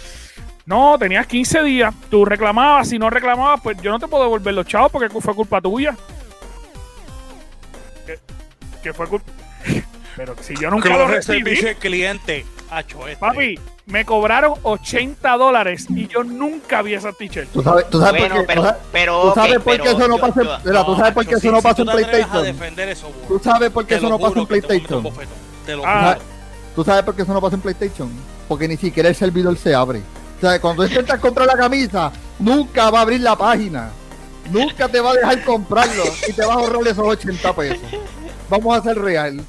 No, 0.65 0.97
tenías 0.97 1.27
15 1.27 1.61
días. 1.63 1.93
Tú 2.09 2.23
reclamabas, 2.25 2.87
si 2.89 2.97
no 2.97 3.09
reclamabas, 3.09 3.59
pues 3.61 3.77
yo 3.81 3.91
no 3.91 3.99
te 3.99 4.07
puedo 4.07 4.23
devolver 4.23 4.53
los 4.53 4.65
chavos 4.65 4.91
porque 4.91 5.09
fue 5.09 5.35
culpa 5.35 5.59
tuya. 5.61 5.95
Que, 8.05 8.19
que 8.81 8.93
fue 8.93 9.07
culpa. 9.07 9.31
Pero 10.15 10.35
si 10.41 10.55
yo 10.55 10.69
nunca 10.69 10.95
lo 10.95 11.07
recibí. 11.07 11.65
al 11.67 11.75
cliente. 11.75 12.45
Hacho, 12.69 13.07
este. 13.07 13.17
Papi, 13.19 13.59
me 13.87 14.05
cobraron 14.05 14.53
80 14.63 15.37
dólares 15.37 15.85
y 15.89 16.07
yo 16.07 16.23
nunca 16.23 16.81
vi 16.81 16.93
esa 16.95 17.11
t-shirt. 17.11 17.49
Tú 17.51 17.61
sabes, 17.61 17.89
tú 17.89 17.99
sabes 17.99 18.21
Bueno, 18.21 18.35
por 18.35 18.45
qué. 18.45 18.47
pero, 18.47 18.61
tú 18.61 18.67
sabes- 18.67 18.81
pero, 18.91 19.21
tú 19.21 19.33
sabes 19.35 19.53
por 19.59 19.73
qué 19.73 19.79
pero 19.79 19.83
eso 19.97 20.07
no 20.07 20.17
pasa 20.17 20.41
en- 20.41 20.47
yo- 20.47 20.57
Mira, 20.65 20.85
tú 20.85 20.95
sabes 20.95 21.13
por 21.13 21.25
qué 21.25 21.35
eso 21.35 21.51
no 21.51 21.61
pasa 21.61 21.81
en 21.81 21.87
PlayStation. 21.87 22.43
defender 22.43 22.89
eso, 22.89 23.07
burro, 23.09 23.37
Tú 23.39 23.43
sabes 23.43 23.69
por 23.69 23.85
qué 23.85 23.95
eso 23.95 24.09
no 24.09 24.17
pasa 24.19 24.39
en 24.39 24.45
PlayStation. 24.47 25.03
¿Tú 26.75 26.83
sabes 26.83 27.03
por 27.03 27.15
qué 27.15 27.21
eso 27.21 27.33
no 27.33 27.41
pasa 27.41 27.55
en 27.55 27.61
PlayStation? 27.61 28.11
Porque 28.47 28.67
ni 28.67 28.77
siquiera 28.77 29.09
el 29.09 29.15
servidor 29.15 29.55
se 29.57 29.75
abre. 29.75 30.01
O 30.43 30.45
sea, 30.45 30.59
cuando 30.59 30.85
intentas 30.85 31.21
comprar 31.21 31.47
la 31.47 31.55
camisa, 31.55 32.11
nunca 32.37 32.89
va 32.89 32.99
a 32.99 33.01
abrir 33.03 33.21
la 33.21 33.33
página. 33.33 33.91
Nunca 34.51 34.89
te 34.89 34.99
va 34.99 35.11
a 35.11 35.13
dejar 35.13 35.41
comprarlo 35.45 36.03
y 36.27 36.33
te 36.33 36.45
vas 36.45 36.57
a 36.57 36.59
ahorrar 36.59 36.85
esos 36.85 37.07
80 37.07 37.55
pesos. 37.55 37.79
Vamos 38.49 38.77
a 38.77 38.83
ser 38.83 38.99
real. 38.99 39.41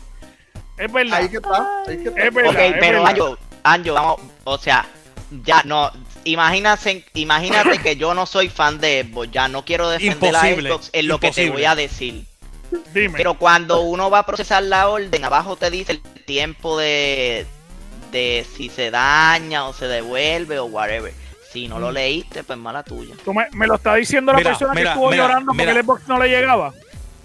Es 0.79 0.93
verdad. 0.93 1.19
Ahí 1.19 1.29
que 1.29 1.39
está. 1.39 1.83
Ahí 1.89 1.97
que 1.97 2.11
está. 2.11 2.23
Es 2.23 2.33
verdad. 2.33 2.53
Ok, 2.53 2.59
es 2.61 2.75
pero. 2.79 3.05
Anjo, 3.05 3.39
Anjo, 3.65 3.93
vamos, 3.93 4.21
o 4.45 4.57
sea, 4.57 4.87
ya 5.45 5.65
no, 5.65 5.91
imagínate, 6.23 7.05
imagínate 7.15 7.79
que 7.79 7.97
yo 7.97 8.15
no 8.15 8.25
soy 8.25 8.49
fan 8.49 8.79
de 8.79 9.05
Xbox, 9.11 9.33
ya 9.33 9.49
no 9.49 9.65
quiero 9.65 9.91
defender 9.91 10.33
Imposible, 10.33 10.69
a 10.69 10.73
Xbox 10.75 10.91
en 10.93 11.09
lo 11.09 11.19
que 11.19 11.33
te 11.33 11.51
voy 11.51 11.65
a 11.65 11.75
decir. 11.75 12.25
Dime. 12.93 13.15
Pero 13.17 13.35
cuando 13.35 13.81
uno 13.81 14.11
va 14.11 14.21
a 14.21 14.27
procesar 14.27 14.63
la 14.63 14.89
orden, 14.89 15.25
abajo 15.25 15.57
te 15.57 15.71
dice 15.71 15.91
el 15.91 16.03
tiempo 16.25 16.79
de, 16.79 17.49
de 18.15 18.47
si 18.57 18.71
se 18.71 18.91
daña 18.91 19.67
o 19.67 19.73
se 19.75 19.87
devuelve 19.89 20.59
o 20.59 20.65
whatever. 20.67 21.13
Si 21.53 21.69
no 21.69 21.79
lo 21.79 21.91
Mm. 21.91 21.95
leíste, 21.95 22.45
pues 22.45 22.59
mala 22.59 22.83
tuya. 22.83 23.15
Tú 23.25 23.35
me, 23.35 23.47
me 23.53 23.67
lo 23.67 23.75
está 23.75 23.95
diciendo 23.95 24.33
la 24.33 24.39
Mira, 24.39 24.51
persona 24.51 24.75
que 24.75 24.83
estuvo 24.89 25.11
mira, 25.11 25.25
llorando 25.25 25.53
porque 25.53 25.71
el 25.71 25.83
Xbox 25.85 26.09
no 26.09 26.19
le 26.19 26.29
llegaba. 26.29 26.73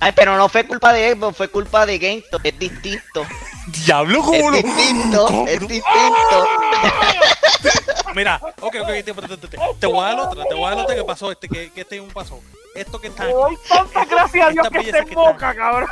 Ay, 0.02 0.14
pero 0.16 0.38
no 0.38 0.48
fue 0.50 0.64
culpa 0.66 0.94
de 0.94 1.14
Xbox, 1.14 1.36
fue 1.38 1.48
culpa 1.50 1.86
de 1.86 1.98
GameStop, 2.00 2.42
es 2.46 2.58
distinto. 2.60 3.26
Diablo, 3.86 4.20
Es 4.20 4.26
¿cómo 4.26 4.50
lo- 4.52 4.58
distinto, 4.58 5.26
¿Cómo? 5.28 5.48
es 5.48 5.60
distinto. 5.60 6.48
Mira, 8.16 8.40
ok, 8.62 8.76
ok, 8.82 8.88
te, 8.88 9.04
te, 9.04 9.14
te, 9.14 9.38
te- 9.48 9.58
te 9.80 9.88
voy 9.88 10.00
a 10.00 10.10
dar 10.10 10.20
otra, 10.20 10.44
te 10.46 10.54
voy 10.56 10.66
a 10.66 10.70
dar 10.76 10.80
otra 10.80 10.96
que 10.96 11.04
pasó, 11.04 11.32
este, 11.32 11.48
que, 11.48 11.72
que 11.72 11.82
este 11.82 12.00
un 12.02 12.10
pasó. 12.10 12.40
Esto 12.76 13.00
que 13.02 13.08
está 13.08 13.24
aquí. 13.24 13.34
Ay, 13.50 13.56
tanta 13.68 14.06
gracias 14.06 14.48
a 14.48 14.52
Dios 14.52 14.68
que 14.70 15.16
boca, 15.16 15.54
cabrón. 15.54 15.90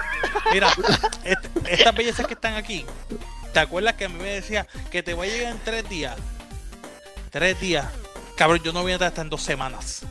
Mira, 0.51 0.69
este- 1.23 1.73
estas 1.73 1.95
bellezas 1.95 2.25
que 2.27 2.33
están 2.33 2.55
aquí, 2.55 2.85
¿te 3.53 3.59
acuerdas 3.59 3.93
que 3.95 4.05
a 4.05 4.09
mí 4.09 4.15
me 4.19 4.29
decía 4.29 4.65
que 4.91 5.01
te 5.03 5.13
va 5.13 5.23
a 5.23 5.27
llegar 5.27 5.51
en 5.53 5.59
tres 5.59 5.87
días? 5.89 6.15
Tres 7.31 7.59
días. 7.59 7.85
Cabrón, 8.35 8.59
yo 8.63 8.71
no 8.73 8.81
voy 8.81 8.91
a 8.91 8.95
estar 8.95 9.07
hasta 9.09 9.21
en 9.21 9.29
dos 9.29 9.41
semanas. 9.41 10.01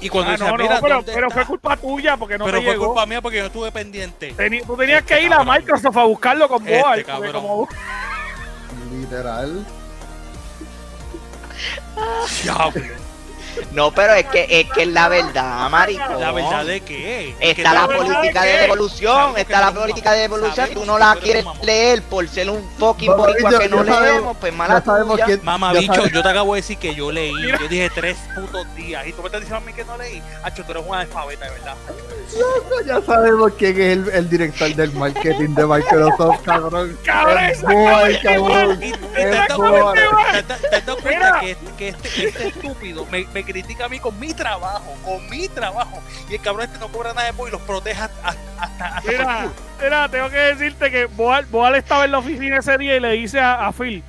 Y 0.00 0.08
cuando 0.08 0.30
Ah, 0.30 0.32
decía, 0.32 0.46
no, 0.50 0.56
no, 0.58 0.62
mira, 0.64 1.02
pero, 1.04 1.30
fue 1.30 1.46
culpa 1.46 1.76
tuya 1.76 2.16
porque 2.16 2.36
no 2.36 2.44
Pero 2.44 2.58
te 2.58 2.64
fue 2.64 2.72
llegó. 2.74 2.86
culpa 2.88 3.06
mía 3.06 3.22
porque 3.22 3.38
yo 3.38 3.46
estuve 3.46 3.72
pendiente. 3.72 4.34
Teni- 4.36 4.66
tú 4.66 4.76
tenías 4.76 5.02
que 5.02 5.14
Este 5.14 5.26
ir 5.26 5.32
a. 5.32 5.44
Microsoft 5.44 5.96
a 5.96 6.04
buscarlo 6.04 6.48
con 6.48 6.66
Este 6.66 6.80
Boal. 6.80 7.04
como- 7.32 7.68
Literal. 8.90 9.64
Diablo. 12.42 12.82
No, 13.72 13.92
pero 13.92 14.14
es 14.14 14.26
que 14.26 14.46
es 14.48 14.70
que 14.72 14.82
es 14.82 14.88
la 14.88 15.08
verdad, 15.08 15.68
maricón. 15.70 16.20
La 16.20 16.32
verdad 16.32 16.64
de 16.64 16.80
que 16.80 17.34
Está 17.40 17.74
la 17.74 17.86
política 17.86 18.42
de 18.42 18.48
de 18.48 18.54
qué? 18.54 18.62
devolución, 18.62 19.34
está 19.36 19.60
la 19.60 19.72
política 19.72 20.12
de 20.12 20.20
devolución 20.20 20.68
tú 20.72 20.84
no 20.84 20.98
la 20.98 21.16
quieres 21.16 21.44
leer 21.62 22.02
por 22.02 22.28
ser 22.28 22.50
un 22.50 22.62
fucking 22.78 23.16
boricua 23.16 23.58
que 23.58 23.68
no 23.68 23.82
leemos, 23.82 24.36
pues 24.38 24.52
mala. 24.52 24.82
Mamá 25.42 25.72
bicho, 25.72 26.06
yo 26.08 26.22
te 26.22 26.28
acabo 26.28 26.54
de 26.54 26.60
decir 26.60 26.78
que 26.78 26.94
yo 26.94 27.10
leí. 27.10 27.32
Yo 27.60 27.68
dije 27.68 27.90
tres 27.94 28.16
putos 28.34 28.66
días. 28.74 29.06
Y 29.06 29.12
tú 29.12 29.22
me 29.22 29.26
estás 29.26 29.40
diciendo 29.40 29.64
a 29.64 29.66
mí 29.66 29.72
que 29.72 29.84
no 29.84 29.96
leí. 29.96 30.22
Hacho, 30.42 30.64
tú 30.64 30.72
eres 30.72 30.84
una 30.86 31.00
alfabeta, 31.00 31.44
de 31.44 31.50
verdad. 31.52 31.76
Ya 32.86 33.00
sabemos 33.02 33.52
quién 33.58 33.80
es 33.80 34.14
el, 34.14 34.28
director 34.28 34.74
del 34.74 34.92
marketing 34.92 35.54
de 35.54 35.66
Microsoft, 35.66 36.42
cabrón. 36.44 36.98
Cabrón, 37.04 37.38
Es 37.44 37.58
cabrón. 38.22 38.80
Te 39.14 39.38
has 39.38 39.48
dado 40.86 40.96
cuenta, 40.98 41.40
que 41.78 41.88
este, 41.88 42.26
este 42.26 42.48
estúpido 42.48 43.06
me, 43.06 43.43
me 43.44 43.52
critica 43.52 43.84
a 43.86 43.88
mí 43.88 43.98
con 43.98 44.18
mi 44.18 44.32
trabajo, 44.32 44.94
con 45.04 45.28
mi 45.28 45.48
trabajo. 45.48 46.00
Y 46.28 46.34
el 46.34 46.40
cabrón 46.40 46.66
este 46.66 46.78
no 46.78 46.88
cobra 46.88 47.12
nada 47.12 47.26
de 47.26 47.32
Boy 47.32 47.48
y 47.48 47.52
los 47.52 47.60
protege 47.62 48.00
hasta, 48.00 48.28
hasta, 48.28 48.86
hasta 48.86 49.00
por 49.02 49.10
Mira, 49.10 49.48
mira, 49.82 50.08
tengo 50.08 50.30
que 50.30 50.36
decirte 50.36 50.90
que 50.90 51.04
Boal, 51.06 51.44
Boal 51.46 51.74
estaba 51.76 52.04
en 52.04 52.12
la 52.12 52.18
oficina 52.18 52.58
ese 52.58 52.78
día 52.78 52.96
y 52.96 53.00
le 53.00 53.10
dice 53.12 53.40
a, 53.40 53.66
a 53.66 53.72
Phil, 53.72 54.02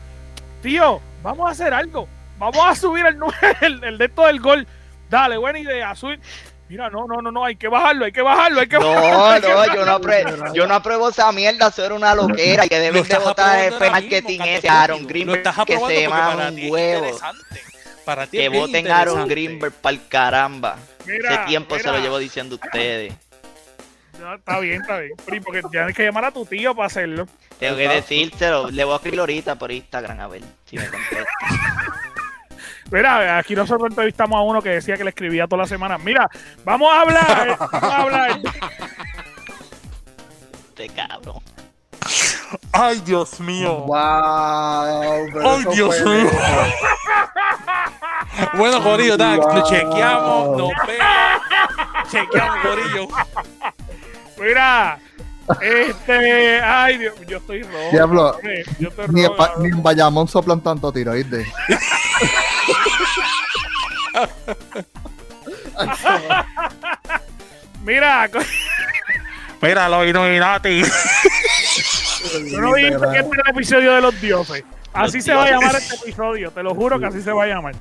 tío, 0.61 1.01
vamos 1.21 1.47
a 1.47 1.51
hacer 1.51 1.73
algo. 1.73 2.07
Vamos 2.37 2.61
a 2.65 2.75
subir 2.75 3.05
el, 3.05 3.17
el, 3.61 3.83
el 3.83 3.97
de 3.97 4.05
esto 4.05 4.25
del 4.25 4.39
gol. 4.39 4.67
Dale, 5.09 5.37
buena 5.37 5.59
idea. 5.59 5.95
Subir. 5.95 6.19
Mira, 6.67 6.89
no, 6.89 7.05
no, 7.05 7.21
no, 7.21 7.31
no, 7.31 7.45
hay 7.45 7.55
que 7.55 7.67
bajarlo, 7.67 8.05
hay 8.05 8.11
que 8.11 8.23
bajarlo, 8.23 8.59
hay 8.59 8.67
que 8.67 8.79
No, 8.79 8.89
bajarlo. 8.89 9.49
no, 9.49 9.75
yo 9.75 9.85
no, 9.85 9.91
apruebo, 9.91 10.53
yo 10.53 10.65
no 10.65 10.73
apruebo 10.73 11.09
esa 11.09 11.31
mierda, 11.31 11.67
eso 11.67 11.85
era 11.85 11.93
una 11.93 12.15
loquera 12.15 12.67
que 12.67 12.79
deben 12.79 13.03
de 13.03 13.17
votar 13.19 13.59
el 13.59 13.71
mismo, 13.71 13.85
ese 13.85 14.67
canto 14.67 14.71
Aaron 14.71 15.29
estás 15.35 15.55
que 15.63 15.77
se 15.77 16.01
llama 16.01 16.47
un 16.49 16.71
huevo. 16.71 17.05
interesante. 17.05 17.61
Para 18.05 18.27
ti 18.27 18.37
Que 18.37 18.49
voten 18.49 18.89
a 18.89 18.99
Aaron. 18.99 19.27
Greenberg 19.27 19.73
para 19.73 19.95
el 19.95 20.07
caramba. 20.07 20.77
Mira, 21.05 21.33
Ese 21.33 21.45
tiempo 21.45 21.77
se 21.79 21.91
lo 21.91 21.99
llevo 21.99 22.17
diciendo 22.19 22.57
a 22.61 22.65
ustedes. 22.65 23.13
No, 24.19 24.35
está 24.35 24.59
bien, 24.59 24.81
está 24.81 24.99
bien. 24.99 25.11
Pri, 25.25 25.39
Porque 25.41 25.61
tienes 25.63 25.95
que 25.95 26.03
llamar 26.03 26.25
a 26.25 26.31
tu 26.31 26.45
tío 26.45 26.73
para 26.75 26.87
hacerlo. 26.87 27.27
Tengo 27.59 27.75
que 27.75 27.87
decírselo, 27.87 28.69
le 28.69 28.83
voy 28.83 28.93
a 28.93 28.95
escribir 28.97 29.19
ahorita 29.19 29.55
por 29.55 29.71
Instagram 29.71 30.19
a 30.19 30.27
ver 30.27 30.41
si 30.65 30.77
me 30.77 30.87
contesta. 30.87 31.25
Mira, 32.91 33.37
aquí 33.39 33.55
nosotros 33.55 33.89
entrevistamos 33.89 34.37
a 34.37 34.41
uno 34.41 34.61
que 34.61 34.69
decía 34.69 34.95
que 34.95 35.03
le 35.03 35.09
escribía 35.09 35.47
toda 35.47 35.63
la 35.63 35.67
semana. 35.67 35.97
Mira, 35.97 36.29
vamos 36.63 36.93
a 36.93 37.01
hablar, 37.01 37.57
vamos 37.57 37.83
a 37.83 38.01
hablar. 38.01 38.39
Este 40.69 40.89
cabrón. 40.89 41.41
Ay, 42.71 43.01
Dios 43.03 43.39
mío. 43.39 43.77
Wow. 43.87 45.27
pero 45.33 45.49
Ay, 45.49 45.65
Dios 45.73 46.01
mío. 46.05 46.29
Bueno, 48.57 48.81
Corillo, 48.81 49.17
Wow. 49.17 49.63
chequeamos, 49.69 50.57
nos 50.57 50.71
vemos. 50.87 52.11
Chequeamos, 52.11 52.57
Corillo. 52.61 53.07
Mira, 54.39 54.99
este, 55.61 56.61
ay, 56.61 56.97
Dios, 56.97 57.13
yo 57.27 57.37
estoy 57.37 57.63
rojo. 57.63 57.89
Diablo, 57.91 58.39
Yo 58.79 58.89
estoy 58.89 59.07
Ni 59.09 59.23
en, 59.25 59.27
rojo. 59.37 59.59
Ni 59.59 59.67
en 59.69 59.83
Bayamón 59.83 60.27
soplan 60.27 60.61
tanto 60.61 60.91
tiro, 60.91 61.13
¿viste? 61.13 61.45
Mira, 67.83 68.29
Mira, 69.61 69.89
los 69.89 70.05
Illuminati. 70.07 70.81
yo 72.51 72.59
no 72.61 72.73
dije 72.73 72.89
que 72.89 72.95
este 72.95 73.35
era 73.35 73.43
el 73.45 73.49
episodio 73.55 73.93
de 73.93 74.01
los 74.01 74.21
dioses. 74.21 74.63
Así 74.93 75.17
Los 75.17 75.25
se 75.25 75.33
va 75.33 75.43
a 75.45 75.51
llamar 75.51 75.75
este 75.75 75.95
episodio, 75.95 76.51
te 76.51 76.63
lo 76.63 76.73
juro 76.73 76.99
que 76.99 77.05
así 77.07 77.21
se 77.21 77.31
va 77.31 77.43
a 77.43 77.47
llamar. 77.47 77.75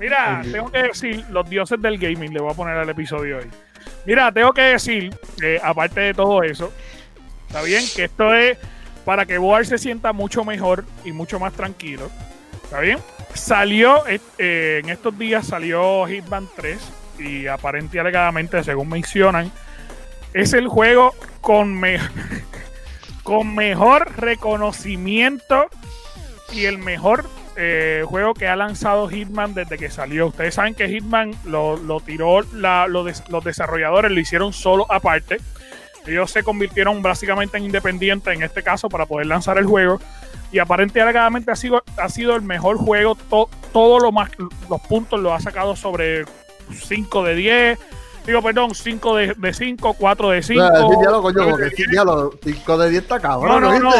Mira, 0.00 0.40
tengo 0.50 0.70
que 0.72 0.82
decir, 0.82 1.24
los 1.30 1.48
dioses 1.48 1.80
del 1.80 1.98
gaming, 1.98 2.32
le 2.32 2.40
voy 2.40 2.50
a 2.52 2.56
poner 2.56 2.76
al 2.76 2.88
episodio 2.88 3.36
hoy. 3.38 3.46
Mira, 4.06 4.32
tengo 4.32 4.52
que 4.52 4.62
decir, 4.62 5.14
eh, 5.42 5.60
aparte 5.62 6.00
de 6.00 6.14
todo 6.14 6.42
eso, 6.42 6.72
está 7.46 7.62
bien, 7.62 7.84
que 7.94 8.04
esto 8.04 8.34
es 8.34 8.56
para 9.04 9.26
que 9.26 9.36
Boar 9.38 9.66
se 9.66 9.76
sienta 9.78 10.12
mucho 10.12 10.42
mejor 10.44 10.84
y 11.04 11.12
mucho 11.12 11.38
más 11.38 11.52
tranquilo. 11.52 12.10
¿Está 12.64 12.80
bien? 12.80 12.98
Salió, 13.34 14.06
eh, 14.06 14.20
eh, 14.38 14.80
en 14.82 14.88
estos 14.90 15.16
días 15.18 15.46
salió 15.46 16.06
Hitman 16.06 16.48
3 16.56 16.78
y 17.18 17.46
aparente 17.46 17.98
y 17.98 18.00
alegadamente, 18.00 18.64
según 18.64 18.88
mencionan, 18.88 19.52
es 20.32 20.52
el 20.54 20.66
juego 20.68 21.14
con, 21.42 21.78
me- 21.78 21.98
con 23.22 23.54
mejor 23.54 24.12
reconocimiento 24.18 25.66
y 26.52 26.64
el 26.64 26.78
mejor 26.78 27.26
eh, 27.62 28.02
juego 28.06 28.32
que 28.32 28.48
ha 28.48 28.56
lanzado 28.56 29.06
Hitman 29.08 29.52
desde 29.52 29.76
que 29.76 29.90
salió. 29.90 30.28
Ustedes 30.28 30.54
saben 30.54 30.74
que 30.74 30.88
Hitman 30.88 31.34
lo, 31.44 31.76
lo 31.76 32.00
tiró, 32.00 32.40
la- 32.54 32.86
lo 32.88 33.04
los 33.04 33.44
desarrolladores 33.44 34.10
lo 34.10 34.18
hicieron 34.18 34.52
solo 34.54 34.86
aparte. 34.90 35.36
Ellos 36.06 36.30
se 36.30 36.42
convirtieron 36.42 37.02
básicamente 37.02 37.58
en 37.58 37.64
independientes 37.64 38.34
en 38.34 38.42
este 38.42 38.62
caso 38.62 38.88
para 38.88 39.04
poder 39.04 39.26
lanzar 39.26 39.58
el 39.58 39.66
juego. 39.66 40.00
Y 40.52 40.58
aparente 40.58 40.98
y 40.98 41.02
alegadamente 41.02 41.50
ha 41.50 41.56
sido, 41.56 41.84
ha 41.98 42.08
sido 42.08 42.34
el 42.34 42.42
mejor 42.42 42.78
juego. 42.78 43.14
To- 43.28 43.50
todo 43.72 44.00
lo 44.00 44.10
más, 44.10 44.30
los 44.70 44.80
puntos 44.80 45.20
lo 45.20 45.34
ha 45.34 45.40
sacado 45.40 45.76
sobre 45.76 46.24
5 46.72 47.22
de 47.24 47.34
10. 47.34 47.78
Digo, 48.26 48.42
perdón, 48.42 48.74
5 48.74 49.16
de, 49.16 49.34
de 49.34 49.52
5, 49.54 49.94
4 49.94 50.30
de 50.30 50.42
5. 50.42 50.62
Ah, 50.62 50.70
sí, 50.90 50.96
diálogo, 51.00 51.22
coño, 51.22 51.50
porque 51.50 51.70
sí, 51.70 51.84
diálogo, 51.90 52.34
5 52.42 52.78
de 52.78 52.90
10 52.90 53.02
está 53.02 53.16
No, 53.16 53.22
cabrón, 53.22 53.62
no, 53.62 53.78
no. 53.78 53.90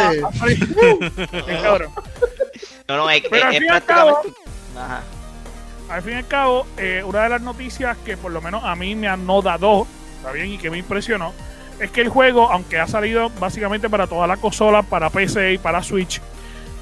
¿viste? 0.47 0.99
Bien 1.47 1.63
cabrón. 1.63 1.91
No, 1.97 2.03
no, 2.97 3.11
es, 3.11 3.23
Pero 3.29 3.47
al 3.47 3.55
es 3.55 3.59
fin 3.59 3.69
y 3.69 3.71
al 3.71 3.83
prácticamente. 3.83 4.41
Ajá. 4.77 5.03
al 5.89 6.03
fin 6.03 6.13
y 6.13 6.17
al 6.17 6.27
cabo, 6.27 6.67
eh, 6.77 7.03
una 7.05 7.25
de 7.25 7.29
las 7.29 7.43
noticias 7.43 7.97
que 8.05 8.17
por 8.17 8.33
lo 8.33 8.41
menos 8.41 8.65
a 8.65 8.75
mí 8.75 8.95
me 8.95 9.09
anodado, 9.09 9.87
está 10.17 10.33
bien, 10.33 10.53
y 10.53 10.59
que 10.59 10.71
me 10.71 10.79
impresionó, 10.79 11.33
es 11.81 11.91
que 11.91 12.03
el 12.03 12.09
juego, 12.09 12.51
aunque 12.51 12.79
ha 12.79 12.87
salido 12.87 13.31
básicamente 13.41 13.89
para 13.89 14.07
todas 14.07 14.29
las 14.29 14.39
consolas, 14.39 14.87
para 14.87 15.11
PC 15.11 15.55
y 15.55 15.59
para 15.59 15.83
Switch, 15.83 16.21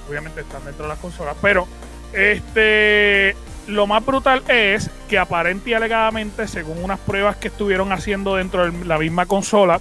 obviamente 0.09 0.41
están 0.41 0.65
dentro 0.65 0.85
de 0.85 0.89
las 0.91 0.99
consolas, 0.99 1.37
pero 1.41 1.67
este 2.13 3.37
lo 3.69 3.87
más 3.87 4.05
brutal 4.05 4.43
es 4.49 4.91
que 5.09 5.19
aparente 5.19 5.71
y 5.71 5.75
alegadamente, 5.75 6.49
según 6.49 6.83
unas 6.83 6.99
pruebas 6.99 7.37
que 7.37 7.49
estuvieron 7.49 7.93
haciendo 7.93 8.37
dentro 8.37 8.71
de 8.71 8.85
la 8.87 8.99
misma 8.99 9.27
consola, 9.27 9.81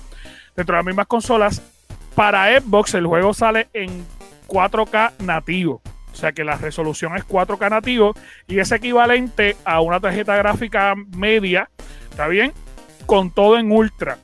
dentro 0.55 0.75
de 0.75 0.80
las 0.80 0.86
mismas 0.86 1.07
consolas, 1.07 1.61
para 2.13 2.59
Xbox 2.59 2.93
el 2.95 3.07
juego 3.07 3.34
sale 3.34 3.69
en 3.73 4.05
4K 4.47 5.13
nativo. 5.19 5.82
O 6.18 6.20
sea 6.20 6.32
que 6.32 6.43
la 6.43 6.55
resolución 6.57 7.15
es 7.15 7.24
4K 7.28 7.70
nativo 7.70 8.15
y 8.47 8.57
es 8.57 8.72
equivalente 8.72 9.55
a 9.63 9.82
una 9.82 9.99
tarjeta 9.99 10.36
gráfica 10.36 10.95
media, 11.15 11.70
¿está 12.09 12.28
bien? 12.28 12.53
Con 13.05 13.30
todo 13.30 13.59
en 13.59 13.72
ultra. 13.72 14.18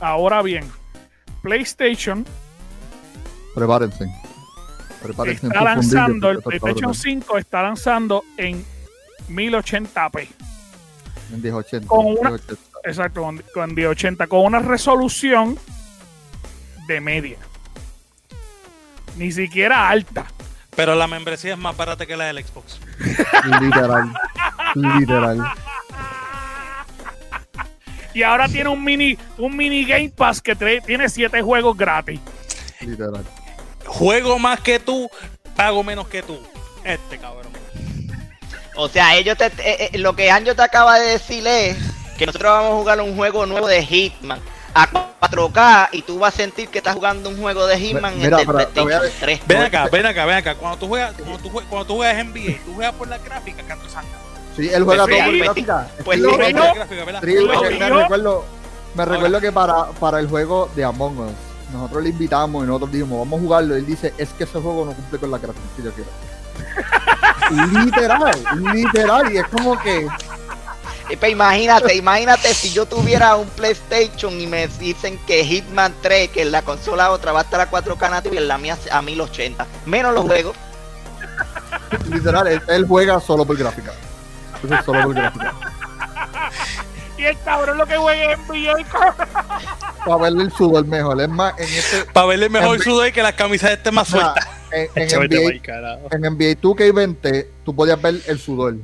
Ahora 0.00 0.40
bien, 0.40 0.64
PlayStation 1.42 2.24
Prepárense. 3.54 4.06
Prepárense. 5.02 5.46
está 5.46 5.62
lanzando, 5.62 6.30
el 6.30 6.40
PlayStation 6.40 6.92
brutal. 6.92 6.94
5 6.94 7.36
está 7.38 7.62
lanzando 7.62 8.24
en 8.38 8.64
1080p. 9.28 10.26
En 11.34 11.42
1080. 11.42 11.86
con 11.86 12.06
una- 12.06 12.30
1080. 12.30 12.78
Exacto, 12.84 13.20
con, 13.20 13.42
con 13.52 13.74
1080, 13.74 14.26
con 14.26 14.40
una 14.40 14.60
resolución 14.60 15.58
de 16.86 17.00
media. 17.02 17.36
Ni 19.18 19.30
siquiera 19.32 19.90
alta. 19.90 20.24
Pero 20.76 20.94
la 20.94 21.06
membresía 21.06 21.52
es 21.52 21.58
más 21.58 21.76
barata 21.76 22.04
que 22.06 22.16
la 22.16 22.24
del 22.26 22.44
Xbox. 22.44 22.78
Literal. 23.60 24.12
Literal. 24.74 25.44
Y 28.12 28.22
ahora 28.22 28.48
tiene 28.48 28.68
un 28.68 28.82
mini, 28.82 29.18
un 29.38 29.56
mini 29.56 29.84
Game 29.84 30.10
Pass 30.10 30.40
que 30.40 30.56
trae- 30.56 30.84
tiene 30.84 31.08
7 31.08 31.42
juegos 31.42 31.76
gratis. 31.76 32.20
Literal. 32.80 33.24
Juego 33.86 34.38
más 34.38 34.60
que 34.60 34.78
tú, 34.78 35.10
pago 35.56 35.82
menos 35.82 36.06
que 36.08 36.22
tú. 36.22 36.38
Este 36.84 37.18
cabrón. 37.18 37.52
O 38.76 38.88
sea, 38.88 39.14
ellos 39.16 39.36
te, 39.38 39.46
eh, 39.46 39.90
eh, 39.92 39.98
lo 39.98 40.14
que 40.16 40.30
Anjo 40.30 40.54
te 40.54 40.62
acaba 40.62 40.98
de 40.98 41.10
decir 41.10 41.46
es 41.46 41.76
que 42.18 42.26
nosotros 42.26 42.50
vamos 42.52 42.72
a 42.72 42.76
jugar 42.76 43.00
un 43.00 43.14
juego 43.16 43.46
nuevo 43.46 43.66
de 43.68 43.84
Hitman 43.84 44.40
a 44.74 44.88
4K 45.20 45.88
y 45.92 46.02
tú 46.02 46.18
vas 46.18 46.34
a 46.34 46.36
sentir 46.36 46.68
que 46.68 46.78
estás 46.78 46.94
jugando 46.94 47.28
un 47.28 47.40
juego 47.40 47.66
de 47.66 47.78
Hitman 47.78 48.18
Mira, 48.18 48.40
en 48.40 48.46
PlayStation 48.48 49.02
3. 49.20 49.40
Ven 49.46 49.62
acá, 49.62 49.88
ven 49.90 50.06
acá, 50.06 50.26
ven 50.26 50.36
acá. 50.36 50.54
Cuando 50.56 50.78
tú 50.78 50.88
juegas, 50.88 51.14
cuando 51.16 51.38
tú 51.38 51.48
juegas, 51.50 51.70
cuando 51.70 51.86
tú 51.86 51.94
juegas 51.96 52.26
NBA, 52.26 52.64
tú 52.64 52.74
juegas 52.74 52.94
por 52.94 53.08
la 53.08 53.18
gráfica, 53.18 53.62
canto 53.62 53.88
sangre. 53.88 54.10
Sí, 54.56 54.68
él 54.72 54.84
juega 54.84 55.06
todo 55.06 55.16
por 55.24 55.36
gráfica. 55.36 55.88
Pues 56.04 56.20
Sí, 56.20 56.26
me- 56.26 57.90
recuerdo, 57.90 58.44
me 58.94 59.04
recuerdo 59.04 59.40
que 59.40 59.52
para, 59.52 59.86
para 59.92 60.20
el 60.20 60.28
juego 60.28 60.70
de 60.76 60.84
Among 60.84 61.18
Us, 61.18 61.32
nosotros 61.72 62.02
le 62.04 62.10
invitamos 62.10 62.62
y 62.62 62.66
nosotros 62.66 62.92
dijimos, 62.92 63.18
vamos 63.20 63.38
a 63.38 63.42
jugarlo. 63.42 63.74
Y 63.76 63.78
él 63.80 63.86
dice, 63.86 64.14
es 64.18 64.28
que 64.30 64.44
ese 64.44 64.60
juego 64.60 64.84
no 64.86 64.92
cumple 64.92 65.18
con 65.18 65.30
la 65.30 65.38
gráfica 65.38 65.64
que 65.76 65.82
yo 65.82 65.92
quiero. 65.92 66.10
literal, 67.84 68.44
literal. 68.72 69.32
Y 69.32 69.38
es 69.38 69.46
como 69.48 69.78
que, 69.80 70.06
Y 71.10 71.16
pues 71.16 71.32
imagínate, 71.32 71.94
imagínate 71.94 72.54
si 72.54 72.72
yo 72.72 72.86
tuviera 72.86 73.36
un 73.36 73.46
PlayStation 73.50 74.40
y 74.40 74.46
me 74.46 74.66
dicen 74.68 75.18
que 75.26 75.44
Hitman 75.44 75.94
3, 76.00 76.30
que 76.30 76.42
en 76.42 76.50
la 76.52 76.62
consola 76.62 77.10
otra 77.10 77.32
va 77.32 77.40
a 77.40 77.42
estar 77.42 77.60
a 77.60 77.70
4K 77.70 78.10
nativo 78.10 78.34
y 78.34 78.38
en 78.38 78.48
la 78.48 78.56
mía 78.58 78.78
a 78.90 79.02
1080. 79.02 79.66
Menos 79.86 80.14
los 80.14 80.24
juegos. 80.24 80.56
literal, 82.10 82.46
él, 82.46 82.62
él 82.68 82.86
juega 82.88 83.20
solo 83.20 83.44
por 83.44 83.56
gráfica. 83.56 83.92
Eso 84.64 84.74
es 84.74 84.84
solo 84.84 85.02
por 85.02 85.14
gráfica. 85.14 85.54
Y 87.18 87.24
el 87.24 87.38
cabrón 87.44 87.78
lo 87.78 87.86
que 87.86 87.96
juega 87.96 88.32
es 88.32 88.38
NBA. 88.38 89.14
Para 90.04 90.16
verle 90.22 90.44
el 90.44 90.52
sudor 90.52 90.86
mejor. 90.86 91.20
Es 91.20 91.28
más, 91.28 91.54
en 91.58 91.64
este. 91.68 92.04
Para 92.12 92.26
verle 92.26 92.48
mejor 92.48 92.76
En- 92.76 92.82
sudor 92.82 93.08
y 93.08 93.12
que 93.12 93.22
las 93.22 93.34
camisas 93.34 93.70
estén 93.72 93.94
más 93.94 94.08
sueltas. 94.08 94.46
en, 94.72 94.88
en 94.94 95.08
NBA, 95.08 95.52
en 96.10 96.20
NBA 96.22 96.60
2K20 96.60 97.46
tú 97.64 97.74
podías 97.76 98.00
ver 98.00 98.16
el 98.26 98.38
sudor. 98.40 98.74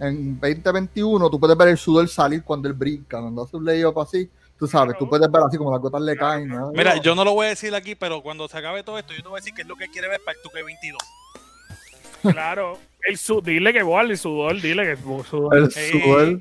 En 0.00 0.38
2021 0.40 1.30
tú 1.30 1.38
puedes 1.40 1.56
ver 1.56 1.68
el 1.68 1.78
sudor 1.78 2.08
salir 2.08 2.42
cuando 2.42 2.68
él 2.68 2.74
brinca, 2.74 3.20
cuando 3.20 3.42
hace 3.44 3.56
un 3.56 3.64
layup 3.64 3.98
así, 3.98 4.28
tú 4.58 4.66
sabes, 4.66 4.96
tú 4.98 5.08
puedes 5.08 5.30
ver 5.30 5.42
así 5.46 5.56
como 5.56 5.70
las 5.72 5.80
gotas 5.80 6.00
le 6.02 6.16
caen. 6.16 6.48
¿no? 6.48 6.70
Mira, 6.72 6.96
yo 6.96 7.14
no 7.14 7.24
lo 7.24 7.32
voy 7.34 7.46
a 7.46 7.50
decir 7.50 7.74
aquí, 7.74 7.94
pero 7.94 8.20
cuando 8.22 8.48
se 8.48 8.58
acabe 8.58 8.82
todo 8.82 8.98
esto, 8.98 9.12
yo 9.12 9.22
te 9.22 9.28
voy 9.28 9.38
a 9.38 9.40
decir 9.40 9.54
qué 9.54 9.62
es 9.62 9.68
lo 9.68 9.76
que 9.76 9.88
quiere 9.88 10.08
ver 10.08 10.20
para 10.24 10.36
el 10.36 10.42
2K22. 10.50 12.32
Claro. 12.32 12.78
El 13.06 13.18
su, 13.18 13.40
dile 13.42 13.72
que 13.72 13.82
vale 13.82 14.12
el 14.12 14.18
sudor, 14.18 14.60
dile 14.60 14.82
que 14.84 14.90
el 14.92 14.98
sudor. 15.24 15.56
el 15.56 15.70
sudor. 15.70 16.40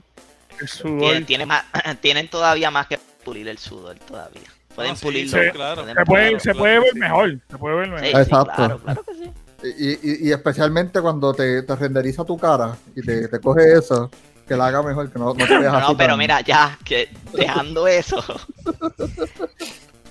El 0.62 0.68
sudor. 0.68 1.00
Tienen, 1.00 1.26
tienen, 1.26 1.48
más- 1.48 1.66
tienen 2.02 2.30
todavía 2.30 2.72
más 2.72 2.88
que 2.88 2.98
pulir 3.24 3.48
el 3.50 3.58
sudor 3.58 3.98
todavía. 4.00 4.42
Pueden 4.76 4.94
Ah, 4.94 4.96
sí, 4.96 5.06
pulirlo. 5.06 5.38
sí, 5.44 5.50
claro. 5.52 5.84
pueden 5.84 5.96
Se 5.96 6.06
puede, 6.06 6.40
se 6.40 6.56
puede 6.56 6.80
ver 6.80 6.94
sí. 6.94 7.00
mejor. 7.00 7.40
Se 7.50 7.58
puede 7.58 7.76
ver 7.76 7.90
mejor. 7.90 8.06
sí, 8.06 8.12
Exacto. 8.18 8.52
claro, 8.56 8.80
claro 8.80 9.04
que 9.04 9.14
sí. 9.14 9.32
Y, 9.64 9.92
y- 9.94 10.28
y 10.28 10.32
especialmente 10.32 11.00
cuando 11.02 11.34
te, 11.34 11.64
te 11.64 11.76
renderiza 11.76 12.26
tu 12.26 12.38
cara 12.38 12.76
y 12.96 13.02
te, 13.02 13.28
te 13.30 13.40
coge 13.40 13.74
eso, 13.78 14.12
que 14.48 14.56
la 14.58 14.68
haga 14.68 14.84
mejor, 14.84 15.10
que 15.12 15.18
no, 15.18 15.34
no 15.34 15.48
te 15.48 15.58
deja 15.58 15.78
así 15.78 15.92
No, 15.92 15.98
pero 15.98 16.10
tan- 16.12 16.20
mira, 16.20 16.42
ya, 16.42 16.78
que 16.84 17.10
dejando 17.34 17.88
eso, 17.88 18.22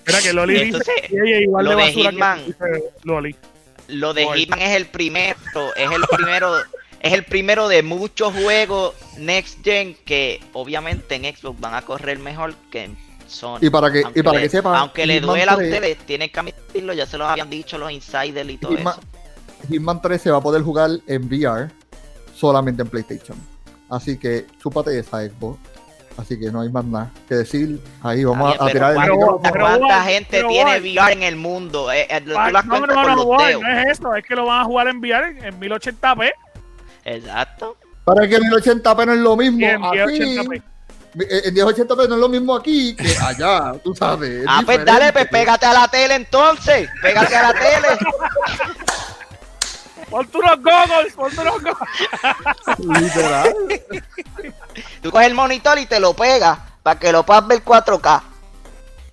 Mira 0.07 0.21
que 0.21 0.33
Loli 0.33 0.61
Entonces, 0.61 0.95
dice 1.11 1.41
igual 1.43 1.65
lo 1.65 1.71
de 1.77 1.85
de 1.85 1.93
Hitman. 1.93 2.45
que 2.45 2.83
Loli. 3.05 3.37
lo 3.89 4.15
de 4.15 4.25
Voy. 4.25 4.39
Hitman 4.41 4.61
es 4.61 4.77
el 4.77 4.87
primero, 4.87 5.75
es 5.77 5.91
el 5.91 6.03
primero, 6.11 6.59
es 7.01 7.13
el 7.13 7.25
primero 7.25 7.69
de 7.69 7.83
muchos 7.83 8.33
juegos 8.35 8.95
Next 9.19 9.63
Gen 9.63 9.95
que 10.05 10.41
obviamente 10.55 11.15
en 11.15 11.37
Xbox 11.37 11.61
van 11.61 11.75
a 11.75 11.83
correr 11.83 12.19
mejor 12.19 12.55
que 12.71 12.85
en 12.85 12.97
Sony. 13.29 13.59
Y 13.61 13.71
para 13.71 13.93
que, 13.93 14.01
y 14.01 14.05
Aunque 14.05 14.25
para 14.25 14.39
le- 14.39 14.45
que 14.45 14.49
sepan, 14.51 14.75
aunque 14.75 15.07
le 15.07 15.21
duela 15.21 15.53
a 15.53 15.57
3 15.57 15.73
ustedes, 15.73 15.99
tienen 15.99 16.31
que 16.31 16.41
admitirlo, 16.41 16.93
ya 16.95 17.07
se 17.07 17.17
lo 17.19 17.27
habían 17.27 17.49
dicho 17.51 17.79
los 17.79 17.91
insiders 17.93 18.49
y 18.51 18.57
todo 18.59 18.73
Hitman, 18.73 18.95
eso. 18.95 19.03
Hitman 19.69 20.01
3 20.03 20.21
se 20.21 20.31
va 20.31 20.39
a 20.39 20.41
poder 20.41 20.63
jugar 20.63 20.91
en 21.07 21.25
VR 21.27 21.71
solamente 22.35 22.83
en 22.83 22.89
PlayStation. 22.89 23.37
Así 23.91 24.17
que 24.19 24.47
chúpate 24.61 24.99
esa 24.99 25.21
Xbox. 25.21 25.59
Así 26.19 26.39
que 26.39 26.51
no 26.53 26.61
hay 26.61 26.69
más 26.69 26.85
nada 26.85 27.11
que 27.27 27.37
decir. 27.37 27.81
Ahí 28.03 28.23
vamos 28.25 28.55
a, 28.61 28.65
a 28.65 28.71
tirar 28.71 28.93
el 28.93 29.01
pero 29.01 29.15
micrófono. 29.17 29.51
¿cuánta, 29.51 29.87
Pero 29.89 30.03
gente 30.05 30.29
pero 30.31 30.49
tiene. 30.49 30.81
VR 30.81 31.13
en 31.13 31.23
el 31.23 31.37
mundo? 31.37 31.91
Eh, 31.91 32.07
eh, 32.11 32.21
tú 32.21 32.31
las 32.31 32.67
no, 32.67 32.81
no, 32.87 33.17
los 33.17 33.25
Boy, 33.25 33.45
dedos. 33.47 33.63
no 33.63 33.69
es 33.79 33.99
eso, 33.99 34.15
es 34.15 34.25
que 34.27 34.35
lo 34.37 34.45
van 34.47 34.61
a 34.61 34.65
jugar 34.65 34.89
en 34.89 34.99
VR 34.99 35.39
en 35.47 35.59
1080p 35.61 36.31
Exacto. 37.05 37.77
Para 38.05 38.29
que 38.29 38.37
en 38.37 38.43
1080p 38.43 39.07
no 39.07 39.13
es 39.15 39.19
lo 39.21 39.37
mismo. 39.37 39.67
en 39.67 39.83
aquí, 39.85 40.37
1080p. 40.37 40.63
eh, 41.21 41.41
en 41.45 41.55
1080p 41.55 42.09
no 42.09 42.15
es 42.15 42.21
lo 42.21 42.29
mismo 42.29 42.55
aquí 42.57 42.95
que 42.95 43.17
allá, 43.19 43.73
tú 43.83 43.95
sabes. 43.95 44.31
es 44.43 44.47
Ah, 44.47 44.61
pues 44.67 44.85
dale, 44.85 45.13
pues 45.15 45.29
pégate 45.29 45.65
a 45.65 45.73
la 45.73 45.89
tele 45.89 46.15
entonces. 46.17 46.91
Pégate 47.01 47.37
a 47.37 47.43
la 47.43 47.55
tele. 47.55 47.89
Ponte 50.13 50.39
unos 50.39 50.57
goggles, 50.63 51.15
ponte 51.15 51.41
unos 51.41 51.63
goggles. 51.63 53.03
Literal. 53.03 53.55
Tú 55.03 55.11
coges 55.11 55.27
el 55.27 55.35
monitor 55.35 55.79
y 55.79 55.87
te 55.87 55.99
lo 55.99 56.15
pegas 56.15 56.59
para 56.83 57.01
que 57.01 57.11
lo 57.11 57.25
puedas 57.25 57.47
ver 57.47 57.65
4K. 57.65 58.23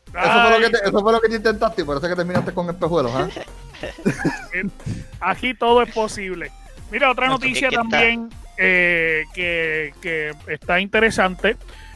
Eso 0.08 0.41
fue, 0.41 0.60
lo 0.60 0.60
que 0.60 0.70
te, 0.70 0.89
eso 0.89 1.02
fue 1.02 1.12
lo 1.14 1.22
que 1.22 1.30
te 1.30 1.36
intentaste 1.36 1.82
y 1.82 1.86
por 1.86 1.97
eso 1.97 2.06
es 2.06 2.12
que 2.12 2.16
terminaste 2.16 2.54
con 2.54 2.70
espejuelos, 2.70 3.12
¿ah? 3.16 3.30
Aquí 5.22 5.54
todo 5.54 5.82
es 5.84 5.93
posible. 5.93 6.52
Mira, 6.91 7.10
otra 7.12 7.28
Nuestro 7.28 7.47
noticia 7.47 7.70
también 7.70 8.30
eh, 8.58 9.24
que, 9.34 9.93
que 10.02 10.34
está 10.47 10.80
interesante 10.80 11.56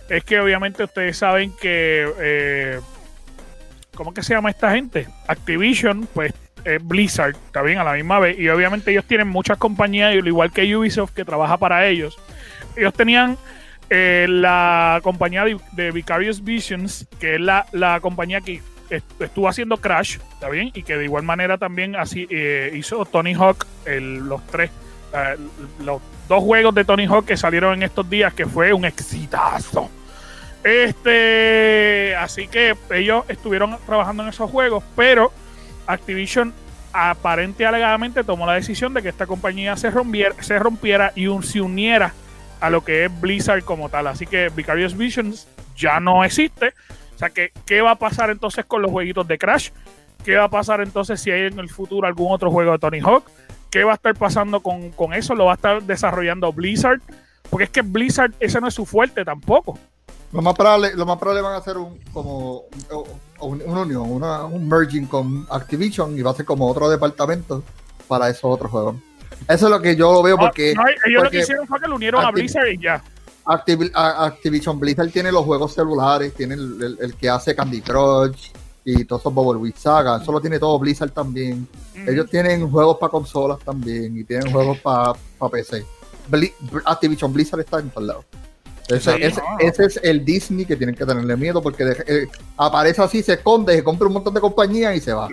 es 0.10 0.24
que 0.24 0.40
obviamente 0.40 0.84
ustedes 0.84 1.18
saben 1.18 1.54
que 1.58 2.10
eh, 2.20 2.80
¿cómo 3.96 4.14
que 4.14 4.24
se 4.24 4.34
llama 4.34 4.50
esta 4.50 4.72
gente? 4.72 5.08
Activision, 5.28 6.08
pues 6.14 6.34
Blizzard, 6.82 7.36
está 7.46 7.62
bien, 7.62 7.78
a 7.80 7.84
la 7.84 7.94
misma 7.94 8.20
vez. 8.20 8.38
Y 8.40 8.50
obviamente 8.50 8.92
ellos 8.92 9.06
tienen 9.06 9.28
muchas 9.28 9.58
compañías, 9.58 10.14
al 10.14 10.28
igual 10.28 10.52
que 10.52 10.76
Ubisoft, 10.76 11.14
que 11.14 11.26
trabaja 11.26 11.58
para 11.58 11.86
ellos. 11.88 12.18
Ellos 12.76 12.94
tenían 12.94 13.38
eh, 13.90 14.26
la 14.30 15.00
compañía 15.04 15.46
de, 15.72 15.92
Vicarious 15.92 16.44
Visions, 16.44 17.06
que 17.20 17.36
es 17.36 17.42
la, 17.42 17.66
la 17.72 18.00
compañía 18.00 18.42
que 18.42 18.62
est- 18.90 19.22
estuvo 19.22 19.48
haciendo 19.48 19.78
Crash, 19.78 20.18
¿está 20.34 20.50
bien? 20.50 20.72
Y 20.74 20.84
que 20.84 20.98
de 20.98 21.04
igual 21.04 21.24
manera 21.24 21.58
también 21.58 21.96
así 21.96 22.28
eh, 22.30 22.72
hizo 22.76 23.06
Tony 23.06 23.34
Hawk, 23.34 23.66
los 23.86 24.46
tres, 24.48 24.72
los 25.80 26.02
dos 26.28 26.44
juegos 26.44 26.74
de 26.74 26.86
Tony 26.86 27.06
Hawk 27.06 27.26
que 27.26 27.38
salieron 27.38 27.74
en 27.76 27.84
estos 27.84 28.10
días, 28.10 28.34
que 28.34 28.46
fue 28.46 28.74
un 28.74 28.86
exitazo. 28.86 29.90
Este, 30.64 32.16
así 32.16 32.48
que 32.48 32.76
ellos 32.92 33.26
estuvieron 33.28 33.78
trabajando 33.86 34.24
en 34.24 34.30
esos 34.30 34.50
juegos, 34.50 34.84
pero 34.96 35.32
Activision 35.88 36.54
aparente 36.94 37.64
y 37.64 37.66
alegadamente 37.66 38.24
tomó 38.24 38.46
la 38.46 38.54
decisión 38.54 38.94
de 38.94 39.02
que 39.02 39.10
esta 39.10 39.26
compañía 39.26 39.76
se 39.78 39.90
rompiera, 39.90 40.36
se 40.42 40.60
rompiera 40.60 41.12
y 41.16 41.28
se 41.42 41.62
uniera 41.62 42.14
a 42.60 42.70
lo 42.70 42.84
que 42.84 43.06
es 43.06 43.22
Blizzard 43.22 43.64
como 43.64 43.90
tal. 43.90 44.08
Así 44.08 44.26
que 44.26 44.50
Vicarious 44.50 44.96
Visions 44.96 45.48
ya 45.76 46.00
no 46.00 46.24
existe. 46.24 46.74
O 47.16 47.18
sea 47.18 47.30
que, 47.30 47.52
¿qué 47.66 47.82
va 47.82 47.92
a 47.92 47.96
pasar 47.96 48.30
entonces 48.30 48.66
con 48.66 48.82
los 48.82 48.92
jueguitos 48.92 49.28
de 49.28 49.38
Crash? 49.38 49.72
¿Qué 50.24 50.36
va 50.36 50.46
a 50.46 50.50
pasar 50.50 50.82
entonces 50.82 51.20
si 51.20 51.32
hay 51.32 51.48
en 51.48 51.60
el 51.60 51.70
futuro 51.70 52.08
algún 52.08 52.32
otro 52.32 52.52
juego 52.52 52.72
de 52.72 52.80
Tony 52.80 53.00
Hawk? 53.00 53.26
¿Qué 53.70 53.84
va 53.84 53.94
a 53.94 53.96
estar 53.96 54.16
pasando 54.16 54.62
con, 54.62 54.92
con 54.92 55.14
eso? 55.14 55.36
¿Lo 55.36 55.46
va 55.46 55.54
a 55.54 55.56
estar 55.56 55.84
desarrollando 55.84 56.54
Blizzard? 56.54 57.02
Porque 57.50 57.66
es 57.66 57.70
que 57.70 57.82
Blizzard, 57.82 58.34
ese 58.40 58.62
no 58.62 58.68
es 58.68 58.74
su 58.74 58.86
fuerte 58.86 59.26
tampoco. 59.26 59.78
Lo 60.32 60.42
más 60.42 60.56
probable, 60.56 60.96
lo 60.96 61.06
más 61.06 61.18
probable 61.18 61.42
van 61.42 61.54
a 61.54 61.58
hacer 61.58 61.78
un 61.78 62.00
como 62.12 62.64
un- 63.46 63.62
una 63.66 63.82
unión, 63.82 64.10
una, 64.10 64.44
un 64.46 64.68
merging 64.68 65.06
con 65.08 65.46
Activision 65.50 66.18
y 66.18 66.22
va 66.22 66.32
a 66.32 66.36
ser 66.36 66.46
como 66.46 66.70
otro 66.70 66.90
departamento 66.90 67.64
para 68.08 68.30
esos 68.30 68.46
otros 68.46 68.70
juegos. 68.72 68.96
Eso 69.48 69.66
es 69.66 69.72
lo 69.72 69.82
que 69.82 69.96
yo 69.96 70.12
lo 70.14 70.24
veo 70.24 70.36
No, 70.38 70.44
porque 70.44 70.74
no, 70.76 70.84
ellos 70.88 71.00
lo 71.14 71.20
porque 71.22 71.38
que 71.38 71.44
hicieron 71.44 71.68
fue 71.68 71.80
que 71.80 71.88
lo 71.88 71.96
unieron 71.96 72.24
a 72.24 72.30
Activ- 72.30 72.34
Blizzard 72.34 72.68
y 72.68 72.78
ya. 72.78 73.04
Activ- 73.46 73.92
a- 73.94 74.26
Activision 74.26 74.80
Blizzard 74.80 75.10
tiene 75.12 75.32
los 75.32 75.44
juegos 75.44 75.74
celulares, 75.74 76.34
tiene 76.34 76.54
el, 76.56 76.82
el- 76.82 76.98
el 77.02 77.14
que 77.16 77.30
hace 77.30 77.54
Candy 77.56 77.82
Crush 77.82 78.52
y 78.86 79.04
todos 79.06 79.22
esos 79.22 79.34
Bubble 79.34 79.60
Witch 79.62 79.78
Saga, 79.78 80.20
eso 80.22 80.32
lo 80.32 80.40
tiene 80.42 80.60
todo 80.60 80.78
Blizzard 80.80 81.12
también. 81.12 81.68
Ellos 81.96 82.30
tienen 82.30 82.70
juegos 82.70 82.98
para 82.98 83.12
consolas 83.12 83.60
también 83.60 84.18
y 84.18 84.24
tienen 84.24 84.52
juegos 84.52 84.78
para 84.80 85.14
PC. 85.52 85.86
Bli- 86.30 86.54
Activision 86.86 87.34
Blizzard 87.34 87.60
está 87.62 87.80
en 87.80 87.90
todos 87.90 88.08
lados. 88.08 88.26
Ese, 88.90 89.14
Sí, 89.16 89.24
ese- 89.24 89.42
no. 89.42 89.58
ese 89.60 89.86
es 89.86 90.00
el 90.04 90.26
Disney 90.26 90.66
que 90.66 90.76
tienen 90.76 90.96
que 90.96 91.06
tenerle 91.06 91.36
miedo 91.38 91.62
porque 91.62 91.86
de- 91.86 92.04
eh, 92.08 92.28
aparece 92.58 93.02
así, 93.02 93.24
se 93.24 93.34
esconde, 93.34 93.76
se 93.76 93.84
compra 93.84 94.08
un 94.08 94.14
montón 94.14 94.34
de 94.34 94.42
compañías 94.42 94.96
y 94.96 95.00
se 95.00 95.14
va. 95.14 95.30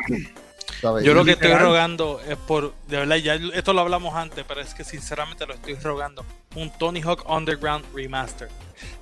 ¿sabes? 0.81 1.05
Yo 1.05 1.13
lo 1.15 1.25
que 1.25 1.33
estoy 1.33 1.53
rogando 1.55 2.21
es 2.27 2.37
por, 2.37 2.73
de 2.89 2.97
verdad, 2.99 3.17
ya 3.17 3.35
esto 3.35 3.73
lo 3.73 3.81
hablamos 3.83 4.15
antes, 4.15 4.45
pero 4.49 4.61
es 4.61 4.73
que 4.73 4.85
sinceramente 4.85 5.45
lo 5.47 5.53
estoy 5.55 5.75
rogando. 5.75 6.25
Un 6.55 6.71
Tony 6.79 7.03
Hawk 7.03 7.29
Underground 7.29 7.85
Remaster. 7.95 8.49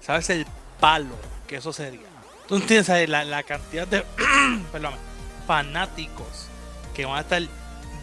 ¿Sabes 0.00 0.28
el 0.30 0.44
palo 0.80 1.14
que 1.46 1.56
eso 1.56 1.72
sería? 1.72 2.00
Tú 2.48 2.56
entiendes 2.56 3.08
la, 3.08 3.24
la 3.24 3.42
cantidad 3.42 3.86
de 3.86 4.02
fanáticos 5.46 6.46
que 6.94 7.04
van 7.04 7.18
a 7.18 7.20
estar 7.20 7.42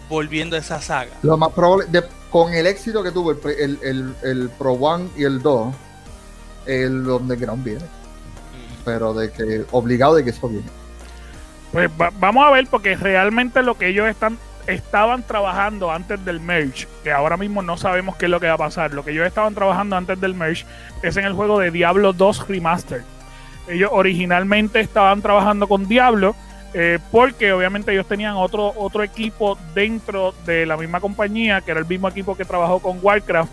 volviendo 0.09 0.55
a 0.55 0.59
esa 0.59 0.81
saga. 0.81 1.11
Lo 1.23 1.35
más 1.37 1.51
probable, 1.51 1.85
de- 1.89 2.03
con 2.29 2.53
el 2.53 2.67
éxito 2.67 3.01
que 3.03 3.11
tuvo 3.11 3.31
el, 3.31 3.39
el, 3.59 3.79
el- 3.81 4.15
el 4.23 4.49
Pro 4.49 4.73
One 4.73 5.09
y 5.17 5.23
el 5.23 5.41
2, 5.41 5.73
el 6.65 7.07
Underground 7.07 7.63
viene. 7.63 7.85
Pero 8.83 9.13
de 9.13 9.31
que 9.31 9.65
obligado 9.71 10.15
de 10.15 10.23
que 10.23 10.29
eso 10.29 10.47
viene. 10.47 10.67
Pues 11.71 11.89
va- 11.99 12.11
vamos 12.19 12.45
a 12.45 12.51
ver, 12.51 12.67
porque 12.69 12.95
realmente 12.95 13.61
lo 13.63 13.77
que 13.77 13.87
ellos 13.87 14.07
están 14.07 14.37
estaban 14.67 15.21
trabajando 15.21 15.91
antes 15.91 16.23
del 16.25 16.39
merge, 16.39 16.87
que 17.03 17.11
ahora 17.11 17.37
mismo 17.37 17.61
no 17.61 17.77
sabemos 17.77 18.15
qué 18.15 18.25
es 18.25 18.31
lo 18.31 18.39
que 18.39 18.47
va 18.47 18.53
a 18.53 18.57
pasar. 18.57 18.93
Lo 18.93 19.05
que 19.05 19.11
ellos 19.11 19.27
estaban 19.27 19.53
trabajando 19.53 19.95
antes 19.95 20.19
del 20.19 20.33
merge 20.33 20.65
es 21.03 21.17
en 21.17 21.25
el 21.25 21.33
juego 21.33 21.59
de 21.59 21.69
Diablo 21.69 22.13
2 22.13 22.47
Remastered. 22.47 23.03
Ellos 23.67 23.89
originalmente 23.93 24.79
estaban 24.79 25.21
trabajando 25.21 25.67
con 25.67 25.87
Diablo, 25.87 26.35
eh, 26.73 26.97
porque 27.11 27.53
obviamente 27.53 27.91
ellos 27.91 28.07
tenían 28.07 28.35
otro, 28.35 28.73
otro 28.75 29.03
equipo 29.03 29.57
dentro 29.75 30.33
de 30.45 30.65
la 30.65 30.77
misma 30.77 30.99
compañía, 30.99 31.61
que 31.61 31.69
era 31.71 31.79
el 31.79 31.85
mismo 31.85 32.07
equipo 32.09 32.35
que 32.35 32.43
trabajó 32.45 32.79
con 32.79 32.97
Warcraft 33.01 33.51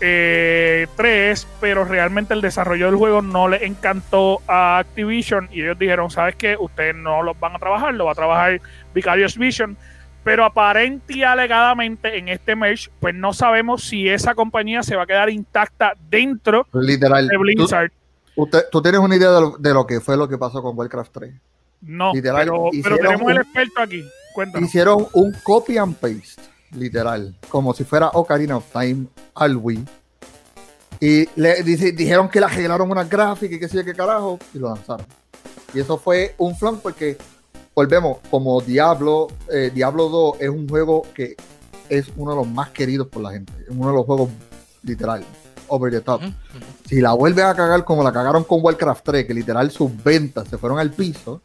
eh, 0.00 0.86
3, 0.96 1.46
pero 1.60 1.84
realmente 1.84 2.34
el 2.34 2.40
desarrollo 2.40 2.86
del 2.86 2.96
juego 2.96 3.22
no 3.22 3.48
le 3.48 3.66
encantó 3.66 4.40
a 4.46 4.78
Activision 4.78 5.48
y 5.52 5.62
ellos 5.62 5.78
dijeron, 5.78 6.10
¿sabes 6.10 6.36
qué? 6.36 6.56
Ustedes 6.58 6.94
no 6.94 7.22
los 7.22 7.38
van 7.38 7.56
a 7.56 7.58
trabajar, 7.58 7.94
lo 7.94 8.06
va 8.06 8.12
a 8.12 8.14
trabajar 8.16 8.60
Vicarious 8.94 9.36
Vision. 9.36 9.76
Pero 10.24 10.44
aparente 10.44 11.14
y 11.16 11.22
alegadamente 11.22 12.18
en 12.18 12.28
este 12.28 12.54
merge, 12.54 12.90
pues 13.00 13.14
no 13.14 13.32
sabemos 13.32 13.84
si 13.84 14.08
esa 14.08 14.34
compañía 14.34 14.82
se 14.82 14.94
va 14.96 15.04
a 15.04 15.06
quedar 15.06 15.30
intacta 15.30 15.94
dentro 16.10 16.66
Literal. 16.74 17.26
de 17.28 17.36
Blizzard. 17.38 17.90
¿Tú, 18.34 18.42
usted- 18.42 18.64
tú 18.70 18.82
tienes 18.82 19.00
una 19.00 19.16
idea 19.16 19.30
de 19.30 19.40
lo, 19.40 19.56
de 19.58 19.72
lo 19.72 19.86
que 19.86 20.00
fue 20.00 20.16
lo 20.16 20.28
que 20.28 20.36
pasó 20.36 20.60
con 20.62 20.76
Warcraft 20.76 21.12
3? 21.12 21.34
No, 21.82 22.12
Literal, 22.12 22.44
pero, 22.82 22.96
tenemos 22.96 23.30
el 23.30 23.36
experto 23.38 23.80
aquí. 23.80 24.04
Cuéntanos. 24.34 24.68
Hicieron 24.68 25.06
un 25.14 25.32
copy 25.44 25.78
and 25.78 25.94
paste, 25.96 26.42
literal, 26.72 27.36
como 27.48 27.72
si 27.74 27.84
fuera 27.84 28.08
Ocarina 28.14 28.56
of 28.56 28.64
Time 28.72 29.06
al 29.34 29.56
Wii. 29.56 29.84
Y 31.00 31.28
le 31.40 31.62
dice- 31.62 31.92
dijeron 31.92 32.28
que 32.28 32.40
le 32.40 32.46
arreglaron 32.46 32.90
una 32.90 33.04
gráfica 33.04 33.54
y 33.54 33.58
qué 33.60 33.68
sé 33.68 33.76
yo 33.78 33.84
qué 33.84 33.94
carajo, 33.94 34.38
y 34.52 34.58
lo 34.58 34.68
lanzaron. 34.74 35.06
Y 35.74 35.80
eso 35.80 35.96
fue 35.98 36.34
un 36.38 36.56
flunk 36.56 36.80
porque, 36.80 37.16
volvemos, 37.74 38.18
como 38.30 38.60
Diablo, 38.60 39.28
eh, 39.52 39.70
Diablo 39.72 40.08
2 40.08 40.36
es 40.40 40.48
un 40.48 40.68
juego 40.68 41.02
que 41.14 41.36
es 41.88 42.06
uno 42.16 42.32
de 42.32 42.36
los 42.38 42.48
más 42.48 42.70
queridos 42.70 43.06
por 43.08 43.22
la 43.22 43.30
gente. 43.32 43.52
Es 43.62 43.68
uno 43.70 43.88
de 43.88 43.94
los 43.94 44.04
juegos, 44.06 44.30
literal, 44.82 45.24
over 45.68 45.92
the 45.92 46.00
top. 46.00 46.22
Si 46.86 47.00
la 47.00 47.12
vuelven 47.12 47.46
a 47.46 47.54
cagar 47.54 47.84
como 47.84 48.02
la 48.02 48.12
cagaron 48.12 48.42
con 48.44 48.60
Warcraft 48.62 49.04
3, 49.04 49.26
que 49.26 49.34
literal 49.34 49.70
sus 49.70 49.90
ventas 50.02 50.48
se 50.48 50.58
fueron 50.58 50.78
al 50.78 50.90
piso, 50.90 51.42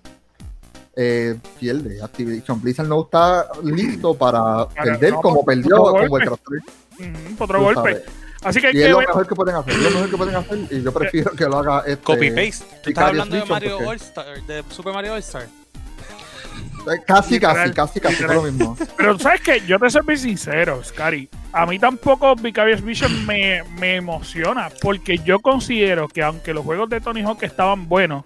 eh, 0.95 1.35
pierde. 1.59 2.01
Activision 2.01 2.61
Blizzard 2.61 2.87
no 2.87 3.01
está 3.03 3.47
listo 3.63 4.13
para 4.15 4.67
Para- 4.67 4.83
perder 4.83 5.13
no, 5.13 5.21
como 5.21 5.43
perdió. 5.45 5.81
Warcraft 5.83 6.41
3. 6.47 7.09
Ujú, 7.09 7.43
otro 7.43 7.57
tú 7.59 7.63
golpe. 7.63 7.81
sabes. 7.93 8.03
Así 8.43 8.59
que 8.59 8.67
hay 8.67 8.73
Y 8.75 8.79
es 8.79 8.83
que 8.85 8.89
lo 8.91 8.97
ver. 8.99 9.07
mejor 9.07 9.27
que 9.27 9.35
pueden 9.35 9.55
hacer. 9.55 9.73
Es 9.73 9.79
lo 9.83 9.89
mejor 9.91 10.09
que 10.09 10.17
pueden 10.17 10.35
hacer. 10.35 10.59
Y 10.69 10.83
yo 10.83 10.91
prefiero 10.91 11.31
que 11.31 11.45
lo 11.45 11.57
haga 11.59 11.79
este, 11.87 12.03
Copy 12.03 12.29
paste. 12.31 12.65
Tú 12.83 12.89
estás 12.89 13.05
hablando 13.05 13.35
de 13.37 13.45
Mario 13.45 13.71
porque- 13.77 13.85
All 13.89 13.95
Star, 13.95 14.43
de 14.43 14.63
Super 14.69 14.93
Mario 14.93 15.13
All 15.13 15.19
Star. 15.19 15.43
eh, 15.43 17.01
Casi, 17.07 17.35
Literal, 17.35 17.55
casi, 17.73 17.73
casi, 17.73 17.99
casi 18.01 18.15
literal. 18.15 18.35
lo 18.35 18.43
mismo. 18.43 18.77
Pero 18.97 19.17
sabes 19.17 19.41
que 19.41 19.61
yo 19.65 19.79
te 19.79 19.89
soy 19.89 20.17
sincero, 20.17 20.83
Scary. 20.83 21.29
A 21.53 21.65
mí 21.65 21.79
tampoco 21.79 22.35
Vicarious 22.35 22.81
Vision 22.81 23.25
me, 23.25 23.63
me 23.79 23.95
emociona. 23.95 24.69
Porque 24.81 25.17
yo 25.19 25.39
considero 25.39 26.07
que 26.09 26.21
aunque 26.21 26.53
los 26.53 26.65
juegos 26.65 26.89
de 26.89 26.99
Tony 26.99 27.21
Hawk 27.21 27.43
estaban 27.43 27.87
buenos, 27.87 28.25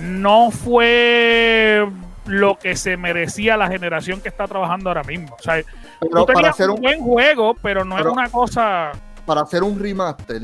no 0.00 0.50
fue 0.50 1.86
lo 2.26 2.58
que 2.58 2.76
se 2.76 2.96
merecía 2.96 3.56
la 3.56 3.68
generación 3.68 4.20
que 4.20 4.28
está 4.28 4.46
trabajando 4.48 4.90
ahora 4.90 5.04
mismo. 5.04 5.36
O 5.38 5.42
sea, 5.42 5.62
Pero 6.00 6.24
tú 6.26 6.32
para 6.32 6.50
hacer 6.50 6.68
un 6.70 6.76
un, 6.76 6.82
buen 6.82 7.00
juego, 7.00 7.54
pero 7.62 7.84
no 7.84 7.96
pero- 7.96 8.10
es 8.10 8.12
una 8.16 8.28
cosa. 8.28 8.92
para 9.24 9.42
hacer 9.42 9.62
un 9.62 9.78
remaster, 9.78 10.42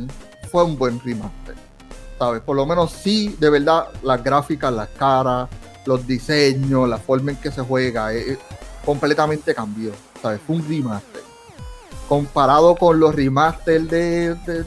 fue 0.51 0.65
un 0.65 0.77
buen 0.79 1.01
remaster. 1.01 1.55
¿Sabes? 2.19 2.41
Por 2.43 2.57
lo 2.57 2.67
menos 2.67 2.93
sí, 2.93 3.37
de 3.41 3.51
verdad, 3.51 3.89
las 4.03 4.23
gráficas, 4.23 4.73
las 4.73 4.89
caras, 4.91 5.49
los 5.87 6.07
diseños, 6.07 6.89
la 6.89 6.99
forma 6.99 7.33
en 7.33 7.37
que 7.39 7.51
se 7.51 7.63
juega, 7.63 8.13
eh, 8.15 8.33
eh, 8.35 8.39
completamente 8.85 9.53
cambió. 9.55 9.91
¿Sabes? 10.21 10.41
Fue 10.47 10.57
un 10.57 10.69
remaster. 10.69 11.23
Comparado 12.09 12.77
con 12.77 13.01
los 13.01 13.15
remasters 13.15 13.89
de, 13.89 14.35
de, 14.35 14.65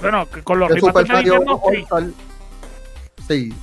Bueno, 0.00 0.26
con 0.44 0.58
los 0.58 0.68
de 0.68 0.80
Super 0.80 1.06
de 1.06 1.12
Mario 1.12 1.44
sí, 3.28 3.54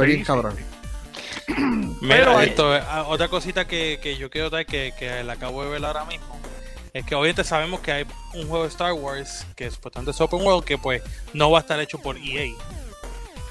fue 0.00 0.06
Sí, 0.06 0.12
bien 0.12 0.24
sí, 0.24 0.26
cabrón. 0.26 0.56
sí. 0.56 1.52
Mira, 2.00 2.16
Pero- 2.16 2.40
esto, 2.40 2.76
eh, 2.76 2.82
ah, 2.88 3.04
otra 3.08 3.28
cosita 3.28 3.66
que, 3.66 3.98
que 4.02 4.16
yo 4.16 4.30
quiero 4.30 4.50
dar 4.50 4.66
que, 4.66 4.92
que 4.98 5.22
la 5.24 5.34
acabo 5.34 5.62
de 5.64 5.70
ver 5.70 5.84
ahora 5.84 6.04
mismo 6.04 6.38
es 6.92 7.04
que 7.04 7.14
obviamente 7.14 7.44
sabemos 7.44 7.80
que 7.80 7.92
hay 7.92 8.06
un 8.34 8.48
juego 8.48 8.64
de 8.64 8.68
Star 8.70 8.92
Wars 8.92 9.46
que 9.54 9.70
supuestamente 9.70 10.10
es 10.10 10.20
Open 10.20 10.40
World 10.42 10.64
que 10.64 10.76
pues 10.76 11.02
no 11.32 11.50
va 11.50 11.58
a 11.58 11.60
estar 11.60 11.78
hecho 11.80 11.98
por 11.98 12.16
EA. 12.16 12.52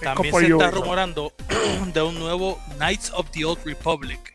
También 0.02 0.34
se 0.34 0.48
está 0.48 0.72
rumorando 0.72 1.34
de 1.94 2.02
un 2.02 2.20
nuevo 2.20 2.60
Knights 2.78 3.12
of 3.14 3.30
the 3.32 3.46
Old 3.46 3.60
Republic 3.66 4.34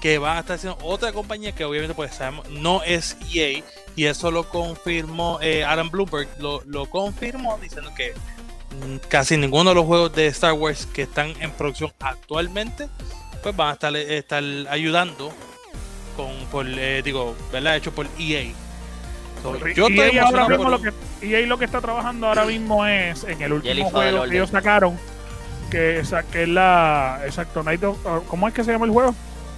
que 0.00 0.18
va 0.18 0.36
a 0.36 0.40
estar 0.40 0.56
haciendo 0.56 0.78
otra 0.84 1.12
compañía 1.12 1.52
que 1.52 1.64
obviamente 1.64 1.94
pues 1.94 2.14
sabemos 2.14 2.48
no 2.50 2.82
es 2.84 3.16
EA 3.32 3.62
y 3.96 4.04
eso 4.04 4.30
lo 4.30 4.48
confirmó 4.48 5.38
eh, 5.42 5.64
Adam 5.64 5.90
Bloomberg 5.90 6.28
lo, 6.38 6.62
lo 6.66 6.86
confirmó 6.88 7.58
diciendo 7.60 7.92
que 7.96 8.14
casi 9.08 9.36
ninguno 9.36 9.70
de 9.70 9.74
los 9.76 9.84
juegos 9.86 10.12
de 10.14 10.26
Star 10.28 10.52
Wars 10.52 10.86
que 10.86 11.02
están 11.02 11.32
en 11.40 11.50
producción 11.50 11.92
actualmente 12.00 12.88
pues 13.42 13.54
van 13.56 13.68
a 13.70 13.72
estar, 13.74 13.96
estar 13.96 14.42
ayudando 14.70 15.32
con 16.16 16.30
por 16.50 16.66
eh, 16.68 17.02
digo 17.02 17.34
verdad 17.52 17.76
hecho 17.76 17.92
por 17.92 18.06
EA 18.18 18.52
So, 19.42 19.56
yo 19.68 19.86
estoy 19.86 20.16
EA 20.16 20.24
ahora 20.24 20.48
mismo 20.48 20.64
por 20.64 20.72
lo 20.72 20.82
que 20.82 20.92
EA 21.22 21.46
lo 21.46 21.58
que 21.58 21.64
está 21.64 21.80
trabajando 21.80 22.26
ahora 22.26 22.44
mismo 22.44 22.84
es 22.84 23.22
en 23.24 23.40
el 23.40 23.52
último 23.52 23.90
juego 23.90 24.24
que 24.24 24.34
ellos 24.36 24.50
sacaron 24.50 24.98
que, 25.70 26.00
esa- 26.00 26.22
que 26.24 26.42
es 26.44 26.48
la 26.48 27.20
exacto 27.24 27.62
Night 27.62 27.84
of- 27.84 28.04
uh, 28.04 28.22
¿cómo 28.26 28.48
es 28.48 28.54
que 28.54 28.64
se 28.64 28.72
llama 28.72 28.86
el 28.86 28.90
juego? 28.90 29.14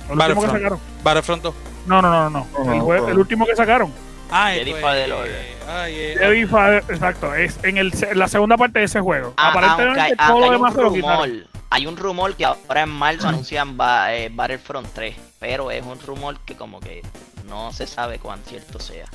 El 0.08 0.12
último 0.12 0.16
que 0.16 0.16
Battlefront. 0.16 0.52
sacaron. 0.52 0.80
Battlefront 1.04 1.42
2 1.44 1.54
No, 1.86 2.02
no, 2.02 2.10
no, 2.10 2.30
no. 2.30 2.46
No, 2.64 2.72
el, 2.72 2.78
no, 2.78 2.84
jue- 2.84 3.00
no. 3.00 3.08
el 3.08 3.18
último 3.18 3.46
que 3.46 3.56
sacaron. 3.56 3.92
Ah 4.30 4.50
Jedi 4.52 4.70
esto 4.70 4.82
Fallen 4.82 5.12
Order. 5.12 5.46
ay, 5.68 5.94
eh, 5.96 6.16
Jedi 6.18 6.46
Fa- 6.46 6.76
exacto, 6.78 7.34
es 7.34 7.58
en 7.64 7.78
el, 7.78 7.92
la 8.14 8.28
segunda 8.28 8.56
parte 8.56 8.78
de 8.80 8.84
ese 8.86 9.00
juego. 9.00 9.34
Ah, 9.36 9.50
Aparentemente 9.50 10.00
aunque, 10.00 10.16
todo 10.16 10.38
lo 10.40 10.44
hay 10.46 10.50
demás 10.52 10.74
lo 10.74 11.40
hay 11.72 11.86
un 11.86 11.96
rumor 11.96 12.34
que 12.34 12.44
ahora 12.44 12.82
en 12.82 12.88
marzo 12.88 13.28
anuncian 13.28 13.76
ba- 13.76 14.12
eh, 14.14 14.28
Battlefront 14.32 14.88
3, 14.92 15.14
pero 15.38 15.70
es 15.70 15.84
un 15.86 16.00
rumor 16.00 16.38
que 16.44 16.56
como 16.56 16.80
que 16.80 17.02
no 17.48 17.72
se 17.72 17.86
sabe 17.86 18.18
cuán 18.18 18.40
cierto 18.44 18.80
sea. 18.80 19.06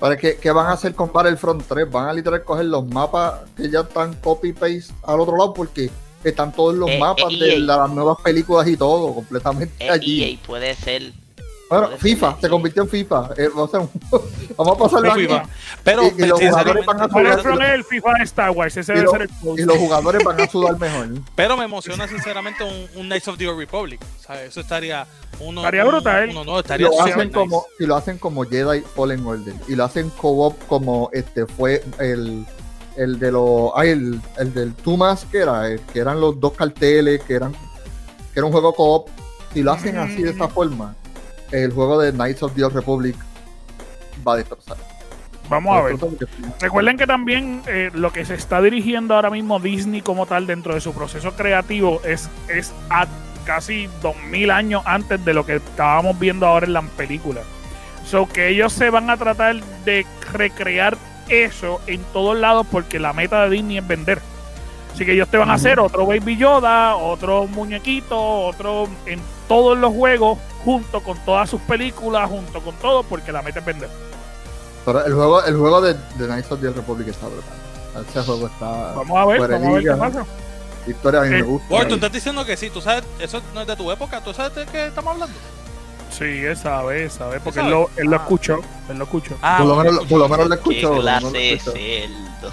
¿Para 0.00 0.16
qué, 0.16 0.36
qué 0.36 0.50
van 0.50 0.66
a 0.66 0.72
hacer 0.72 0.94
con 0.94 1.12
Battlefront 1.12 1.62
3? 1.66 1.90
Van 1.90 2.08
a 2.08 2.12
literal 2.12 2.42
coger 2.44 2.66
los 2.66 2.86
mapas 2.86 3.40
que 3.56 3.70
ya 3.70 3.80
están 3.80 4.14
copy-paste 4.14 4.92
al 5.06 5.20
otro 5.20 5.36
lado 5.38 5.54
porque 5.54 5.88
están 6.24 6.52
todos 6.52 6.74
los 6.74 6.90
Eh, 6.90 6.98
mapas 6.98 7.32
eh, 7.32 7.36
de 7.38 7.52
EA. 7.54 7.58
las 7.60 7.90
nuevas 7.90 8.18
películas 8.22 8.66
y 8.68 8.76
todo 8.76 9.14
completamente 9.14 9.86
Eh, 9.86 9.90
allí. 9.90 10.22
EA 10.24 10.38
puede 10.44 10.74
ser. 10.74 11.12
Bueno, 11.68 11.88
FIFA, 11.98 12.36
se 12.40 12.48
convirtió 12.48 12.82
en 12.84 12.88
FIFA. 12.88 13.30
Eh, 13.36 13.48
vamos 13.54 14.76
a 14.76 14.78
pasarlo 14.78 15.12
aquí. 15.12 15.22
FIFA. 15.22 15.42
pero 15.82 16.02
Y- 16.04 16.06
y 16.06 16.26
los 16.26 16.38
sinceramente- 16.38 16.50
jugadores 16.82 16.86
van 16.86 17.00
a 17.00 17.08
jugar- 17.08 17.24
Battlefront 17.26 17.62
es 17.62 17.68
el 17.70 17.84
FIFA 17.84 18.12
de 18.18 18.24
Star 18.24 18.50
Wars, 18.50 18.76
ese 18.76 18.92
Y 18.92 18.94
debe 18.94 19.04
lo- 19.06 19.10
ser 19.12 19.22
el 19.22 19.28
post. 19.28 19.58
Y 19.58 19.62
los 19.64 19.76
jugadores 19.78 20.24
van 20.24 20.40
a 20.40 20.46
sudar 20.50 20.78
mejor. 20.78 21.08
Pero 21.34 21.56
me 21.56 21.64
emociona 21.64 22.06
sinceramente 22.06 22.62
un, 22.62 22.86
un 23.00 23.06
Knights 23.06 23.28
of 23.28 23.36
the 23.38 23.48
Old 23.48 23.58
Republic. 23.58 24.00
O 24.20 24.22
sea, 24.22 24.42
eso 24.44 24.60
estaría 24.60 25.06
uno, 25.40 25.60
Estaría 25.60 25.84
un- 25.84 25.90
brutal. 25.90 26.28
uno 26.36 26.60
estaría 26.60 26.86
lo, 26.88 27.00
hacen 27.02 27.18
nice. 27.18 27.30
como, 27.32 27.66
si 27.78 27.86
lo 27.86 27.96
hacen 27.96 28.18
como 28.18 28.44
Jedi 28.44 28.80
Fallen 28.94 29.26
Order 29.26 29.54
y 29.68 29.74
lo 29.74 29.84
hacen 29.84 30.10
co-op 30.10 30.56
como 30.68 31.10
este 31.12 31.46
fue 31.46 31.82
el, 31.98 32.46
el 32.96 33.18
de 33.18 33.32
los 33.32 33.70
ay, 33.74 33.90
el, 33.90 34.20
el 34.38 34.54
del 34.54 34.72
Tumas 34.74 35.26
que 35.30 35.38
era 35.38 35.66
el- 35.68 35.80
que 35.80 35.98
eran 35.98 36.20
los 36.20 36.40
dos 36.40 36.52
carteles 36.54 37.22
que 37.24 37.34
eran 37.34 37.52
que 37.52 37.58
era 38.40 38.46
un 38.46 38.52
juego 38.52 38.72
co-op 38.72 39.08
si 39.52 39.62
lo 39.62 39.72
hacen 39.72 39.98
así 39.98 40.22
de 40.22 40.30
esa 40.30 40.48
forma 40.48 40.94
el 41.52 41.72
juego 41.72 41.98
de 41.98 42.12
Knights 42.12 42.42
of 42.42 42.54
the 42.54 42.64
Old 42.64 42.74
Republic 42.74 43.16
va 44.26 44.34
a 44.34 44.36
destrozar 44.36 44.76
Vamos 45.48 45.76
a 45.76 45.82
ver. 45.82 45.96
Recuerden 46.60 46.96
que 46.96 47.06
también 47.06 47.62
eh, 47.66 47.90
lo 47.94 48.12
que 48.12 48.24
se 48.24 48.34
está 48.34 48.60
dirigiendo 48.60 49.14
ahora 49.14 49.30
mismo 49.30 49.60
Disney 49.60 50.02
como 50.02 50.26
tal 50.26 50.46
dentro 50.46 50.74
de 50.74 50.80
su 50.80 50.92
proceso 50.92 51.32
creativo 51.36 52.00
es, 52.04 52.28
es 52.48 52.72
a 52.90 53.06
casi 53.44 53.88
2000 54.02 54.50
años 54.50 54.82
antes 54.86 55.24
de 55.24 55.34
lo 55.34 55.46
que 55.46 55.56
estábamos 55.56 56.18
viendo 56.18 56.46
ahora 56.46 56.66
en 56.66 56.72
las 56.72 56.84
películas. 56.90 57.44
So 58.04 58.28
que 58.28 58.48
ellos 58.48 58.72
se 58.72 58.90
van 58.90 59.08
a 59.08 59.16
tratar 59.16 59.62
de 59.84 60.04
recrear 60.32 60.96
eso 61.28 61.80
en 61.86 62.02
todos 62.12 62.36
lados 62.36 62.66
porque 62.70 62.98
la 62.98 63.12
meta 63.12 63.44
de 63.44 63.50
Disney 63.50 63.78
es 63.78 63.86
vender. 63.86 64.20
Así 64.92 65.04
que 65.04 65.12
ellos 65.12 65.28
te 65.28 65.36
van 65.36 65.50
a 65.50 65.54
hacer 65.54 65.78
otro 65.78 66.06
Baby 66.06 66.36
Yoda, 66.38 66.96
otro 66.96 67.46
muñequito, 67.46 68.18
otro 68.18 68.88
en 69.04 69.20
todos 69.48 69.76
los 69.78 69.92
juegos, 69.94 70.38
junto 70.64 71.00
con 71.02 71.16
todas 71.24 71.48
sus 71.48 71.60
películas, 71.62 72.28
junto 72.28 72.60
con 72.60 72.74
todo, 72.76 73.02
porque 73.04 73.30
la 73.32 73.42
meta 73.42 73.60
es 73.60 73.64
vender. 73.64 73.88
pero 74.84 75.04
el 75.04 75.14
juego 75.14 75.42
el 75.44 75.56
juego 75.56 75.80
de, 75.80 75.94
de 75.94 76.26
Knights 76.26 76.50
of 76.52 76.60
the 76.60 76.70
Republic 76.70 77.08
está 77.08 77.26
brutal 77.26 77.44
ese 78.10 78.20
juego 78.22 78.46
está 78.46 78.66
Vamos 78.94 79.16
a 79.16 79.24
ver, 79.24 79.40
vamos 79.40 79.68
a 79.68 79.72
ver 79.72 79.82
qué 79.84 79.90
pasa. 79.96 80.26
La 80.86 80.92
historia 80.92 81.20
a 81.20 81.24
mí 81.24 81.30
me 81.30 81.38
Eh, 81.38 81.42
gusta 81.42 81.66
Bueno, 81.70 81.88
tú 81.88 81.94
estás 81.94 82.12
diciendo 82.12 82.44
que 82.44 82.56
sí, 82.56 82.68
tú 82.70 82.80
sabes, 82.82 83.04
eso 83.18 83.40
no 83.54 83.62
es 83.62 83.66
de 83.66 83.74
tu 83.76 83.90
época, 83.90 84.20
tú 84.22 84.34
sabes 84.34 84.54
de 84.54 84.66
qué 84.66 84.86
estamos 84.88 85.14
hablando. 85.14 85.34
Sí, 86.10 86.24
él 86.24 86.56
sabe, 86.56 87.04
él 87.04 87.10
sabe, 87.10 87.40
porque 87.40 87.60
¿Él 87.60 87.70
lo, 87.70 87.90
él 87.96 88.06
lo 88.06 88.16
Ah. 88.16 88.20
escuchó, 88.20 88.60
él 88.88 88.98
lo 88.98 89.04
escuchó, 89.04 89.34
Ah, 89.42 89.56
por 89.58 89.66
lo 89.66 89.76
menos 89.76 90.06
por 90.06 90.18
lo 90.18 90.28
menos 90.28 90.46
lo 90.48 90.54
¿Qué 90.54 90.60
escucho 90.60 90.88
por 90.88 90.96
lo 90.98 91.02
menos 91.04 91.22
lo 91.22 91.30
clase 91.30 91.38
de 91.38 91.54
escucho. 91.54 91.72
cerdo? 91.72 92.52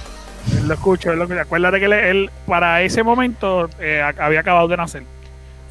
él 0.59 0.67
lo 0.67 0.73
escuchó, 0.73 1.11
él 1.11 1.17
lo 1.19 1.23
escuchó. 1.25 1.41
Acuérdate 1.41 1.79
que 1.79 1.85
él, 1.85 1.93
él, 1.93 2.31
para 2.47 2.81
ese 2.81 3.03
momento 3.03 3.69
eh, 3.79 4.01
había 4.17 4.39
acabado 4.39 4.67
de 4.69 4.77
nacer, 4.77 5.03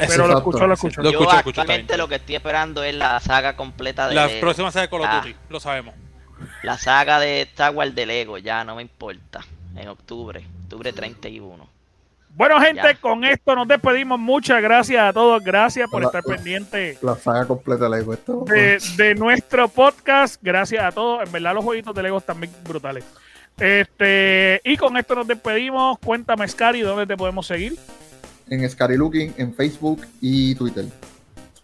pero 0.09 0.27
lo 0.27 0.33
Exacto. 0.35 0.39
escuchó, 0.39 0.59
lo 0.61 0.67
Yo 0.69 0.73
escucho, 0.75 1.03
lo 1.03 1.09
escucho, 1.11 1.31
actualmente 1.61 1.81
está 1.83 1.93
bien. 1.95 1.99
lo 1.99 2.09
que 2.09 2.15
estoy 2.17 2.35
esperando 2.37 2.83
es 2.85 2.95
la 2.95 3.21
saga 3.21 3.57
completa 3.57 4.09
de 4.09 4.15
La 4.15 4.29
próxima 4.41 4.71
será 4.71 4.89
Call 4.89 5.01
of 5.01 5.07
Ah. 5.11 5.21
Duty, 5.25 5.37
lo 5.49 5.61
sabemos. 5.61 5.95
La 6.63 6.77
saga 6.79 7.21
de 7.21 7.43
Star 7.43 7.75
Wars 7.75 7.95
de 7.95 8.07
Lego, 8.07 8.39
ya 8.39 8.65
no 8.65 8.77
me 8.77 8.83
importa. 8.83 9.41
En 9.77 9.89
octubre, 9.89 10.45
octubre 10.65 10.93
31. 10.93 11.69
Bueno, 12.35 12.59
gente, 12.61 12.81
Ya. 12.83 12.95
con 12.95 13.25
esto 13.25 13.55
nos 13.55 13.69
despedimos. 13.69 14.19
Muchas 14.19 14.63
gracias 14.63 15.03
a 15.03 15.13
todos. 15.13 15.43
Gracias 15.45 15.89
por 15.91 16.03
estar 16.03 16.23
hola. 16.25 16.37
pendientes 16.37 17.03
La 17.03 17.15
saga 17.17 17.47
completa 17.47 17.85
de 17.85 17.91
Lego. 17.99 18.15
Esto, 18.15 18.45
de, 18.47 18.79
de 18.97 19.15
nuestro 19.15 19.69
podcast. 19.69 20.43
Gracias 20.43 20.83
a 20.83 20.93
todos. 20.93 21.23
En 21.27 21.31
verdad, 21.33 21.55
los 21.55 21.63
jueguitos 21.65 21.95
de 21.95 22.03
Lego 22.03 22.19
están 22.19 22.41
bien 22.41 22.53
brutales. 22.65 23.05
Este, 23.59 24.61
y 24.65 24.77
con 24.79 24.97
esto 24.97 25.15
nos 25.15 25.27
despedimos. 25.27 25.99
Cuéntame, 25.99 26.49
Scary, 26.49 26.81
¿dónde 26.81 27.07
te 27.07 27.17
podemos 27.19 27.47
seguir? 27.47 27.77
En 28.51 28.69
Scary 28.69 28.97
Looking, 28.97 29.35
en 29.39 29.55
Facebook 29.55 30.07
y 30.21 30.55
Twitter. 30.55 30.85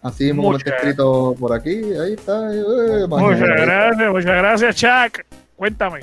Así 0.02 0.24
mismo 0.24 0.44
como 0.44 0.56
está 0.58 0.76
escrito 0.76 1.34
por 1.38 1.52
aquí, 1.52 1.70
ahí 1.70 2.12
está. 2.14 2.52
eh, 2.54 3.06
Muchas 3.08 3.40
gracias, 3.40 4.10
muchas 4.10 4.24
gracias, 4.36 4.76
Chuck. 4.76 5.24
Cuéntame. 5.56 6.00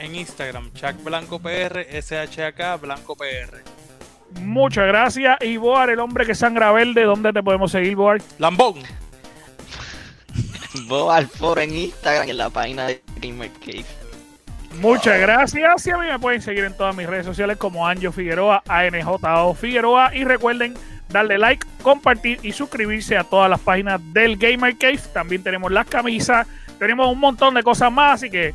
En 0.00 0.14
Instagram, 0.14 0.72
Chuck 0.72 1.02
Blanco 1.04 1.38
PR, 1.38 1.86
SHAK 2.02 2.80
Blanco 2.80 3.14
PR. 3.16 3.62
Muchas 4.40 4.86
gracias. 4.86 5.36
Y 5.42 5.56
Boar, 5.58 5.90
el 5.90 6.00
hombre 6.00 6.26
que 6.26 6.34
sangra 6.34 6.72
verde, 6.72 7.04
¿dónde 7.04 7.32
te 7.32 7.42
podemos 7.42 7.70
seguir, 7.70 7.94
Boar? 7.96 8.20
Lambón. 8.38 8.74
Al 11.10 11.28
foro 11.28 11.60
en 11.60 11.72
Instagram, 11.74 12.28
en 12.28 12.36
la 12.36 12.50
página 12.50 12.86
de 12.88 13.02
Gamer 13.20 13.50
Cave. 13.60 13.84
Muchas 14.80 15.20
gracias. 15.20 15.86
Y 15.86 15.90
a 15.90 15.98
mí 15.98 16.06
me 16.06 16.18
pueden 16.18 16.42
seguir 16.42 16.64
en 16.64 16.74
todas 16.76 16.94
mis 16.96 17.06
redes 17.06 17.26
sociales 17.26 17.56
como 17.56 17.86
Anjo 17.86 18.12
Figueroa, 18.12 18.62
ANJO 18.68 19.54
Figueroa. 19.54 20.14
Y 20.14 20.24
recuerden 20.24 20.74
darle 21.08 21.38
like, 21.38 21.66
compartir 21.82 22.38
y 22.42 22.52
suscribirse 22.52 23.16
a 23.16 23.24
todas 23.24 23.48
las 23.50 23.60
páginas 23.60 24.00
del 24.12 24.36
Gamer 24.36 24.76
Cave. 24.76 25.00
También 25.12 25.42
tenemos 25.42 25.70
las 25.70 25.86
camisas, 25.86 26.46
tenemos 26.78 27.10
un 27.12 27.20
montón 27.20 27.54
de 27.54 27.62
cosas 27.62 27.90
más. 27.92 28.14
Así 28.14 28.30
que 28.30 28.54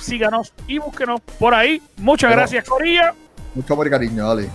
síganos 0.00 0.52
y 0.66 0.78
búsquenos 0.78 1.20
por 1.38 1.54
ahí. 1.54 1.82
Muchas 1.96 2.28
Pero- 2.30 2.40
gracias, 2.40 2.64
Corilla. 2.64 3.14
Mucho 3.54 3.72
amor 3.74 3.86
y 3.86 3.90
cariño, 3.90 4.28
dale. 4.28 4.48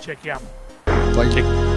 Chequeamos. 0.00 0.44
Bye. 1.16 1.28
Check. 1.30 1.67